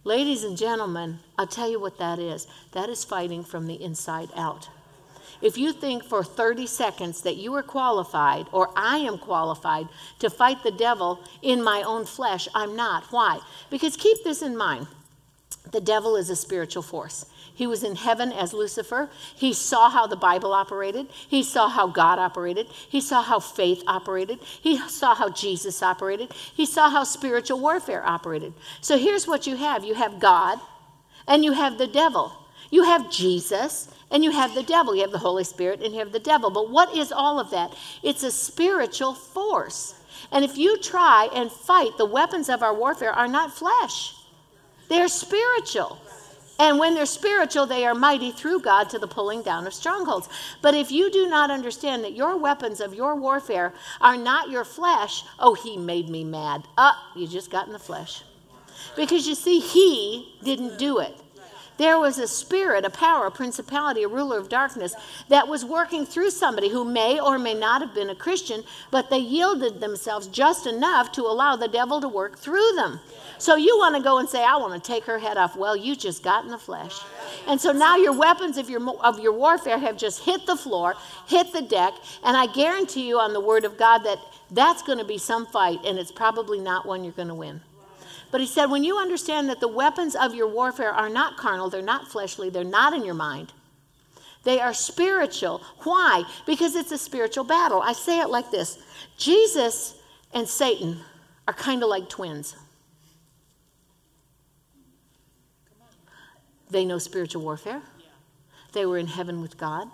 Ladies 0.03 0.43
and 0.43 0.57
gentlemen, 0.57 1.19
I'll 1.37 1.45
tell 1.45 1.69
you 1.69 1.79
what 1.79 1.99
that 1.99 2.17
is. 2.17 2.47
That 2.71 2.89
is 2.89 3.03
fighting 3.03 3.43
from 3.43 3.67
the 3.67 3.81
inside 3.81 4.29
out. 4.35 4.67
If 5.43 5.57
you 5.57 5.73
think 5.73 6.03
for 6.03 6.23
30 6.23 6.65
seconds 6.65 7.21
that 7.21 7.37
you 7.37 7.53
are 7.53 7.63
qualified 7.63 8.47
or 8.51 8.71
I 8.75 8.97
am 8.97 9.19
qualified 9.19 9.87
to 10.19 10.29
fight 10.29 10.63
the 10.63 10.71
devil 10.71 11.19
in 11.43 11.63
my 11.63 11.83
own 11.83 12.05
flesh, 12.05 12.47
I'm 12.55 12.75
not. 12.75 13.05
Why? 13.11 13.39
Because 13.69 13.95
keep 13.95 14.23
this 14.23 14.41
in 14.41 14.57
mind 14.57 14.87
the 15.71 15.81
devil 15.81 16.15
is 16.15 16.29
a 16.29 16.35
spiritual 16.35 16.83
force. 16.83 17.25
He 17.53 17.67
was 17.67 17.83
in 17.83 17.95
heaven 17.95 18.31
as 18.31 18.53
Lucifer. 18.53 19.09
He 19.35 19.53
saw 19.53 19.89
how 19.89 20.07
the 20.07 20.15
Bible 20.15 20.53
operated. 20.53 21.07
He 21.11 21.43
saw 21.43 21.67
how 21.67 21.87
God 21.87 22.19
operated. 22.19 22.67
He 22.67 23.01
saw 23.01 23.21
how 23.21 23.39
faith 23.39 23.83
operated. 23.87 24.39
He 24.41 24.77
saw 24.77 25.15
how 25.15 25.29
Jesus 25.29 25.83
operated. 25.83 26.33
He 26.33 26.65
saw 26.65 26.89
how 26.89 27.03
spiritual 27.03 27.59
warfare 27.59 28.05
operated. 28.05 28.53
So 28.81 28.97
here's 28.97 29.27
what 29.27 29.47
you 29.47 29.55
have 29.57 29.83
you 29.83 29.93
have 29.95 30.19
God 30.19 30.59
and 31.27 31.43
you 31.43 31.51
have 31.53 31.77
the 31.77 31.87
devil. 31.87 32.33
You 32.69 32.83
have 32.83 33.11
Jesus 33.11 33.89
and 34.09 34.23
you 34.23 34.31
have 34.31 34.55
the 34.55 34.63
devil. 34.63 34.95
You 34.95 35.01
have 35.01 35.11
the 35.11 35.17
Holy 35.17 35.43
Spirit 35.43 35.81
and 35.81 35.93
you 35.93 35.99
have 35.99 36.11
the 36.11 36.19
devil. 36.19 36.49
But 36.49 36.69
what 36.69 36.95
is 36.95 37.11
all 37.11 37.39
of 37.39 37.51
that? 37.51 37.75
It's 38.01 38.23
a 38.23 38.31
spiritual 38.31 39.13
force. 39.13 39.95
And 40.31 40.45
if 40.45 40.57
you 40.57 40.77
try 40.77 41.29
and 41.33 41.51
fight, 41.51 41.97
the 41.97 42.05
weapons 42.05 42.49
of 42.49 42.63
our 42.63 42.73
warfare 42.73 43.11
are 43.11 43.27
not 43.27 43.53
flesh, 43.53 44.13
they're 44.89 45.07
spiritual. 45.07 45.99
And 46.62 46.78
when 46.78 46.93
they're 46.93 47.08
spiritual, 47.08 47.65
they 47.65 47.88
are 47.88 47.95
mighty 47.95 48.32
through 48.32 48.60
God 48.60 48.88
to 48.91 49.00
the 49.00 49.08
pulling 49.08 49.41
down 49.41 49.65
of 49.65 49.74
strongholds. 49.74 50.30
But 50.62 50.76
if 50.76 50.91
you 50.91 51.10
do 51.10 51.28
not 51.28 51.50
understand 51.50 52.04
that 52.04 52.13
your 52.13 52.38
weapons 52.38 52.80
of 52.80 52.93
your 52.93 53.15
warfare 53.15 53.74
are 54.00 54.15
not 54.15 54.52
your 54.52 54.63
flesh, 54.63 55.24
oh, 55.39 55.56
he 55.56 55.76
made 55.76 56.08
me 56.08 56.24
mad. 56.24 56.67
Up, 56.78 56.95
uh, 56.97 57.19
you 57.19 57.28
just 57.28 57.50
got 57.50 57.65
in 57.65 57.74
the 57.74 57.80
flesh. 57.80 58.21
Because 58.95 59.28
you 59.28 59.34
see, 59.34 59.60
he 59.60 60.36
didn't 60.43 60.78
do 60.78 61.00
it. 61.00 61.17
There 61.78 61.97
was 61.97 62.19
a 62.19 62.28
spirit, 62.28 62.86
a 62.86 62.91
power, 62.91 63.26
a 63.26 63.32
principality, 63.32 64.04
a 64.04 64.08
ruler 64.08 64.38
of 64.38 64.47
darkness 64.47 64.93
that 65.30 65.47
was 65.47 65.65
working 65.65 66.06
through 66.06 66.30
somebody 66.30 66.69
who 66.69 66.86
may 66.86 67.19
or 67.19 67.39
may 67.39 67.56
not 67.56 67.82
have 67.82 67.95
been 67.95 68.12
a 68.12 68.15
Christian, 68.15 68.63
but 68.91 69.10
they 69.10 69.17
yielded 69.17 69.80
themselves 69.80 70.28
just 70.28 70.67
enough 70.67 71.12
to 71.13 71.24
allow 71.24 71.56
the 71.56 71.67
devil 71.67 72.00
to 72.02 72.08
work 72.08 72.38
through 72.38 72.74
them. 72.76 73.00
So 73.41 73.56
you 73.56 73.75
want 73.80 73.95
to 73.95 74.04
go 74.04 74.19
and 74.19 74.30
say, 74.30 74.43
I 74.45 74.56
want 74.58 74.75
to 74.75 74.88
take 74.88 75.04
her 75.06 75.17
head 75.17 75.36
off. 75.36 75.56
Well, 75.56 75.75
you 75.75 75.95
just 75.95 76.21
got 76.21 76.45
in 76.45 76.51
the 76.51 76.60
flesh. 76.60 76.99
And 77.47 77.60
so 77.60 77.71
now 77.71 77.95
your 77.95 78.15
weapons 78.15 78.60
of 78.60 78.69
your, 78.69 78.88
of 78.99 79.19
your 79.19 79.34
warfare 79.34 79.80
have 79.80 79.97
just 79.97 80.19
hit 80.19 80.45
the 80.45 80.56
floor, 80.56 80.93
hit 81.25 81.51
the 81.51 81.63
deck, 81.63 81.95
and 82.23 82.38
I 82.38 82.45
guarantee 82.45 83.08
you 83.08 83.17
on 83.17 83.34
the 83.34 83.39
word 83.39 83.65
of 83.65 83.80
God 83.80 84.04
that 84.04 84.19
that's 84.51 84.84
going 84.84 84.99
to 84.99 85.04
be 85.04 85.17
some 85.17 85.47
fight, 85.47 85.80
and 85.84 85.97
it's 85.97 86.12
probably 86.12 86.60
not 86.60 86.86
one 86.86 87.04
you're 87.04 87.13
going 87.13 87.30
to 87.30 87.34
win. 87.34 87.62
But 88.30 88.41
he 88.41 88.47
said, 88.47 88.68
when 88.68 88.84
you 88.84 88.99
understand 88.99 89.49
that 89.49 89.59
the 89.59 89.68
weapons 89.68 90.15
of 90.15 90.36
your 90.36 90.47
warfare 90.47 90.91
are 90.91 91.09
not 91.09 91.36
carnal, 91.36 91.72
they're 91.72 91.82
not 91.82 92.09
fleshly, 92.09 92.51
they're 92.51 92.63
not 92.63 92.93
in 92.93 93.03
your 93.03 93.15
mind, 93.15 93.53
they 94.43 94.59
are 94.59 94.72
spiritual. 94.72 95.63
Why? 95.80 96.26
Because 96.45 96.76
it's 96.76 96.91
a 96.91 96.97
spiritual 96.99 97.45
battle. 97.45 97.82
I 97.82 97.93
say 97.93 98.20
it 98.20 98.30
like 98.30 98.51
this 98.51 98.78
Jesus 99.18 99.95
and 100.32 100.47
Satan 100.47 100.99
are 101.47 101.55
kind 101.55 101.82
of 101.82 101.89
like 101.89 102.07
twins. 102.07 102.55
They 106.72 106.86
know 106.86 106.97
spiritual 106.97 107.43
warfare. 107.43 107.84
They 108.74 108.86
were 108.88 108.97
in 108.97 109.07
heaven 109.07 109.41
with 109.41 109.57
God. 109.57 109.89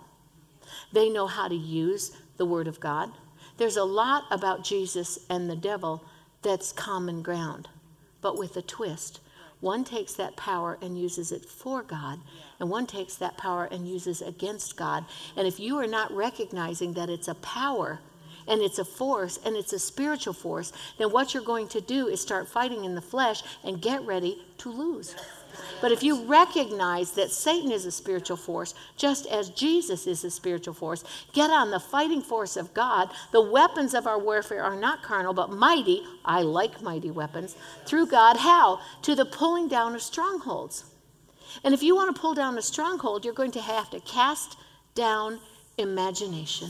They 0.92 1.10
know 1.10 1.26
how 1.26 1.48
to 1.48 1.54
use 1.54 2.12
the 2.38 2.46
Word 2.46 2.68
of 2.68 2.80
God. 2.80 3.10
There's 3.58 3.76
a 3.76 3.84
lot 3.84 4.24
about 4.30 4.64
Jesus 4.64 5.18
and 5.28 5.50
the 5.50 5.56
devil 5.56 6.04
that's 6.42 6.72
common 6.72 7.22
ground. 7.22 7.68
but 8.20 8.38
with 8.38 8.56
a 8.56 8.62
twist. 8.62 9.20
One 9.60 9.84
takes 9.84 10.12
that 10.14 10.36
power 10.36 10.78
and 10.80 10.98
uses 11.00 11.32
it 11.32 11.44
for 11.44 11.82
God, 11.82 12.20
and 12.60 12.70
one 12.70 12.86
takes 12.86 13.16
that 13.16 13.36
power 13.36 13.64
and 13.64 13.88
uses 13.88 14.22
against 14.22 14.76
God. 14.76 15.04
And 15.36 15.46
if 15.48 15.58
you 15.58 15.78
are 15.78 15.86
not 15.86 16.12
recognizing 16.12 16.92
that 16.94 17.10
it's 17.10 17.28
a 17.28 17.34
power 17.36 18.00
and 18.46 18.62
it's 18.62 18.78
a 18.78 18.84
force 18.84 19.38
and 19.44 19.56
it's 19.56 19.72
a 19.72 19.78
spiritual 19.78 20.32
force, 20.32 20.72
then 20.98 21.10
what 21.10 21.34
you're 21.34 21.42
going 21.42 21.68
to 21.68 21.80
do 21.80 22.06
is 22.06 22.20
start 22.20 22.48
fighting 22.48 22.84
in 22.84 22.94
the 22.94 23.02
flesh 23.02 23.42
and 23.64 23.82
get 23.82 24.04
ready 24.06 24.42
to 24.58 24.70
lose. 24.70 25.14
But 25.80 25.92
if 25.92 26.02
you 26.02 26.24
recognize 26.24 27.12
that 27.12 27.30
Satan 27.30 27.70
is 27.70 27.86
a 27.86 27.92
spiritual 27.92 28.36
force, 28.36 28.74
just 28.96 29.26
as 29.26 29.50
Jesus 29.50 30.06
is 30.06 30.24
a 30.24 30.30
spiritual 30.30 30.74
force, 30.74 31.04
get 31.32 31.50
on 31.50 31.70
the 31.70 31.80
fighting 31.80 32.22
force 32.22 32.56
of 32.56 32.74
God. 32.74 33.10
The 33.32 33.40
weapons 33.40 33.94
of 33.94 34.06
our 34.06 34.18
warfare 34.18 34.62
are 34.62 34.76
not 34.76 35.02
carnal, 35.02 35.34
but 35.34 35.50
mighty. 35.50 36.02
I 36.24 36.42
like 36.42 36.82
mighty 36.82 37.10
weapons. 37.10 37.56
Through 37.86 38.06
God, 38.06 38.36
how? 38.36 38.80
To 39.02 39.14
the 39.14 39.24
pulling 39.24 39.68
down 39.68 39.94
of 39.94 40.02
strongholds. 40.02 40.84
And 41.64 41.74
if 41.74 41.82
you 41.82 41.94
want 41.94 42.14
to 42.14 42.20
pull 42.20 42.34
down 42.34 42.58
a 42.58 42.62
stronghold, 42.62 43.24
you're 43.24 43.34
going 43.34 43.52
to 43.52 43.60
have 43.60 43.90
to 43.90 44.00
cast 44.00 44.56
down 44.94 45.40
imagination. 45.76 46.68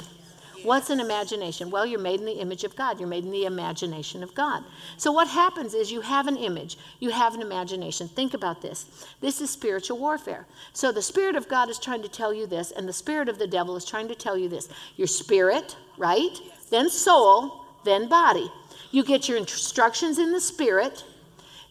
What's 0.63 0.91
an 0.91 1.01
imagination? 1.01 1.71
Well, 1.71 1.87
you're 1.87 2.01
made 2.01 2.21
in 2.21 2.27
the 2.27 2.41
image 2.41 2.65
of 2.65 2.75
God. 2.75 2.99
You're 2.99 3.09
made 3.09 3.25
in 3.25 3.31
the 3.31 3.45
imagination 3.45 4.23
of 4.23 4.35
God. 4.35 4.65
So, 4.97 5.13
what 5.13 5.29
happens 5.29 5.75
is 5.75 5.93
you 5.93 6.01
have 6.01 6.27
an 6.27 6.37
image, 6.37 6.77
you 6.99 7.11
have 7.11 7.35
an 7.35 7.43
imagination. 7.43 8.09
Think 8.09 8.35
about 8.35 8.61
this. 8.61 9.07
This 9.21 9.41
is 9.41 9.51
spiritual 9.51 9.99
warfare. 9.99 10.47
So, 10.73 10.91
the 10.91 11.03
Spirit 11.03 11.37
of 11.37 11.49
God 11.49 11.71
is 11.71 11.79
trying 11.79 12.03
to 12.03 12.09
tell 12.09 12.35
you 12.35 12.47
this, 12.47 12.71
and 12.73 12.89
the 12.89 12.93
Spirit 12.93 13.29
of 13.29 13.39
the 13.39 13.47
devil 13.47 13.77
is 13.77 13.85
trying 13.85 14.09
to 14.09 14.15
tell 14.15 14.37
you 14.37 14.49
this. 14.49 14.69
Your 14.97 15.07
spirit, 15.07 15.77
right? 15.97 16.37
Then 16.71 16.91
soul, 16.91 17.65
then 17.85 18.09
body. 18.09 18.51
You 18.91 19.05
get 19.05 19.29
your 19.29 19.39
instructions 19.39 20.19
in 20.19 20.33
the 20.33 20.41
spirit, 20.41 21.05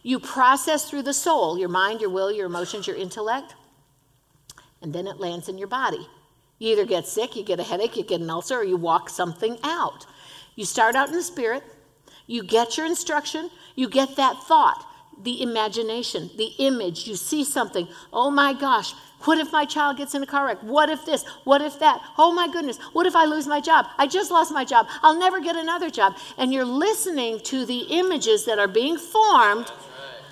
you 0.02 0.20
process 0.20 0.88
through 0.88 1.02
the 1.02 1.12
soul, 1.12 1.58
your 1.58 1.68
mind, 1.68 2.00
your 2.00 2.10
will, 2.10 2.30
your 2.30 2.46
emotions, 2.46 2.86
your 2.86 2.96
intellect, 2.96 3.54
and 4.80 4.92
then 4.92 5.06
it 5.06 5.18
lands 5.18 5.48
in 5.48 5.58
your 5.58 5.68
body. 5.68 6.06
You 6.58 6.72
either 6.72 6.84
get 6.84 7.06
sick, 7.06 7.36
you 7.36 7.44
get 7.44 7.60
a 7.60 7.64
headache, 7.64 7.96
you 7.96 8.04
get 8.04 8.20
an 8.20 8.30
ulcer, 8.30 8.56
or 8.56 8.64
you 8.64 8.76
walk 8.76 9.08
something 9.08 9.58
out. 9.62 10.06
You 10.56 10.64
start 10.64 10.96
out 10.96 11.08
in 11.08 11.14
the 11.14 11.22
spirit, 11.22 11.62
you 12.26 12.42
get 12.42 12.76
your 12.76 12.86
instruction, 12.86 13.50
you 13.76 13.88
get 13.88 14.16
that 14.16 14.42
thought, 14.42 14.84
the 15.22 15.40
imagination, 15.42 16.30
the 16.36 16.52
image. 16.58 17.06
You 17.06 17.16
see 17.16 17.44
something. 17.44 17.88
Oh 18.12 18.30
my 18.30 18.52
gosh, 18.52 18.92
what 19.24 19.38
if 19.38 19.52
my 19.52 19.64
child 19.64 19.96
gets 19.96 20.14
in 20.14 20.22
a 20.22 20.26
car 20.26 20.46
wreck? 20.46 20.58
What 20.62 20.90
if 20.90 21.04
this? 21.04 21.24
What 21.44 21.60
if 21.62 21.78
that? 21.80 22.00
Oh 22.16 22.32
my 22.32 22.48
goodness, 22.48 22.78
what 22.92 23.06
if 23.06 23.16
I 23.16 23.24
lose 23.24 23.46
my 23.46 23.60
job? 23.60 23.86
I 23.98 24.06
just 24.06 24.30
lost 24.30 24.52
my 24.52 24.64
job. 24.64 24.86
I'll 25.02 25.18
never 25.18 25.40
get 25.40 25.56
another 25.56 25.90
job. 25.90 26.14
And 26.36 26.52
you're 26.52 26.64
listening 26.64 27.40
to 27.44 27.64
the 27.66 27.80
images 27.90 28.44
that 28.44 28.58
are 28.58 28.68
being 28.68 28.96
formed 28.96 29.70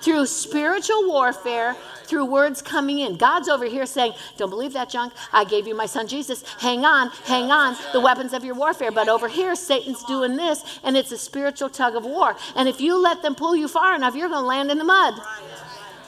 through 0.01 0.25
spiritual 0.25 1.07
warfare, 1.07 1.75
through 2.05 2.25
words 2.25 2.61
coming 2.61 2.99
in. 2.99 3.17
God's 3.17 3.49
over 3.49 3.65
here 3.65 3.85
saying, 3.85 4.13
Don't 4.37 4.49
believe 4.49 4.73
that 4.73 4.89
junk. 4.89 5.13
I 5.33 5.43
gave 5.43 5.67
you 5.67 5.75
my 5.75 5.85
son 5.85 6.07
Jesus. 6.07 6.43
Hang 6.59 6.85
on, 6.85 7.09
hang 7.25 7.51
on, 7.51 7.75
the 7.93 7.99
weapons 7.99 8.33
of 8.33 8.43
your 8.43 8.55
warfare. 8.55 8.91
But 8.91 9.09
over 9.09 9.27
here, 9.27 9.55
Satan's 9.55 10.03
doing 10.03 10.35
this, 10.35 10.79
and 10.83 10.95
it's 10.95 11.11
a 11.11 11.17
spiritual 11.17 11.69
tug 11.69 11.95
of 11.95 12.05
war. 12.05 12.35
And 12.55 12.69
if 12.69 12.79
you 12.79 13.01
let 13.01 13.21
them 13.21 13.35
pull 13.35 13.55
you 13.55 13.67
far 13.67 13.95
enough, 13.95 14.15
you're 14.15 14.29
going 14.29 14.43
to 14.43 14.47
land 14.47 14.71
in 14.71 14.77
the 14.77 14.83
mud. 14.83 15.15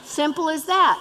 Simple 0.04 0.50
as 0.50 0.66
that. 0.66 1.00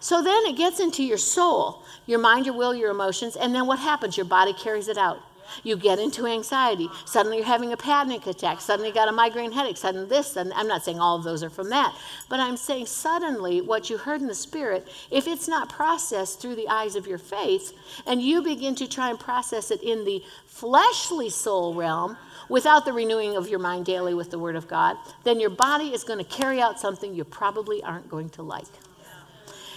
So 0.00 0.22
then 0.22 0.46
it 0.46 0.56
gets 0.56 0.80
into 0.80 1.04
your 1.04 1.18
soul, 1.18 1.82
your 2.06 2.18
mind, 2.18 2.46
your 2.46 2.56
will, 2.56 2.74
your 2.74 2.90
emotions, 2.90 3.36
and 3.36 3.54
then 3.54 3.66
what 3.66 3.78
happens? 3.78 4.16
Your 4.16 4.26
body 4.26 4.52
carries 4.52 4.88
it 4.88 4.98
out. 4.98 5.20
You 5.62 5.76
get 5.76 5.98
into 5.98 6.26
anxiety. 6.26 6.88
Suddenly 7.04 7.38
you're 7.38 7.46
having 7.46 7.72
a 7.72 7.76
panic 7.76 8.26
attack. 8.26 8.60
Suddenly 8.60 8.88
you 8.88 8.94
got 8.94 9.08
a 9.08 9.12
migraine 9.12 9.52
headache. 9.52 9.76
Suddenly 9.76 10.08
this. 10.08 10.36
And 10.36 10.52
I'm 10.54 10.68
not 10.68 10.84
saying 10.84 11.00
all 11.00 11.16
of 11.16 11.24
those 11.24 11.42
are 11.42 11.50
from 11.50 11.70
that. 11.70 11.96
But 12.28 12.40
I'm 12.40 12.56
saying 12.56 12.86
suddenly 12.86 13.60
what 13.60 13.90
you 13.90 13.98
heard 13.98 14.20
in 14.20 14.26
the 14.26 14.34
spirit, 14.34 14.88
if 15.10 15.26
it's 15.26 15.48
not 15.48 15.68
processed 15.68 16.40
through 16.40 16.56
the 16.56 16.68
eyes 16.68 16.96
of 16.96 17.06
your 17.06 17.18
faith, 17.18 17.72
and 18.06 18.22
you 18.22 18.42
begin 18.42 18.74
to 18.76 18.88
try 18.88 19.10
and 19.10 19.18
process 19.18 19.70
it 19.70 19.82
in 19.82 20.04
the 20.04 20.22
fleshly 20.46 21.30
soul 21.30 21.74
realm, 21.74 22.16
without 22.48 22.84
the 22.84 22.92
renewing 22.92 23.36
of 23.36 23.48
your 23.48 23.58
mind 23.58 23.86
daily 23.86 24.14
with 24.14 24.30
the 24.30 24.38
Word 24.38 24.56
of 24.56 24.68
God, 24.68 24.96
then 25.24 25.40
your 25.40 25.50
body 25.50 25.94
is 25.94 26.04
going 26.04 26.18
to 26.18 26.24
carry 26.24 26.60
out 26.60 26.78
something 26.78 27.14
you 27.14 27.24
probably 27.24 27.82
aren't 27.82 28.08
going 28.08 28.28
to 28.30 28.42
like. 28.42 28.66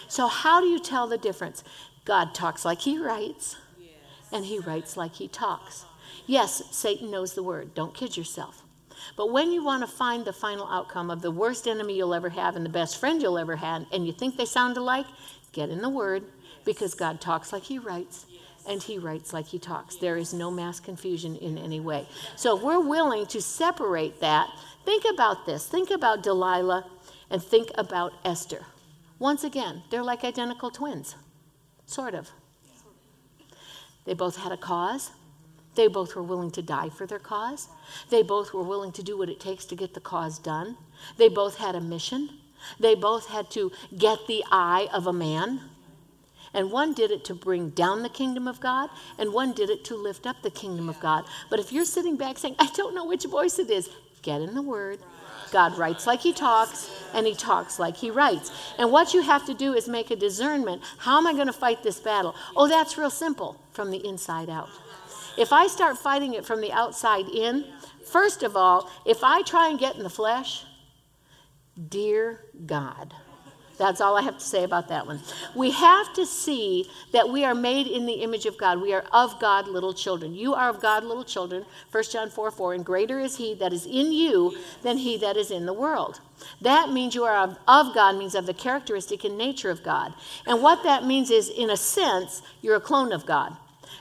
So, 0.08 0.28
how 0.28 0.62
do 0.62 0.68
you 0.68 0.80
tell 0.80 1.08
the 1.08 1.18
difference? 1.18 1.64
God 2.04 2.34
talks 2.34 2.66
like 2.66 2.82
He 2.82 3.00
writes 3.00 3.58
and 4.36 4.46
he 4.46 4.60
writes 4.60 4.98
like 4.98 5.16
he 5.16 5.30
talks. 5.30 5.86
Yes, 6.28 6.62
Satan 6.70 7.10
knows 7.10 7.34
the 7.34 7.44
word. 7.44 7.74
Don't 7.74 7.94
kid 7.94 8.18
yourself. 8.18 8.64
But 9.16 9.32
when 9.32 9.52
you 9.52 9.64
want 9.64 9.82
to 9.82 9.88
find 9.88 10.26
the 10.26 10.34
final 10.34 10.68
outcome 10.68 11.10
of 11.10 11.22
the 11.22 11.32
worst 11.32 11.68
enemy 11.68 11.96
you'll 11.96 12.14
ever 12.14 12.28
have 12.30 12.58
and 12.58 12.66
the 12.66 12.70
best 12.70 13.00
friend 13.00 13.22
you'll 13.22 13.38
ever 13.38 13.56
have, 13.56 13.86
and 13.94 14.06
you 14.06 14.12
think 14.12 14.36
they 14.36 14.46
sound 14.46 14.76
alike, 14.76 15.06
get 15.54 15.70
in 15.70 15.82
the 15.82 15.90
word 15.90 16.24
because 16.66 16.94
God 16.96 17.22
talks 17.22 17.54
like 17.54 17.64
he 17.64 17.80
writes 17.80 18.26
and 18.68 18.84
he 18.84 18.98
writes 18.98 19.32
like 19.32 19.46
he 19.46 19.58
talks. 19.58 19.96
There 19.96 20.18
is 20.18 20.34
no 20.34 20.52
mass 20.52 20.82
confusion 20.82 21.38
in 21.38 21.58
any 21.58 21.80
way. 21.80 22.06
So 22.36 22.58
if 22.58 22.64
we're 22.64 22.80
willing 22.80 23.28
to 23.28 23.42
separate 23.42 24.20
that, 24.20 24.50
think 24.84 25.06
about 25.14 25.46
this. 25.46 25.66
Think 25.66 25.92
about 25.92 26.24
Delilah 26.24 26.90
and 27.30 27.42
think 27.42 27.70
about 27.76 28.12
Esther. 28.26 28.66
Once 29.18 29.46
again, 29.46 29.84
they're 29.92 30.04
like 30.04 30.26
identical 30.26 30.72
twins, 30.72 31.16
sort 31.86 32.14
of. 32.14 32.32
They 34.06 34.14
both 34.14 34.38
had 34.38 34.52
a 34.52 34.58
cause. 34.58 35.12
They 35.76 35.88
both 35.88 36.16
were 36.16 36.24
willing 36.24 36.52
to 36.52 36.62
die 36.62 36.90
for 36.90 37.06
their 37.06 37.20
cause. 37.20 37.68
They 38.10 38.24
both 38.24 38.54
were 38.54 38.64
willing 38.64 38.92
to 38.94 39.04
do 39.04 39.18
what 39.18 39.30
it 39.30 39.40
takes 39.40 39.66
to 39.66 39.76
get 39.76 39.94
the 39.94 40.00
cause 40.00 40.40
done. 40.40 40.78
They 41.18 41.28
both 41.28 41.58
had 41.58 41.76
a 41.76 41.82
mission. 41.82 42.30
They 42.80 42.96
both 42.96 43.28
had 43.28 43.52
to 43.52 43.72
get 43.98 44.20
the 44.28 44.44
eye 44.52 44.88
of 44.94 45.08
a 45.08 45.14
man. 45.14 45.62
And 46.54 46.72
one 46.72 46.94
did 46.94 47.12
it 47.12 47.26
to 47.26 47.36
bring 47.36 47.72
down 47.72 48.02
the 48.02 48.10
kingdom 48.10 48.48
of 48.48 48.62
God, 48.62 48.90
and 49.18 49.34
one 49.34 49.52
did 49.52 49.70
it 49.70 49.84
to 49.86 49.96
lift 49.96 50.26
up 50.26 50.38
the 50.42 50.50
kingdom 50.50 50.88
of 50.88 50.98
God. 51.02 51.26
But 51.50 51.60
if 51.60 51.74
you're 51.74 51.84
sitting 51.84 52.16
back 52.16 52.38
saying, 52.38 52.56
I 52.58 52.68
don't 52.68 52.96
know 52.96 53.06
which 53.06 53.26
voice 53.26 53.60
it 53.60 53.70
is, 53.70 53.90
get 54.22 54.42
in 54.42 54.56
the 54.56 54.62
Word. 54.62 55.00
God 55.56 55.78
writes 55.78 56.06
like 56.06 56.20
He 56.20 56.34
talks, 56.34 56.92
and 57.14 57.26
He 57.26 57.34
talks 57.34 57.80
like 57.80 57.96
He 57.96 58.12
writes. 58.12 58.52
And 58.78 58.92
what 58.92 59.14
you 59.14 59.22
have 59.22 59.46
to 59.46 59.54
do 59.54 59.72
is 59.72 59.88
make 59.88 60.12
a 60.12 60.16
discernment 60.18 60.82
how 60.98 61.18
am 61.18 61.26
I 61.26 61.32
going 61.32 61.48
to 61.48 61.54
fight 61.54 61.82
this 61.82 61.98
battle? 61.98 62.36
Oh, 62.58 62.68
that's 62.68 62.98
real 62.98 63.10
simple 63.10 63.56
from 63.72 63.90
the 63.90 64.06
inside 64.06 64.50
out. 64.50 64.68
If 65.38 65.54
I 65.54 65.68
start 65.68 65.98
fighting 65.98 66.34
it 66.34 66.46
from 66.46 66.60
the 66.60 66.74
outside 66.74 67.30
in, 67.30 67.64
first 68.04 68.44
of 68.44 68.58
all, 68.58 68.92
if 69.06 69.24
I 69.24 69.44
try 69.44 69.70
and 69.70 69.80
get 69.80 69.96
in 69.96 70.04
the 70.04 70.10
flesh, 70.10 70.66
dear 71.88 72.42
God, 72.66 73.14
that's 73.78 74.02
all 74.02 74.18
I 74.18 74.22
have 74.22 74.38
to 74.38 74.44
say 74.46 74.64
about 74.64 74.88
that 74.90 75.06
one. 75.06 75.20
We 75.54 75.72
have 75.72 76.14
to 76.14 76.26
see 76.26 76.90
that 77.12 77.30
we 77.30 77.44
are 77.44 77.56
made 77.56 77.88
in 77.88 78.06
the 78.06 78.14
image 78.14 78.46
of 78.46 78.58
God. 78.58 78.82
We 78.82 78.94
are 78.94 79.06
of 79.12 79.40
God, 79.40 79.68
little 79.68 79.94
children. 79.94 80.34
You 80.34 80.54
are 80.54 80.70
of 80.70 80.82
God, 80.82 81.04
little 81.04 81.24
children. 81.24 81.66
1 81.92 82.04
John 82.12 82.30
4 82.30 82.52
4. 82.52 82.74
And 82.74 82.86
greater 82.86 83.20
is 83.20 83.38
he 83.38 83.54
that 83.56 83.74
is 83.74 83.86
in 83.86 84.12
you 84.12 84.58
than 84.82 84.98
he 84.98 85.18
that 85.18 85.38
is 85.38 85.52
in 85.52 85.66
the 85.66 85.74
world. 85.74 86.22
That 86.62 86.92
means 86.92 87.16
you 87.16 87.24
are 87.24 87.38
of, 87.38 87.58
of 87.68 87.94
God, 87.94 88.18
means 88.18 88.36
of 88.36 88.46
the 88.46 88.54
characteristic 88.54 89.24
and 89.24 89.38
nature 89.38 89.70
of 89.70 89.84
God. 89.84 90.14
And 90.46 90.62
what 90.62 90.84
that 90.84 91.06
means 91.06 91.32
is, 91.32 91.50
in 91.50 91.70
a 91.70 91.78
sense, 91.78 92.42
you're 92.62 92.76
a 92.76 92.82
clone 92.82 93.12
of 93.12 93.26
God. 93.26 93.56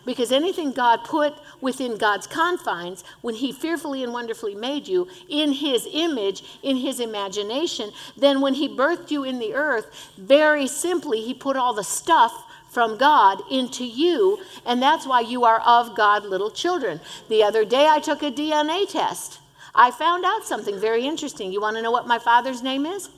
Because 0.05 0.33
anything 0.33 0.73
God 0.73 1.05
put 1.05 1.35
within 1.61 1.97
God's 1.97 2.27
confines, 2.27 3.05
when 3.21 3.35
He 3.35 3.53
fearfully 3.53 4.03
and 4.03 4.13
wonderfully 4.13 4.55
made 4.55 4.87
you 4.87 5.09
in 5.29 5.53
His 5.53 5.89
image, 5.93 6.45
in 6.63 6.77
His 6.77 7.01
imagination, 7.01 7.91
then 8.17 8.41
when 8.41 8.55
He 8.55 8.69
birthed 8.69 9.11
you 9.11 9.25
in 9.25 9.39
the 9.39 9.55
earth, 9.55 10.13
very 10.19 10.67
simply, 10.67 11.21
He 11.21 11.35
put 11.35 11.57
all 11.57 11.75
the 11.75 11.85
stuff 11.85 12.33
from 12.71 12.99
God 12.99 13.41
into 13.51 13.85
you, 13.85 14.41
and 14.67 14.83
that's 14.83 15.07
why 15.07 15.21
you 15.21 15.45
are 15.45 15.61
of 15.61 15.97
God, 15.97 16.25
little 16.25 16.51
children. 16.51 17.01
The 17.29 17.43
other 17.43 17.65
day, 17.65 17.87
I 17.87 18.01
took 18.01 18.23
a 18.23 18.33
DNA 18.33 18.91
test. 18.91 19.39
I 19.75 19.91
found 19.91 20.25
out 20.25 20.45
something 20.45 20.79
very 20.79 21.07
interesting. 21.07 21.53
You 21.53 21.61
want 21.61 21.77
to 21.77 21.83
know 21.83 21.93
what 21.93 22.07
my 22.07 22.19
father's 22.19 22.63
name 22.63 22.85
is? 22.85 23.09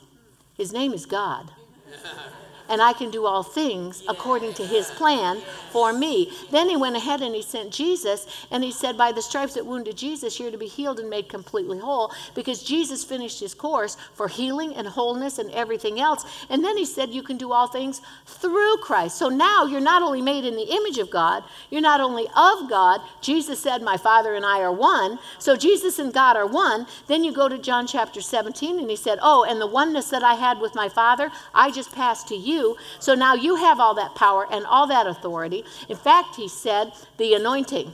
His 0.55 0.71
name 0.71 0.93
is 0.93 1.05
God. 1.05 1.51
and 2.69 2.81
I 2.81 2.93
can 2.93 3.11
do 3.11 3.25
all 3.25 3.43
things 3.43 4.03
according 4.07 4.53
to 4.55 4.65
his 4.65 4.89
plan 4.91 5.41
for 5.71 5.93
me. 5.93 6.31
Then 6.51 6.69
he 6.69 6.75
went 6.75 6.95
ahead 6.95 7.21
and 7.21 7.35
he 7.35 7.41
sent 7.41 7.71
Jesus, 7.71 8.27
and 8.51 8.63
he 8.63 8.71
said, 8.71 8.97
By 8.97 9.11
the 9.11 9.21
stripes 9.21 9.53
that 9.53 9.65
wounded 9.65 9.97
Jesus, 9.97 10.39
you're 10.39 10.51
to 10.51 10.57
be 10.57 10.67
healed 10.67 10.99
and 10.99 11.09
made 11.09 11.29
completely 11.29 11.79
whole, 11.79 12.11
because 12.35 12.63
Jesus 12.63 13.03
finished 13.03 13.39
his 13.39 13.53
course 13.53 13.97
for 14.13 14.27
healing 14.27 14.75
and 14.75 14.87
wholeness 14.87 15.39
and 15.39 15.51
everything 15.51 15.99
else. 15.99 16.25
And 16.49 16.63
then 16.63 16.77
he 16.77 16.85
said, 16.85 17.09
You 17.09 17.23
can 17.23 17.37
do 17.37 17.51
all 17.51 17.67
things 17.67 18.01
through 18.25 18.77
Christ. 18.77 19.17
So 19.17 19.29
now 19.29 19.65
you're 19.65 19.79
not 19.81 20.01
only 20.01 20.21
made 20.21 20.45
in 20.45 20.55
the 20.55 20.75
image 20.75 20.97
of 20.97 21.09
God, 21.09 21.43
you're 21.69 21.81
not 21.81 22.01
only 22.01 22.27
of 22.35 22.69
God. 22.69 23.01
Jesus 23.21 23.59
said, 23.59 23.81
My 23.81 23.97
Father 23.97 24.35
and 24.35 24.45
I 24.45 24.61
are 24.61 24.71
one. 24.71 25.19
So 25.39 25.55
Jesus 25.55 25.99
and 25.99 26.13
God 26.13 26.35
are 26.35 26.47
one. 26.47 26.87
Then 27.07 27.23
you 27.23 27.31
go 27.31 27.47
to 27.47 27.57
John 27.57 27.87
chapter 27.87 28.21
17, 28.21 28.79
and 28.79 28.89
he 28.89 28.95
said, 28.95 29.19
Oh, 29.21 29.45
and 29.47 29.61
the 29.61 29.67
oneness 29.67 30.09
that 30.09 30.23
I 30.23 30.35
had 30.35 30.59
with 30.59 30.75
my 30.75 30.89
Father, 30.89 31.31
I 31.53 31.71
just 31.71 31.93
passed 31.93 32.27
to 32.29 32.35
you 32.35 32.56
you. 32.57 32.75
So 32.99 33.13
now 33.13 33.33
you 33.35 33.55
have 33.55 33.79
all 33.79 33.93
that 33.95 34.15
power 34.15 34.47
and 34.51 34.65
all 34.65 34.87
that 34.87 35.07
authority. 35.07 35.63
In 35.89 35.97
fact, 35.97 36.35
he 36.35 36.47
said, 36.47 36.91
the 37.17 37.33
anointing. 37.33 37.93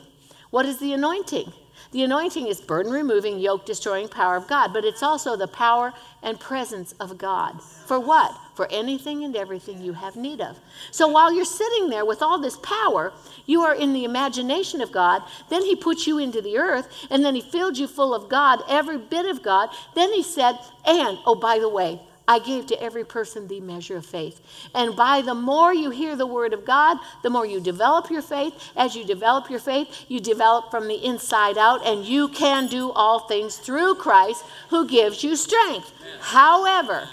What 0.50 0.66
is 0.66 0.78
the 0.80 0.94
anointing? 0.94 1.52
The 1.92 2.04
anointing 2.04 2.48
is 2.48 2.60
burden 2.60 2.92
removing, 2.92 3.38
yoke 3.38 3.68
destroying 3.68 4.08
power 4.08 4.36
of 4.36 4.48
God, 4.48 4.74
but 4.74 4.84
it's 4.84 5.04
also 5.04 5.38
the 5.38 5.48
power 5.48 5.94
and 6.24 6.40
presence 6.40 6.94
of 7.00 7.20
God. 7.20 7.62
For 7.62 8.00
what? 8.00 8.36
For 8.56 8.68
anything 8.72 9.24
and 9.24 9.36
everything 9.36 9.80
you 9.80 9.94
have 9.94 10.16
need 10.16 10.42
of. 10.42 10.58
So 10.90 11.08
while 11.08 11.32
you're 11.32 11.46
sitting 11.46 11.90
there 11.90 12.06
with 12.06 12.24
all 12.24 12.40
this 12.40 12.58
power, 12.58 13.14
you 13.46 13.62
are 13.62 13.76
in 13.76 13.94
the 13.94 14.06
imagination 14.06 14.82
of 14.82 14.92
God. 14.92 15.22
Then 15.50 15.64
He 15.64 15.76
put 15.76 16.08
you 16.08 16.18
into 16.18 16.42
the 16.42 16.58
earth, 16.58 16.88
and 17.12 17.24
then 17.24 17.36
He 17.36 17.42
filled 17.42 17.78
you 17.78 17.88
full 17.88 18.16
of 18.16 18.28
God, 18.28 18.64
every 18.68 18.98
bit 18.98 19.28
of 19.28 19.44
God. 19.44 19.70
Then 19.94 20.12
He 20.14 20.24
said, 20.24 20.58
and, 20.86 21.20
oh, 21.28 21.36
by 21.36 21.60
the 21.60 21.70
way, 21.70 22.02
I 22.28 22.40
gave 22.40 22.68
to 22.68 22.82
every 22.82 23.04
person 23.04 23.48
the 23.48 23.60
measure 23.60 23.98
of 23.98 24.06
faith. 24.06 24.40
And 24.74 24.96
by 24.96 25.22
the 25.22 25.34
more 25.34 25.74
you 25.74 25.90
hear 25.90 26.16
the 26.16 26.26
word 26.26 26.54
of 26.54 26.66
God, 26.66 26.98
the 27.22 27.30
more 27.30 27.46
you 27.46 27.60
develop 27.60 28.10
your 28.10 28.22
faith. 28.22 28.54
As 28.76 28.96
you 28.96 29.04
develop 29.04 29.50
your 29.50 29.60
faith, 29.60 30.06
you 30.08 30.22
develop 30.22 30.72
from 30.72 30.88
the 30.88 31.04
inside 31.04 31.58
out, 31.58 31.86
and 31.86 32.06
you 32.06 32.30
can 32.30 32.68
do 32.68 32.92
all 32.92 33.28
things 33.28 33.58
through 33.58 33.96
Christ 33.96 34.44
who 34.70 34.88
gives 34.88 35.24
you 35.24 35.36
strength. 35.36 35.92
However, 36.22 37.10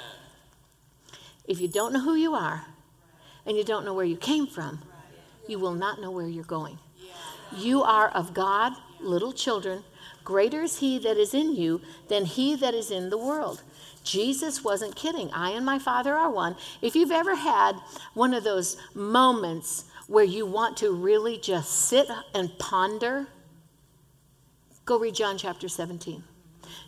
if 1.46 1.60
you 1.60 1.66
don't 1.66 1.92
know 1.92 2.00
who 2.00 2.14
you 2.14 2.34
are 2.34 2.66
and 3.44 3.56
you 3.56 3.64
don't 3.64 3.84
know 3.84 3.94
where 3.94 4.04
you 4.04 4.16
came 4.16 4.46
from, 4.46 4.80
you 5.48 5.58
will 5.58 5.74
not 5.74 6.00
know 6.00 6.12
where 6.12 6.28
you're 6.28 6.44
going. 6.44 6.78
You 7.56 7.82
are 7.82 8.08
of 8.10 8.32
God, 8.32 8.74
little 9.00 9.32
children. 9.32 9.82
Greater 10.22 10.62
is 10.62 10.78
he 10.78 11.00
that 11.00 11.16
is 11.16 11.34
in 11.34 11.56
you 11.56 11.80
than 12.06 12.24
he 12.24 12.54
that 12.54 12.74
is 12.74 12.92
in 12.92 13.10
the 13.10 13.18
world. 13.18 13.62
Jesus 14.04 14.64
wasn't 14.64 14.96
kidding. 14.96 15.30
I 15.32 15.50
and 15.50 15.64
my 15.64 15.78
Father 15.78 16.14
are 16.14 16.30
one. 16.30 16.56
If 16.80 16.96
you've 16.96 17.10
ever 17.10 17.34
had 17.34 17.76
one 18.14 18.34
of 18.34 18.44
those 18.44 18.76
moments 18.94 19.84
where 20.06 20.24
you 20.24 20.46
want 20.46 20.76
to 20.78 20.90
really 20.92 21.38
just 21.38 21.70
sit 21.88 22.08
and 22.34 22.50
ponder, 22.58 23.26
go 24.84 24.98
read 24.98 25.14
John 25.14 25.38
chapter 25.38 25.68
17. 25.68 26.24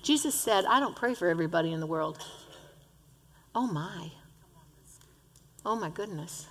Jesus 0.02 0.34
said, 0.34 0.64
I 0.64 0.80
don't 0.80 0.96
pray 0.96 1.14
for 1.14 1.28
everybody 1.28 1.72
in 1.72 1.80
the 1.80 1.86
world. 1.86 2.18
Oh 3.54 3.66
my. 3.66 4.10
Oh 5.64 5.76
my 5.76 5.90
goodness. 5.90 6.46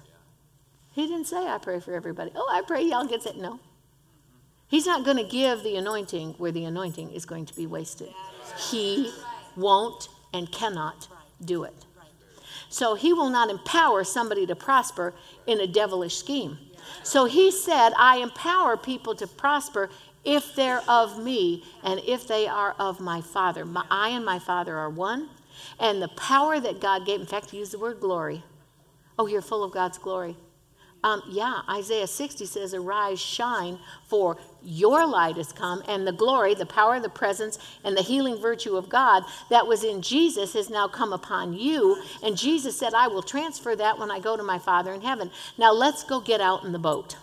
He 0.93 1.07
didn't 1.07 1.26
say, 1.26 1.47
I 1.47 1.57
pray 1.57 1.80
for 1.80 1.93
everybody. 1.93 2.32
Oh, 2.36 2.47
I 2.51 2.62
pray 2.62 2.84
y'all 2.84 3.07
get 3.07 3.26
it. 3.26 3.38
No. 3.38 3.59
He's 4.68 4.86
not 4.86 5.03
going 5.03 5.18
to 5.18 5.24
give 5.24 5.64
the 5.64 5.76
anointing 5.76 6.36
where 6.38 6.51
the 6.51 6.64
anointing 6.64 7.12
is 7.12 7.26
going 7.26 7.45
to 7.47 7.55
be 7.55 7.68
wasted. 7.68 8.09
He 8.70 9.12
won't 9.57 10.07
and 10.34 10.52
cannot 10.52 11.08
do 11.44 11.64
it. 11.64 11.86
So 12.70 12.96
he 12.96 13.12
will 13.14 13.30
not 13.30 13.50
empower 13.50 14.04
somebody 14.04 14.46
to 14.46 14.56
prosper 14.56 15.14
in 15.46 15.60
a 15.60 15.68
devilish 15.68 16.18
scheme. 16.18 16.58
So 17.04 17.26
he 17.26 17.52
said, 17.52 17.92
I 17.98 18.18
empower 18.18 18.78
people 18.78 19.16
to 19.16 19.28
prosper 19.28 19.90
if 20.24 20.56
they're 20.56 20.82
of 20.88 21.22
me 21.22 21.64
and 21.84 22.00
if 22.06 22.28
they 22.28 22.48
are 22.48 22.76
of 22.80 23.00
my 23.00 23.22
Father. 23.22 23.66
My, 23.66 23.86
I 23.90 24.10
and 24.10 24.24
my 24.24 24.40
Father 24.40 24.78
are 24.78 24.90
one. 24.90 25.30
And 25.80 26.02
the 26.02 26.08
power 26.10 26.60
that 26.60 26.80
God 26.80 27.06
gave, 27.06 27.20
in 27.20 27.26
fact, 27.26 27.50
he 27.50 27.58
used 27.58 27.74
the 27.74 27.80
word 27.80 28.00
glory. 28.00 28.44
Oh, 29.18 29.28
you're 29.28 29.42
full 29.42 29.64
of 29.64 29.72
God's 29.72 29.98
glory. 29.98 30.36
Um, 31.04 31.24
yeah, 31.30 31.62
Isaiah 31.68 32.06
60 32.06 32.45
says, 32.45 32.74
Arise, 32.74 33.20
shine, 33.20 33.80
for 34.08 34.38
your 34.62 35.08
light 35.08 35.38
has 35.38 35.52
come, 35.52 35.82
and 35.88 36.06
the 36.06 36.12
glory, 36.12 36.54
the 36.54 36.66
power, 36.66 36.99
the 36.99 37.10
presence, 37.10 37.58
and 37.84 37.97
the 37.97 38.04
healing 38.04 38.39
virtue 38.39 38.76
of 38.78 38.88
God 38.88 39.24
that 39.49 39.66
was 39.66 39.84
in 39.84 40.04
Jesus 40.04 40.54
has 40.54 40.70
now 40.70 40.88
come 40.88 41.12
upon 41.12 41.54
you. 41.54 42.02
And 42.22 42.38
Jesus 42.38 42.78
said, 42.78 42.93
I 42.93 43.08
will 43.08 43.24
transfer 43.24 43.76
that 43.76 43.97
when 43.97 44.12
I 44.12 44.20
go 44.20 44.38
to 44.38 44.43
my 44.43 44.60
Father 44.60 44.93
in 44.93 45.02
heaven. 45.02 45.32
Now 45.58 45.72
let's 45.72 46.04
go 46.04 46.20
get 46.20 46.39
out 46.39 46.64
in 46.64 46.72
the 46.72 46.80
boat. 46.80 47.18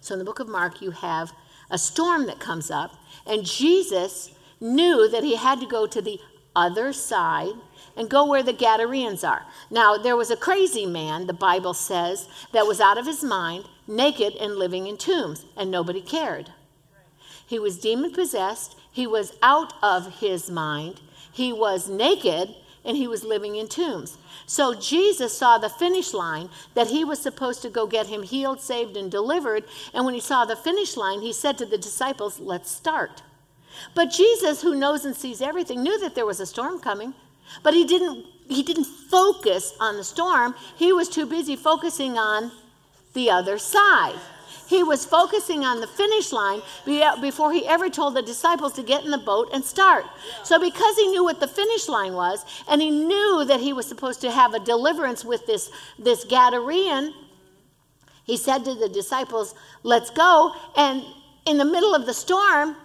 So 0.00 0.14
in 0.14 0.18
the 0.18 0.24
book 0.24 0.40
of 0.40 0.48
Mark, 0.48 0.80
you 0.80 0.92
have 0.92 1.32
a 1.70 1.78
storm 1.78 2.26
that 2.26 2.40
comes 2.40 2.70
up, 2.70 2.92
and 3.26 3.44
Jesus 3.44 4.32
knew 4.60 5.08
that 5.08 5.22
he 5.22 5.36
had 5.36 5.60
to 5.60 5.66
go 5.66 5.86
to 5.86 6.00
the 6.00 6.18
other 6.56 6.92
side 6.92 7.52
and 8.00 8.08
go 8.08 8.24
where 8.24 8.42
the 8.42 8.54
Gadareans 8.54 9.28
are. 9.28 9.44
Now, 9.70 9.98
there 9.98 10.16
was 10.16 10.30
a 10.30 10.36
crazy 10.36 10.86
man, 10.86 11.26
the 11.26 11.34
Bible 11.34 11.74
says, 11.74 12.28
that 12.50 12.66
was 12.66 12.80
out 12.80 12.96
of 12.96 13.04
his 13.04 13.22
mind, 13.22 13.66
naked 13.86 14.36
and 14.36 14.56
living 14.56 14.86
in 14.86 14.96
tombs, 14.96 15.44
and 15.54 15.70
nobody 15.70 16.00
cared. 16.00 16.48
He 17.46 17.58
was 17.58 17.78
demon 17.78 18.12
possessed, 18.12 18.74
he 18.90 19.06
was 19.06 19.36
out 19.42 19.74
of 19.82 20.18
his 20.18 20.50
mind, 20.50 21.02
he 21.30 21.52
was 21.52 21.90
naked, 21.90 22.54
and 22.86 22.96
he 22.96 23.06
was 23.06 23.22
living 23.22 23.56
in 23.56 23.68
tombs. 23.68 24.16
So 24.46 24.72
Jesus 24.72 25.36
saw 25.36 25.58
the 25.58 25.68
finish 25.68 26.14
line 26.14 26.48
that 26.72 26.86
he 26.86 27.04
was 27.04 27.20
supposed 27.20 27.60
to 27.62 27.68
go 27.68 27.86
get 27.86 28.06
him 28.06 28.22
healed, 28.22 28.62
saved, 28.62 28.96
and 28.96 29.10
delivered. 29.10 29.64
And 29.92 30.06
when 30.06 30.14
he 30.14 30.20
saw 30.20 30.46
the 30.46 30.56
finish 30.56 30.96
line, 30.96 31.20
he 31.20 31.34
said 31.34 31.58
to 31.58 31.66
the 31.66 31.76
disciples, 31.76 32.40
Let's 32.40 32.70
start. 32.70 33.22
But 33.94 34.06
Jesus, 34.06 34.62
who 34.62 34.74
knows 34.74 35.04
and 35.04 35.14
sees 35.14 35.42
everything, 35.42 35.82
knew 35.82 36.00
that 36.00 36.14
there 36.14 36.24
was 36.24 36.40
a 36.40 36.46
storm 36.46 36.80
coming. 36.80 37.12
But 37.62 37.74
he 37.74 37.84
didn't, 37.84 38.26
he 38.48 38.62
didn't 38.62 38.84
focus 38.84 39.74
on 39.80 39.96
the 39.96 40.04
storm. 40.04 40.54
He 40.76 40.92
was 40.92 41.08
too 41.08 41.26
busy 41.26 41.56
focusing 41.56 42.18
on 42.18 42.52
the 43.14 43.30
other 43.30 43.58
side. 43.58 44.18
He 44.68 44.84
was 44.84 45.04
focusing 45.04 45.64
on 45.64 45.80
the 45.80 45.88
finish 45.88 46.30
line 46.30 46.62
before 47.20 47.52
he 47.52 47.66
ever 47.66 47.90
told 47.90 48.14
the 48.14 48.22
disciples 48.22 48.72
to 48.74 48.84
get 48.84 49.04
in 49.04 49.10
the 49.10 49.18
boat 49.18 49.48
and 49.52 49.64
start. 49.64 50.04
So, 50.44 50.60
because 50.60 50.96
he 50.96 51.08
knew 51.08 51.24
what 51.24 51.40
the 51.40 51.48
finish 51.48 51.88
line 51.88 52.14
was, 52.14 52.44
and 52.68 52.80
he 52.80 52.90
knew 52.90 53.44
that 53.46 53.58
he 53.58 53.72
was 53.72 53.86
supposed 53.86 54.20
to 54.20 54.30
have 54.30 54.54
a 54.54 54.60
deliverance 54.60 55.24
with 55.24 55.44
this, 55.44 55.72
this 55.98 56.24
Gadarean, 56.24 57.12
he 58.22 58.36
said 58.36 58.64
to 58.64 58.76
the 58.76 58.88
disciples, 58.88 59.56
Let's 59.82 60.10
go. 60.10 60.54
And 60.76 61.02
in 61.46 61.58
the 61.58 61.64
middle 61.64 61.92
of 61.92 62.06
the 62.06 62.14
storm, 62.14 62.76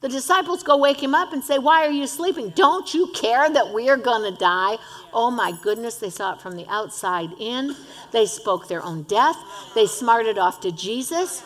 the 0.00 0.08
disciples 0.08 0.62
go 0.62 0.78
wake 0.78 1.02
him 1.02 1.14
up 1.14 1.32
and 1.32 1.44
say, 1.44 1.58
Why 1.58 1.86
are 1.86 1.90
you 1.90 2.06
sleeping? 2.06 2.50
Don't 2.50 2.94
you 2.94 3.08
care 3.08 3.50
that 3.50 3.72
we 3.72 3.90
are 3.90 3.98
going 3.98 4.30
to 4.30 4.38
die? 4.38 4.78
Oh 5.12 5.30
my 5.30 5.52
goodness, 5.62 5.96
they 5.96 6.10
saw 6.10 6.34
it 6.34 6.40
from 6.40 6.56
the 6.56 6.66
outside 6.68 7.30
in. 7.38 7.76
They 8.10 8.24
spoke 8.24 8.66
their 8.66 8.82
own 8.82 9.02
death. 9.02 9.36
They 9.74 9.86
smarted 9.86 10.38
off 10.38 10.60
to 10.62 10.72
Jesus. 10.72 11.42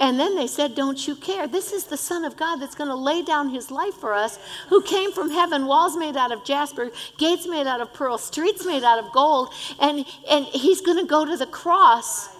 And 0.00 0.18
then 0.18 0.34
they 0.34 0.48
said, 0.48 0.74
Don't 0.74 1.06
you 1.06 1.14
care? 1.14 1.46
This 1.46 1.72
is 1.72 1.84
the 1.84 1.96
Son 1.96 2.24
of 2.24 2.36
God 2.36 2.56
that's 2.56 2.74
going 2.74 2.90
to 2.90 2.96
lay 2.96 3.22
down 3.22 3.50
his 3.50 3.70
life 3.70 3.94
for 3.94 4.12
us, 4.12 4.40
who 4.70 4.82
came 4.82 5.12
from 5.12 5.30
heaven, 5.30 5.66
walls 5.66 5.96
made 5.96 6.16
out 6.16 6.32
of 6.32 6.44
jasper, 6.44 6.90
gates 7.16 7.46
made 7.46 7.68
out 7.68 7.80
of 7.80 7.94
pearl, 7.94 8.18
streets 8.18 8.66
made 8.66 8.82
out 8.82 8.98
of 8.98 9.12
gold. 9.12 9.50
And, 9.80 10.04
and 10.28 10.46
he's 10.46 10.80
going 10.80 10.98
to 10.98 11.06
go 11.06 11.24
to 11.24 11.36
the 11.36 11.46
cross 11.46 12.33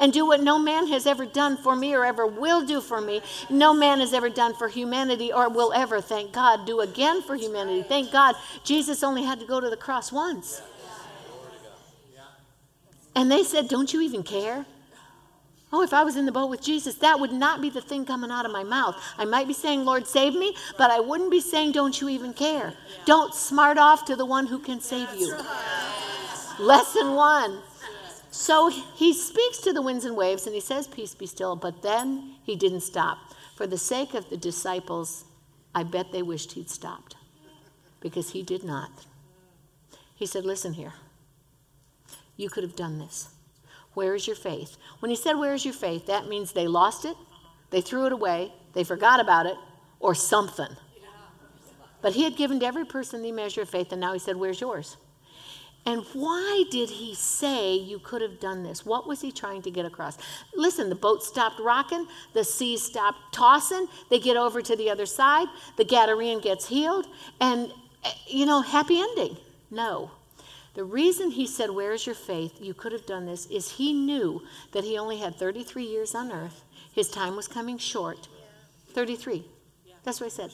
and 0.00 0.12
do 0.12 0.26
what 0.26 0.42
no 0.42 0.58
man 0.58 0.88
has 0.88 1.06
ever 1.06 1.24
done 1.24 1.56
for 1.56 1.76
me 1.76 1.94
or 1.94 2.04
ever 2.04 2.26
will 2.26 2.64
do 2.64 2.80
for 2.80 3.00
me. 3.00 3.22
No 3.48 3.72
man 3.72 4.00
has 4.00 4.12
ever 4.12 4.28
done 4.28 4.54
for 4.54 4.68
humanity 4.68 5.32
or 5.32 5.48
will 5.48 5.72
ever, 5.72 6.00
thank 6.00 6.32
God, 6.32 6.66
do 6.66 6.80
again 6.80 7.22
for 7.22 7.36
humanity. 7.36 7.82
Thank 7.82 8.12
God, 8.12 8.34
Jesus 8.64 9.02
only 9.02 9.22
had 9.22 9.40
to 9.40 9.46
go 9.46 9.60
to 9.60 9.70
the 9.70 9.76
cross 9.76 10.12
once. 10.12 10.62
And 13.16 13.30
they 13.30 13.44
said, 13.44 13.68
Don't 13.68 13.92
you 13.92 14.00
even 14.00 14.22
care? 14.22 14.66
Oh, 15.72 15.82
if 15.82 15.92
I 15.92 16.04
was 16.04 16.16
in 16.16 16.24
the 16.24 16.32
boat 16.32 16.50
with 16.50 16.62
Jesus, 16.62 16.94
that 16.96 17.18
would 17.18 17.32
not 17.32 17.60
be 17.60 17.68
the 17.68 17.80
thing 17.80 18.04
coming 18.04 18.30
out 18.30 18.46
of 18.46 18.52
my 18.52 18.62
mouth. 18.62 18.96
I 19.18 19.24
might 19.24 19.48
be 19.48 19.54
saying, 19.54 19.84
Lord, 19.84 20.06
save 20.06 20.34
me, 20.34 20.54
but 20.78 20.92
I 20.92 21.00
wouldn't 21.00 21.30
be 21.30 21.40
saying, 21.40 21.72
Don't 21.72 22.00
you 22.00 22.08
even 22.08 22.32
care? 22.32 22.74
Don't 23.06 23.34
smart 23.34 23.78
off 23.78 24.04
to 24.06 24.16
the 24.16 24.24
one 24.24 24.46
who 24.46 24.58
can 24.58 24.80
save 24.80 25.12
you. 25.14 25.36
Lesson 26.58 27.14
one 27.14 27.60
so 28.34 28.68
he 28.68 29.14
speaks 29.14 29.58
to 29.58 29.72
the 29.72 29.80
winds 29.80 30.04
and 30.04 30.16
waves 30.16 30.46
and 30.46 30.56
he 30.56 30.60
says, 30.60 30.88
Peace 30.88 31.14
be 31.14 31.24
still, 31.24 31.54
but 31.54 31.82
then 31.82 32.34
he 32.42 32.56
didn't 32.56 32.80
stop. 32.80 33.18
For 33.54 33.64
the 33.64 33.78
sake 33.78 34.12
of 34.12 34.28
the 34.28 34.36
disciples, 34.36 35.24
I 35.72 35.84
bet 35.84 36.10
they 36.10 36.20
wished 36.20 36.52
he'd 36.52 36.68
stopped 36.68 37.14
because 38.00 38.30
he 38.30 38.42
did 38.42 38.64
not. 38.64 38.90
He 40.16 40.26
said, 40.26 40.44
Listen 40.44 40.72
here, 40.72 40.94
you 42.36 42.50
could 42.50 42.64
have 42.64 42.74
done 42.74 42.98
this. 42.98 43.28
Where 43.92 44.16
is 44.16 44.26
your 44.26 44.34
faith? 44.34 44.78
When 44.98 45.10
he 45.10 45.16
said, 45.16 45.34
Where 45.34 45.54
is 45.54 45.64
your 45.64 45.72
faith? 45.72 46.06
that 46.06 46.26
means 46.26 46.50
they 46.50 46.66
lost 46.66 47.04
it, 47.04 47.16
they 47.70 47.80
threw 47.80 48.04
it 48.06 48.12
away, 48.12 48.52
they 48.72 48.82
forgot 48.82 49.20
about 49.20 49.46
it, 49.46 49.56
or 50.00 50.12
something. 50.12 50.76
But 52.02 52.14
he 52.14 52.24
had 52.24 52.36
given 52.36 52.58
to 52.58 52.66
every 52.66 52.84
person 52.84 53.22
the 53.22 53.30
measure 53.30 53.62
of 53.62 53.70
faith, 53.70 53.92
and 53.92 54.00
now 54.00 54.12
he 54.12 54.18
said, 54.18 54.34
Where's 54.34 54.60
yours? 54.60 54.96
And 55.86 56.02
why 56.14 56.64
did 56.70 56.88
he 56.88 57.14
say 57.14 57.74
you 57.74 57.98
could 57.98 58.22
have 58.22 58.40
done 58.40 58.62
this? 58.62 58.86
What 58.86 59.06
was 59.06 59.20
he 59.20 59.30
trying 59.30 59.60
to 59.62 59.70
get 59.70 59.84
across? 59.84 60.16
Listen, 60.54 60.88
the 60.88 60.94
boat 60.94 61.22
stopped 61.22 61.60
rocking, 61.60 62.06
the 62.32 62.42
sea 62.42 62.78
stopped 62.78 63.18
tossing, 63.32 63.86
they 64.08 64.18
get 64.18 64.36
over 64.36 64.62
to 64.62 64.76
the 64.76 64.88
other 64.88 65.04
side, 65.04 65.46
the 65.76 65.84
Gadarean 65.84 66.42
gets 66.42 66.66
healed, 66.66 67.06
and, 67.38 67.70
eh, 68.02 68.12
you 68.26 68.46
know, 68.46 68.62
happy 68.62 68.98
ending. 68.98 69.36
No. 69.70 70.10
The 70.72 70.84
reason 70.84 71.30
he 71.30 71.46
said, 71.46 71.70
Where's 71.70 72.06
your 72.06 72.14
faith? 72.14 72.60
You 72.60 72.72
could 72.72 72.92
have 72.92 73.06
done 73.06 73.26
this, 73.26 73.46
is 73.46 73.72
he 73.72 73.92
knew 73.92 74.42
that 74.72 74.84
he 74.84 74.96
only 74.96 75.18
had 75.18 75.36
33 75.36 75.84
years 75.84 76.14
on 76.14 76.32
earth. 76.32 76.64
His 76.94 77.10
time 77.10 77.36
was 77.36 77.46
coming 77.46 77.76
short. 77.76 78.28
33. 78.92 79.44
That's 80.02 80.20
what 80.20 80.26
I 80.26 80.30
said. 80.30 80.52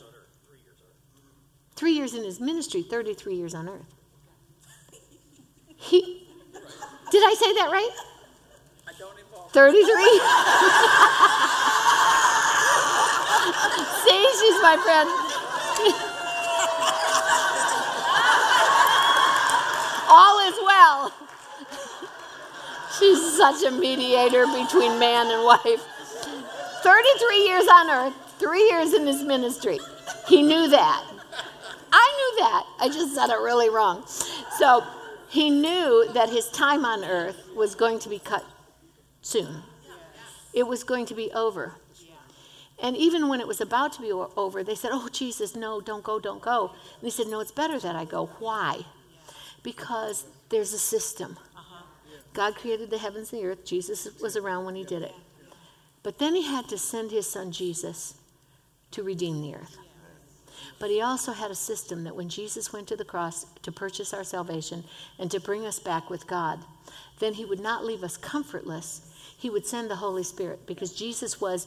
Three 1.76 1.92
years 1.92 2.14
in 2.14 2.24
his 2.24 2.40
ministry, 2.40 2.82
33 2.82 3.36
years 3.36 3.54
on 3.54 3.68
earth. 3.68 3.94
He, 5.80 6.28
did 7.10 7.24
I 7.24 7.34
say 7.34 7.52
that 7.54 7.70
right? 7.72 7.90
I 8.86 8.92
don't 8.98 9.18
involve. 9.18 9.50
33? 9.50 9.80
See, 14.04 14.22
she's 14.38 14.60
my 14.62 14.76
friend. 14.84 15.08
All 20.10 20.38
is 20.48 20.58
well. 20.66 21.12
She's 22.98 23.36
such 23.36 23.64
a 23.64 23.70
mediator 23.70 24.46
between 24.46 24.98
man 24.98 25.30
and 25.30 25.44
wife. 25.44 25.82
33 26.82 27.46
years 27.46 27.66
on 27.66 27.90
earth, 27.90 28.14
three 28.38 28.68
years 28.68 28.92
in 28.92 29.06
his 29.06 29.22
ministry. 29.22 29.78
He 30.28 30.42
knew 30.42 30.68
that. 30.68 31.04
I 31.92 32.12
knew 32.16 32.44
that. 32.44 32.66
I 32.80 32.88
just 32.88 33.14
said 33.14 33.30
it 33.30 33.40
really 33.40 33.70
wrong. 33.70 34.04
So 34.58 34.84
he 35.30 35.48
knew 35.48 36.10
that 36.12 36.28
his 36.28 36.48
time 36.48 36.84
on 36.84 37.04
earth 37.04 37.36
was 37.54 37.76
going 37.76 38.00
to 38.00 38.08
be 38.08 38.18
cut 38.18 38.44
soon. 39.22 39.62
It 40.52 40.66
was 40.66 40.82
going 40.82 41.06
to 41.06 41.14
be 41.14 41.30
over. 41.30 41.74
And 42.82 42.96
even 42.96 43.28
when 43.28 43.40
it 43.40 43.46
was 43.46 43.60
about 43.60 43.92
to 43.94 44.02
be 44.02 44.10
over, 44.10 44.64
they 44.64 44.74
said, 44.74 44.90
Oh, 44.92 45.08
Jesus, 45.12 45.54
no, 45.54 45.80
don't 45.80 46.02
go, 46.02 46.18
don't 46.18 46.42
go. 46.42 46.70
And 46.70 47.02
he 47.02 47.10
said, 47.10 47.28
No, 47.28 47.38
it's 47.38 47.52
better 47.52 47.78
that 47.78 47.94
I 47.94 48.04
go. 48.04 48.26
Why? 48.40 48.84
Because 49.62 50.24
there's 50.48 50.72
a 50.72 50.78
system. 50.78 51.36
God 52.32 52.56
created 52.56 52.90
the 52.90 52.98
heavens 52.98 53.32
and 53.32 53.40
the 53.40 53.46
earth. 53.46 53.64
Jesus 53.64 54.08
was 54.20 54.36
around 54.36 54.64
when 54.64 54.74
he 54.74 54.84
did 54.84 55.02
it. 55.02 55.14
But 56.02 56.18
then 56.18 56.34
he 56.34 56.44
had 56.44 56.68
to 56.68 56.78
send 56.78 57.10
his 57.10 57.28
son 57.28 57.52
Jesus 57.52 58.14
to 58.92 59.02
redeem 59.02 59.42
the 59.42 59.54
earth. 59.54 59.76
But 60.80 60.90
he 60.90 61.02
also 61.02 61.32
had 61.32 61.50
a 61.50 61.54
system 61.54 62.04
that 62.04 62.16
when 62.16 62.30
Jesus 62.30 62.72
went 62.72 62.88
to 62.88 62.96
the 62.96 63.04
cross 63.04 63.44
to 63.62 63.70
purchase 63.70 64.12
our 64.14 64.24
salvation 64.24 64.82
and 65.18 65.30
to 65.30 65.38
bring 65.38 65.66
us 65.66 65.78
back 65.78 66.08
with 66.08 66.26
God, 66.26 66.58
then 67.20 67.34
he 67.34 67.44
would 67.44 67.60
not 67.60 67.84
leave 67.84 68.02
us 68.02 68.16
comfortless. 68.16 69.02
He 69.36 69.50
would 69.50 69.66
send 69.66 69.90
the 69.90 69.96
Holy 69.96 70.22
Spirit 70.22 70.66
because 70.66 70.94
Jesus 70.94 71.38
was, 71.38 71.66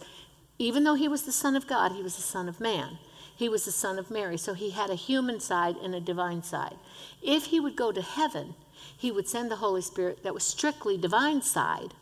even 0.58 0.84
though 0.84 0.96
he 0.96 1.08
was 1.08 1.22
the 1.22 1.32
Son 1.32 1.56
of 1.56 1.68
God, 1.68 1.92
he 1.92 2.02
was 2.02 2.16
the 2.16 2.24
Son 2.24 2.50
of 2.50 2.60
man. 2.60 2.98
He 3.36 3.50
was 3.50 3.66
the 3.66 3.72
Son 3.72 4.00
of 4.00 4.10
Mary. 4.10 4.38
So 4.38 4.56
he 4.56 4.72
had 4.72 4.90
a 4.90 4.96
human 4.96 5.40
side 5.40 5.76
and 5.78 5.94
a 5.94 6.00
divine 6.00 6.42
side. 6.42 6.76
If 7.22 7.46
he 7.46 7.60
would 7.60 7.76
go 7.76 7.92
to 7.92 8.02
heaven, 8.02 8.56
he 8.98 9.12
would 9.12 9.28
send 9.28 9.52
the 9.52 9.58
Holy 9.58 9.82
Spirit 9.82 10.24
that 10.24 10.34
was 10.34 10.44
strictly 10.44 10.98
divine 10.98 11.44
side. 11.44 11.94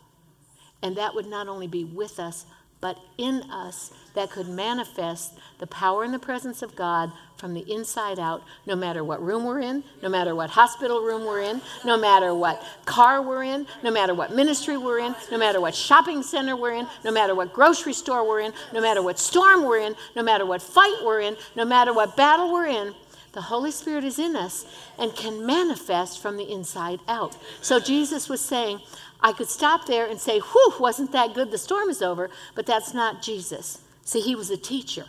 And 0.82 0.96
that 0.96 1.14
would 1.14 1.26
not 1.26 1.46
only 1.46 1.66
be 1.66 1.84
with 1.84 2.18
us, 2.18 2.46
but 2.82 2.98
in 3.16 3.48
us 3.50 3.92
that 4.14 4.30
could 4.30 4.48
manifest 4.48 5.38
the 5.60 5.66
power 5.68 6.02
and 6.02 6.12
the 6.12 6.18
presence 6.18 6.62
of 6.62 6.74
God 6.76 7.12
from 7.36 7.54
the 7.54 7.72
inside 7.72 8.18
out, 8.18 8.42
no 8.66 8.74
matter 8.74 9.04
what 9.04 9.22
room 9.22 9.44
we're 9.44 9.60
in, 9.60 9.84
no 10.02 10.08
matter 10.08 10.34
what 10.34 10.50
hospital 10.50 11.00
room 11.00 11.24
we're 11.24 11.40
in, 11.40 11.62
no 11.84 11.96
matter 11.96 12.34
what 12.34 12.62
car 12.84 13.22
we're 13.22 13.44
in, 13.44 13.66
no 13.84 13.90
matter 13.92 14.14
what 14.14 14.34
ministry 14.34 14.76
we're 14.76 14.98
in, 14.98 15.14
no 15.30 15.38
matter 15.38 15.60
what 15.60 15.76
shopping 15.76 16.24
center 16.24 16.56
we're 16.56 16.74
in, 16.74 16.86
no 17.04 17.12
matter 17.12 17.36
what 17.36 17.52
grocery 17.52 17.92
store 17.92 18.28
we're 18.28 18.40
in, 18.40 18.52
no 18.74 18.80
matter 18.80 19.00
what 19.00 19.18
storm 19.18 19.64
we're 19.64 19.78
in, 19.78 19.94
no 20.16 20.22
matter 20.22 20.44
what 20.44 20.60
fight 20.60 20.98
we're 21.04 21.20
in, 21.20 21.36
no 21.54 21.64
matter 21.64 21.94
what 21.94 22.16
battle 22.16 22.52
we're 22.52 22.66
in. 22.66 22.92
The 23.32 23.40
Holy 23.40 23.70
Spirit 23.70 24.04
is 24.04 24.18
in 24.18 24.36
us 24.36 24.66
and 24.98 25.14
can 25.14 25.46
manifest 25.46 26.20
from 26.20 26.36
the 26.36 26.52
inside 26.52 27.00
out. 27.08 27.36
So 27.62 27.80
Jesus 27.80 28.28
was 28.28 28.42
saying, 28.42 28.80
I 29.22 29.32
could 29.32 29.48
stop 29.48 29.86
there 29.86 30.06
and 30.06 30.20
say, 30.20 30.40
whew, 30.40 30.74
wasn't 30.80 31.12
that 31.12 31.34
good? 31.34 31.50
The 31.50 31.58
storm 31.58 31.88
is 31.88 32.02
over. 32.02 32.28
But 32.54 32.66
that's 32.66 32.92
not 32.92 33.22
Jesus. 33.22 33.80
See, 34.04 34.20
he 34.20 34.34
was 34.34 34.50
a 34.50 34.56
teacher. 34.56 35.06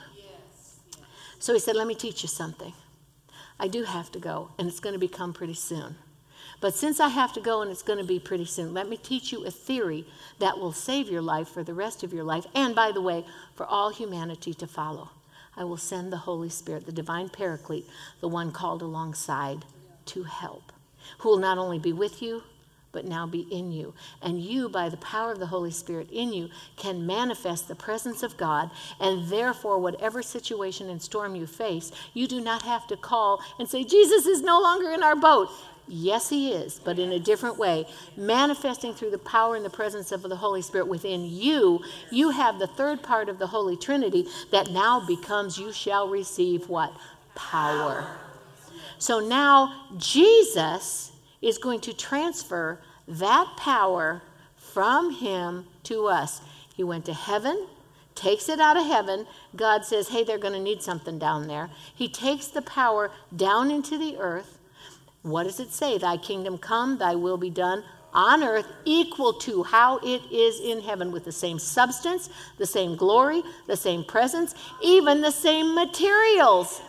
So 1.40 1.54
he 1.54 1.60
said, 1.60 1.76
let 1.76 1.88
me 1.88 1.96
teach 1.96 2.24
you 2.24 2.30
something. 2.30 2.74
I 3.60 3.68
do 3.68 3.84
have 3.84 4.12
to 4.14 4.20
go, 4.20 4.50
and 4.58 4.68
it's 4.68 4.80
going 4.80 4.94
to 4.94 5.00
become 5.00 5.34
pretty 5.34 5.54
soon. 5.54 5.96
But 6.62 6.74
since 6.74 7.00
I 7.00 7.10
have 7.10 7.34
to 7.34 7.42
go 7.42 7.62
and 7.62 7.70
it's 7.70 7.84
going 7.84 8.00
to 8.00 8.06
be 8.06 8.20
pretty 8.20 8.46
soon, 8.46 8.74
let 8.74 8.88
me 8.88 8.96
teach 8.96 9.34
you 9.34 9.46
a 9.46 9.52
theory 9.52 10.06
that 10.40 10.58
will 10.58 10.72
save 10.72 11.10
your 11.10 11.22
life 11.22 11.50
for 11.50 11.62
the 11.62 11.74
rest 11.74 12.04
of 12.04 12.14
your 12.14 12.24
life, 12.24 12.46
and 12.56 12.74
by 12.74 12.92
the 12.94 13.02
way, 13.02 13.26
for 13.56 13.66
all 13.66 13.90
humanity 13.90 14.54
to 14.54 14.68
follow. 14.68 15.10
I 15.58 15.66
will 15.66 15.78
send 15.78 16.12
the 16.12 16.18
Holy 16.18 16.50
Spirit, 16.50 16.86
the 16.86 16.94
divine 16.94 17.28
paraclete, 17.28 17.86
the 18.22 18.30
one 18.30 18.52
called 18.52 18.82
alongside 18.82 19.66
to 20.06 20.24
help, 20.24 20.72
who 21.18 21.30
will 21.30 21.38
not 21.38 21.58
only 21.58 21.80
be 21.80 21.92
with 21.92 22.22
you, 22.22 22.44
but 22.94 23.06
now 23.06 23.26
be 23.26 23.42
in 23.52 23.72
you. 23.72 23.94
And 24.22 24.40
you, 24.40 24.70
by 24.70 24.88
the 24.88 24.98
power 24.98 25.34
of 25.34 25.40
the 25.40 25.48
Holy 25.48 25.72
Spirit 25.72 26.10
in 26.12 26.32
you, 26.32 26.50
can 26.78 27.06
manifest 27.06 27.68
the 27.68 27.76
presence 27.76 28.24
of 28.24 28.38
God. 28.38 28.70
And 29.00 29.28
therefore, 29.28 29.80
whatever 29.80 30.22
situation 30.22 30.90
and 30.90 31.02
storm 31.02 31.36
you 31.36 31.48
face, 31.48 31.92
you 32.14 32.28
do 32.28 32.40
not 32.40 32.62
have 32.62 32.88
to 32.88 32.96
call 32.96 33.42
and 33.60 33.68
say, 33.68 33.84
Jesus 33.84 34.26
is 34.26 34.42
no 34.42 34.62
longer 34.62 34.92
in 34.92 35.04
our 35.04 35.16
boat. 35.16 35.50
Yes, 35.88 36.30
He 36.30 36.54
is, 36.54 36.80
but 36.80 37.00
in 37.00 37.12
a 37.12 37.20
different 37.20 37.58
way. 37.58 37.86
Manifesting 38.16 38.94
through 38.94 39.12
the 39.12 39.18
power 39.18 39.56
and 39.56 39.66
the 39.66 39.70
presence 39.70 40.12
of 40.12 40.22
the 40.22 40.36
Holy 40.36 40.62
Spirit 40.62 40.88
within 40.88 41.26
you, 41.26 41.84
you 42.12 42.30
have 42.30 42.60
the 42.60 42.68
third 42.68 43.04
part 43.04 43.28
of 43.28 43.40
the 43.40 43.48
Holy 43.48 43.76
Trinity 43.76 44.28
that 44.52 44.72
now 44.72 45.06
becomes 45.06 45.58
you 45.58 45.74
shall 45.74 46.08
receive 46.08 46.70
what? 46.70 46.96
Power. 47.36 48.08
So 49.00 49.20
now 49.20 49.88
Jesus 49.98 51.13
is 51.44 51.58
going 51.58 51.82
to 51.82 51.94
transfer 51.94 52.80
that 53.08 53.56
power 53.58 54.22
from 54.56 55.12
him 55.12 55.66
to 55.84 56.08
us. 56.08 56.42
He 56.74 56.84
went 56.84 57.06
to 57.06 57.14
heaven, 57.14 57.68
takes 58.16 58.50
it 58.50 58.60
out 58.60 58.78
of 58.78 58.88
heaven. 58.88 59.28
God 59.56 59.86
says, 59.86 60.08
hey, 60.08 60.24
they're 60.24 60.38
going 60.38 60.54
to 60.54 60.60
need 60.60 60.82
something 60.82 61.20
down 61.20 61.48
there. 61.48 61.70
He 61.94 62.08
takes 62.08 62.48
the 62.48 62.62
power 62.62 63.12
down 63.36 63.70
into 63.70 63.98
the 63.98 64.18
earth. 64.18 64.58
What 65.22 65.44
does 65.44 65.60
it 65.60 65.72
say? 65.72 65.98
Thy 65.98 66.18
kingdom 66.18 66.58
come, 66.58 66.98
thy 66.98 67.16
will 67.16 67.38
be 67.38 67.50
done 67.50 67.84
on 68.14 68.44
earth 68.44 68.68
equal 68.86 69.34
to 69.34 69.64
how 69.64 69.98
it 69.98 70.22
is 70.32 70.60
in 70.60 70.82
heaven 70.82 71.12
with 71.12 71.26
the 71.26 71.32
same 71.32 71.58
substance, 71.60 72.30
the 72.58 72.66
same 72.66 72.96
glory, 72.96 73.42
the 73.68 73.76
same 73.76 74.04
presence, 74.04 74.54
even 74.82 75.22
the 75.22 75.32
same 75.32 75.74
materials. 75.74 76.82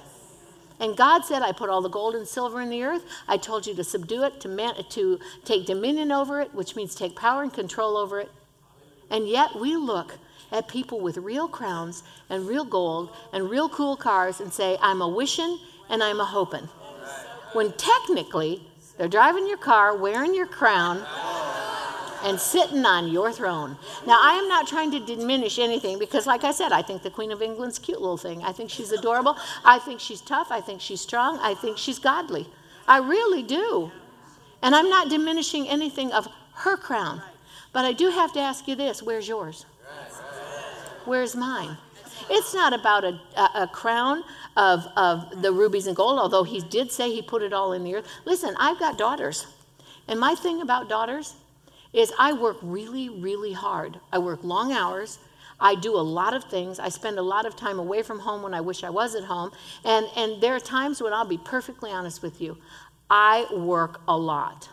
And 0.84 0.94
God 0.94 1.24
said, 1.24 1.40
I 1.40 1.52
put 1.52 1.70
all 1.70 1.80
the 1.80 1.88
gold 1.88 2.14
and 2.14 2.28
silver 2.28 2.60
in 2.60 2.68
the 2.68 2.82
earth. 2.82 3.06
I 3.26 3.38
told 3.38 3.66
you 3.66 3.74
to 3.74 3.82
subdue 3.82 4.22
it, 4.24 4.38
to, 4.42 4.48
man, 4.48 4.74
to 4.90 5.18
take 5.42 5.64
dominion 5.64 6.12
over 6.12 6.42
it, 6.42 6.52
which 6.54 6.76
means 6.76 6.94
take 6.94 7.16
power 7.16 7.42
and 7.42 7.50
control 7.50 7.96
over 7.96 8.20
it. 8.20 8.30
And 9.08 9.26
yet 9.26 9.56
we 9.58 9.76
look 9.76 10.18
at 10.52 10.68
people 10.68 11.00
with 11.00 11.16
real 11.16 11.48
crowns 11.48 12.02
and 12.28 12.46
real 12.46 12.66
gold 12.66 13.08
and 13.32 13.48
real 13.48 13.70
cool 13.70 13.96
cars 13.96 14.40
and 14.40 14.52
say, 14.52 14.76
I'm 14.82 15.00
a 15.00 15.08
wishing 15.08 15.58
and 15.88 16.02
I'm 16.02 16.20
a 16.20 16.24
hoping. 16.26 16.68
When 17.54 17.72
technically, 17.72 18.68
they're 18.98 19.08
driving 19.08 19.48
your 19.48 19.56
car, 19.56 19.96
wearing 19.96 20.34
your 20.34 20.46
crown, 20.46 20.98
and 22.24 22.40
sitting 22.40 22.84
on 22.86 23.12
your 23.12 23.30
throne. 23.30 23.76
Now, 24.06 24.18
I 24.20 24.32
am 24.32 24.48
not 24.48 24.66
trying 24.66 24.90
to 24.92 25.00
diminish 25.00 25.58
anything 25.58 25.98
because, 25.98 26.26
like 26.26 26.42
I 26.42 26.52
said, 26.52 26.72
I 26.72 26.80
think 26.80 27.02
the 27.02 27.10
Queen 27.10 27.30
of 27.30 27.42
England's 27.42 27.78
cute 27.78 28.00
little 28.00 28.16
thing. 28.16 28.42
I 28.42 28.50
think 28.52 28.70
she's 28.70 28.90
adorable. 28.90 29.36
I 29.64 29.78
think 29.78 30.00
she's 30.00 30.22
tough. 30.22 30.48
I 30.50 30.60
think 30.62 30.80
she's 30.80 31.02
strong. 31.02 31.38
I 31.40 31.54
think 31.54 31.76
she's 31.76 31.98
godly. 31.98 32.48
I 32.88 32.98
really 32.98 33.42
do. 33.42 33.92
And 34.62 34.74
I'm 34.74 34.88
not 34.88 35.10
diminishing 35.10 35.68
anything 35.68 36.12
of 36.12 36.26
her 36.54 36.78
crown. 36.78 37.20
But 37.72 37.84
I 37.84 37.92
do 37.92 38.08
have 38.10 38.32
to 38.32 38.40
ask 38.40 38.66
you 38.66 38.74
this 38.74 39.02
where's 39.02 39.28
yours? 39.28 39.66
Where's 41.04 41.36
mine? 41.36 41.76
It's 42.30 42.54
not 42.54 42.72
about 42.72 43.04
a, 43.04 43.20
a, 43.36 43.50
a, 43.62 43.68
crown 43.70 44.24
of, 44.56 44.86
of 44.96 45.42
the 45.42 45.52
rubies 45.52 45.86
and 45.86 45.94
gold, 45.94 46.18
although 46.18 46.44
he 46.44 46.60
did 46.60 46.90
say 46.90 47.10
he 47.10 47.20
put 47.20 47.42
it 47.42 47.52
all 47.52 47.74
in 47.74 47.84
the 47.84 47.96
earth. 47.96 48.06
Listen, 48.24 48.54
I've 48.58 48.78
got 48.78 48.96
daughters. 48.96 49.46
And 50.08 50.18
my 50.18 50.34
thing 50.34 50.62
about 50.62 50.88
daughters 50.88 51.34
is 51.94 52.12
I 52.18 52.32
work 52.32 52.58
really, 52.60 53.08
really 53.08 53.52
hard. 53.52 53.98
I 54.12 54.18
work 54.18 54.42
long 54.42 54.72
hours. 54.72 55.18
I 55.60 55.76
do 55.76 55.94
a 55.94 56.02
lot 56.02 56.34
of 56.34 56.44
things. 56.44 56.78
I 56.78 56.88
spend 56.88 57.18
a 57.18 57.22
lot 57.22 57.46
of 57.46 57.56
time 57.56 57.78
away 57.78 58.02
from 58.02 58.18
home 58.18 58.42
when 58.42 58.52
I 58.52 58.60
wish 58.60 58.82
I 58.82 58.90
was 58.90 59.14
at 59.14 59.24
home. 59.24 59.52
And, 59.84 60.06
and 60.16 60.42
there 60.42 60.54
are 60.56 60.60
times 60.60 61.00
when 61.00 61.12
I'll 61.12 61.24
be 61.24 61.38
perfectly 61.38 61.90
honest 61.90 62.22
with 62.22 62.40
you. 62.40 62.58
I 63.08 63.46
work 63.54 64.00
a 64.08 64.16
lot. 64.16 64.68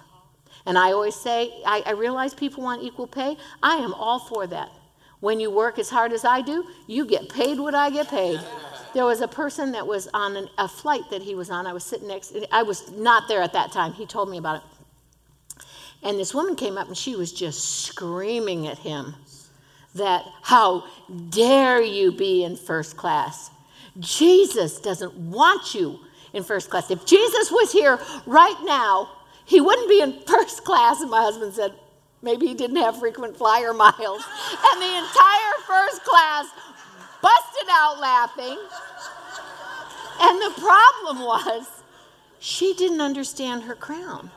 And 0.66 0.78
I 0.78 0.92
always 0.92 1.16
say, 1.16 1.52
I, 1.66 1.84
I 1.86 1.92
realize 1.92 2.34
people 2.34 2.64
want 2.64 2.84
equal 2.84 3.08
pay. 3.08 3.38
I 3.62 3.76
am 3.76 3.94
all 3.94 4.20
for 4.20 4.48
that. 4.48 4.70
When 5.20 5.40
you 5.40 5.52
work 5.52 5.78
as 5.78 5.90
hard 5.90 6.14
as 6.14 6.26
I 6.26 6.42
do, 6.42 6.66
you 6.88 7.06
get 7.06 7.30
paid 7.30 7.60
what 7.60 7.76
I 7.76 7.90
get 7.90 8.10
paid. 8.10 8.40
There 8.94 9.06
was 9.06 9.22
a 9.22 9.28
person 9.30 9.72
that 9.72 9.88
was 9.88 10.10
on 10.14 10.36
an, 10.36 10.50
a 10.58 10.68
flight 10.68 11.04
that 11.12 11.22
he 11.22 11.34
was 11.34 11.50
on. 11.50 11.66
I 11.66 11.72
was 11.72 11.86
sitting 11.86 12.10
next, 12.10 12.36
I 12.52 12.64
was 12.64 12.92
not 12.92 13.30
there 13.30 13.42
at 13.42 13.54
that 13.54 13.72
time. 13.72 13.94
He 13.94 14.06
told 14.06 14.30
me 14.30 14.38
about 14.38 14.58
it. 14.58 14.64
And 16.04 16.18
this 16.18 16.34
woman 16.34 16.56
came 16.56 16.78
up 16.78 16.88
and 16.88 16.98
she 16.98 17.16
was 17.16 17.32
just 17.32 17.84
screaming 17.86 18.68
at 18.68 18.80
him 18.80 19.16
that, 19.96 20.26
How 20.42 20.86
dare 21.30 21.82
you 21.82 22.12
be 22.12 22.44
in 22.44 22.56
first 22.56 22.98
class? 22.98 23.52
Jesus 24.00 24.80
doesn't 24.80 25.14
want 25.14 25.76
you 25.76 26.00
in 26.34 26.44
first 26.44 26.70
class. 26.70 26.90
If 26.90 27.06
Jesus 27.06 27.52
was 27.52 27.72
here 27.72 28.00
right 28.26 28.58
now, 28.64 29.10
he 29.46 29.60
wouldn't 29.62 29.90
be 29.90 30.02
in 30.02 30.20
first 30.26 30.64
class. 30.64 31.02
And 31.02 31.12
my 31.12 31.22
husband 31.22 31.54
said, 31.54 31.74
Maybe 32.24 32.48
he 32.48 32.54
didn't 32.54 32.78
have 32.78 33.00
frequent 33.00 33.38
flyer 33.38 33.74
miles. 33.76 33.98
And 33.98 34.82
the 34.82 34.98
entire 34.98 35.56
first 35.68 36.04
class 36.04 36.48
busted 37.22 37.70
out 37.70 38.00
laughing. 38.00 38.58
And 40.22 40.42
the 40.42 40.62
problem 40.62 41.26
was, 41.26 41.68
she 42.40 42.74
didn't 42.74 43.02
understand 43.02 43.64
her 43.64 43.76
crown. 43.76 44.32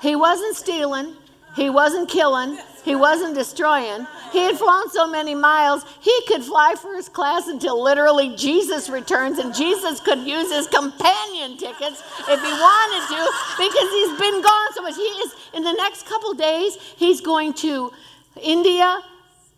He 0.00 0.16
wasn't 0.16 0.56
stealing. 0.56 1.16
He 1.56 1.68
wasn't 1.68 2.08
killing, 2.08 2.58
he 2.84 2.94
wasn't 2.94 3.34
destroying. 3.34 4.06
He 4.30 4.38
had 4.38 4.56
flown 4.56 4.88
so 4.90 5.08
many 5.08 5.34
miles, 5.34 5.84
he 6.00 6.16
could 6.28 6.44
fly 6.44 6.74
first 6.80 7.12
class 7.12 7.48
until 7.48 7.82
literally 7.82 8.36
Jesus 8.36 8.88
returns, 8.88 9.38
and 9.38 9.52
Jesus 9.52 9.98
could 9.98 10.20
use 10.20 10.52
his 10.52 10.68
companion 10.68 11.56
tickets 11.56 12.02
if 12.28 12.40
he 12.40 12.52
wanted 12.52 13.14
to 13.14 13.32
because 13.58 13.90
he's 13.90 14.18
been 14.20 14.40
gone 14.40 14.72
so 14.74 14.82
much. 14.82 14.94
He 14.94 15.02
is, 15.02 15.34
in 15.54 15.64
the 15.64 15.72
next 15.72 16.06
couple 16.06 16.34
days, 16.34 16.76
he's 16.96 17.20
going 17.20 17.52
to 17.54 17.90
India, 18.40 19.00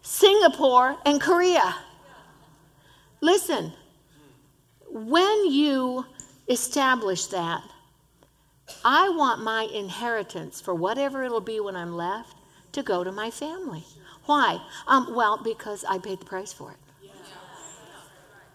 Singapore, 0.01 0.97
and 1.05 1.21
Korea. 1.21 1.77
Listen, 3.21 3.73
when 4.91 5.53
you 5.53 6.07
establish 6.49 7.27
that, 7.27 7.63
I 8.85 9.09
want 9.11 9.43
my 9.43 9.65
inheritance 9.73 10.61
for 10.61 10.75
whatever 10.75 11.23
it'll 11.23 11.41
be 11.41 11.61
when 11.61 11.77
I'm 11.77 11.95
left 11.97 12.37
to 12.73 12.83
go 12.83 13.05
to 13.05 13.13
my 13.13 13.31
family. 13.31 13.85
Why? 14.27 14.61
Um, 14.87 15.15
well, 15.15 15.41
because 15.43 15.85
I 15.89 15.99
paid 15.99 16.21
the 16.21 16.27
price 16.27 16.53
for 16.53 16.73
it. 16.73 17.11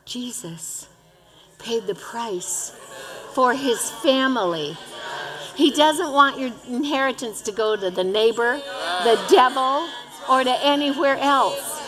Jesus 0.05 0.87
paid 1.59 1.87
the 1.87 1.95
price 1.95 2.69
for 3.33 3.53
his 3.53 3.89
family. 3.89 4.77
He 5.55 5.71
doesn't 5.71 6.11
want 6.11 6.39
your 6.39 6.51
inheritance 6.67 7.41
to 7.41 7.51
go 7.51 7.75
to 7.75 7.89
the 7.89 8.03
neighbor, 8.03 8.61
the 9.03 9.19
devil, 9.29 9.87
or 10.29 10.43
to 10.43 10.65
anywhere 10.65 11.17
else. 11.17 11.81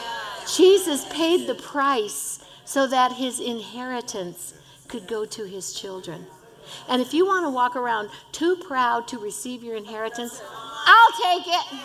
Jesus 0.58 1.06
paid 1.10 1.48
the 1.48 1.56
price 1.56 2.44
so 2.66 2.88
that 2.88 3.14
his 3.14 3.40
inheritance 3.40 4.54
could 4.88 5.08
go 5.08 5.26
to 5.26 5.46
his 5.46 5.74
children. 5.74 6.26
And 6.88 7.02
if 7.02 7.14
you 7.14 7.26
want 7.26 7.46
to 7.46 7.50
walk 7.50 7.76
around 7.76 8.10
too 8.32 8.56
proud 8.56 9.08
to 9.10 9.18
receive 9.18 9.64
your 9.64 9.76
inheritance, 9.76 10.42
I'll 10.86 11.12
take 11.12 11.48
it. 11.48 11.80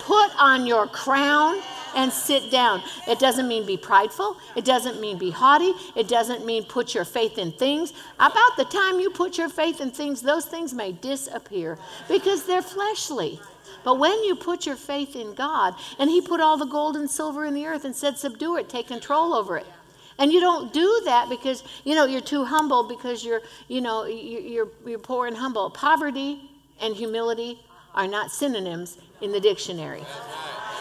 Put 0.00 0.30
on 0.38 0.66
your 0.66 0.86
crown 0.88 1.60
and 1.94 2.12
sit 2.12 2.50
down. 2.50 2.82
It 3.06 3.18
doesn't 3.18 3.48
mean 3.48 3.66
be 3.66 3.76
prideful. 3.76 4.36
It 4.56 4.64
doesn't 4.64 5.00
mean 5.00 5.18
be 5.18 5.30
haughty. 5.30 5.72
It 5.94 6.08
doesn't 6.08 6.44
mean 6.44 6.64
put 6.64 6.94
your 6.94 7.04
faith 7.04 7.38
in 7.38 7.52
things. 7.52 7.92
About 8.16 8.56
the 8.56 8.64
time 8.64 9.00
you 9.00 9.10
put 9.10 9.38
your 9.38 9.48
faith 9.48 9.80
in 9.80 9.90
things, 9.90 10.22
those 10.22 10.46
things 10.46 10.72
may 10.72 10.92
disappear 10.92 11.78
because 12.08 12.44
they're 12.44 12.62
fleshly. 12.62 13.40
But 13.84 13.98
when 13.98 14.22
you 14.24 14.36
put 14.36 14.64
your 14.64 14.76
faith 14.76 15.16
in 15.16 15.34
God, 15.34 15.74
and 15.98 16.08
He 16.08 16.20
put 16.20 16.40
all 16.40 16.56
the 16.56 16.66
gold 16.66 16.96
and 16.96 17.10
silver 17.10 17.44
in 17.44 17.54
the 17.54 17.66
earth 17.66 17.84
and 17.84 17.94
said, 17.94 18.16
Subdue 18.16 18.56
it, 18.56 18.68
take 18.68 18.86
control 18.86 19.34
over 19.34 19.56
it. 19.56 19.66
And 20.22 20.32
you 20.32 20.38
don't 20.38 20.72
do 20.72 21.02
that 21.04 21.28
because, 21.28 21.64
you 21.82 21.96
know, 21.96 22.04
you're 22.04 22.20
too 22.20 22.44
humble 22.44 22.84
because 22.84 23.24
you're, 23.24 23.42
you 23.66 23.80
know, 23.80 24.04
you're, 24.04 24.68
you're 24.86 25.00
poor 25.00 25.26
and 25.26 25.36
humble. 25.36 25.68
Poverty 25.68 26.48
and 26.80 26.94
humility 26.94 27.58
are 27.92 28.06
not 28.06 28.30
synonyms 28.30 28.98
in 29.20 29.32
the 29.32 29.40
dictionary. 29.40 30.04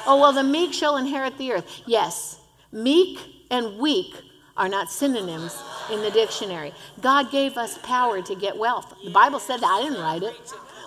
Oh, 0.06 0.20
well, 0.22 0.32
the 0.32 0.44
meek 0.44 0.74
shall 0.74 0.98
inherit 0.98 1.40
the 1.40 1.54
earth. 1.54 1.82
Yes, 1.88 2.40
meek 2.72 3.18
and 3.50 3.80
weak 3.80 4.16
are 4.58 4.70
not 4.70 4.92
synonyms 4.92 5.60
in 5.92 6.04
the 6.04 6.12
dictionary. 6.12 6.72
God 7.02 7.32
gave 7.32 7.58
us 7.58 7.80
power 7.80 8.22
to 8.22 8.36
get 8.36 8.56
wealth. 8.56 8.94
The 9.04 9.10
Bible 9.10 9.40
said 9.40 9.62
that. 9.62 9.72
I 9.72 9.82
didn't 9.82 10.00
write 10.00 10.22
it. 10.22 10.36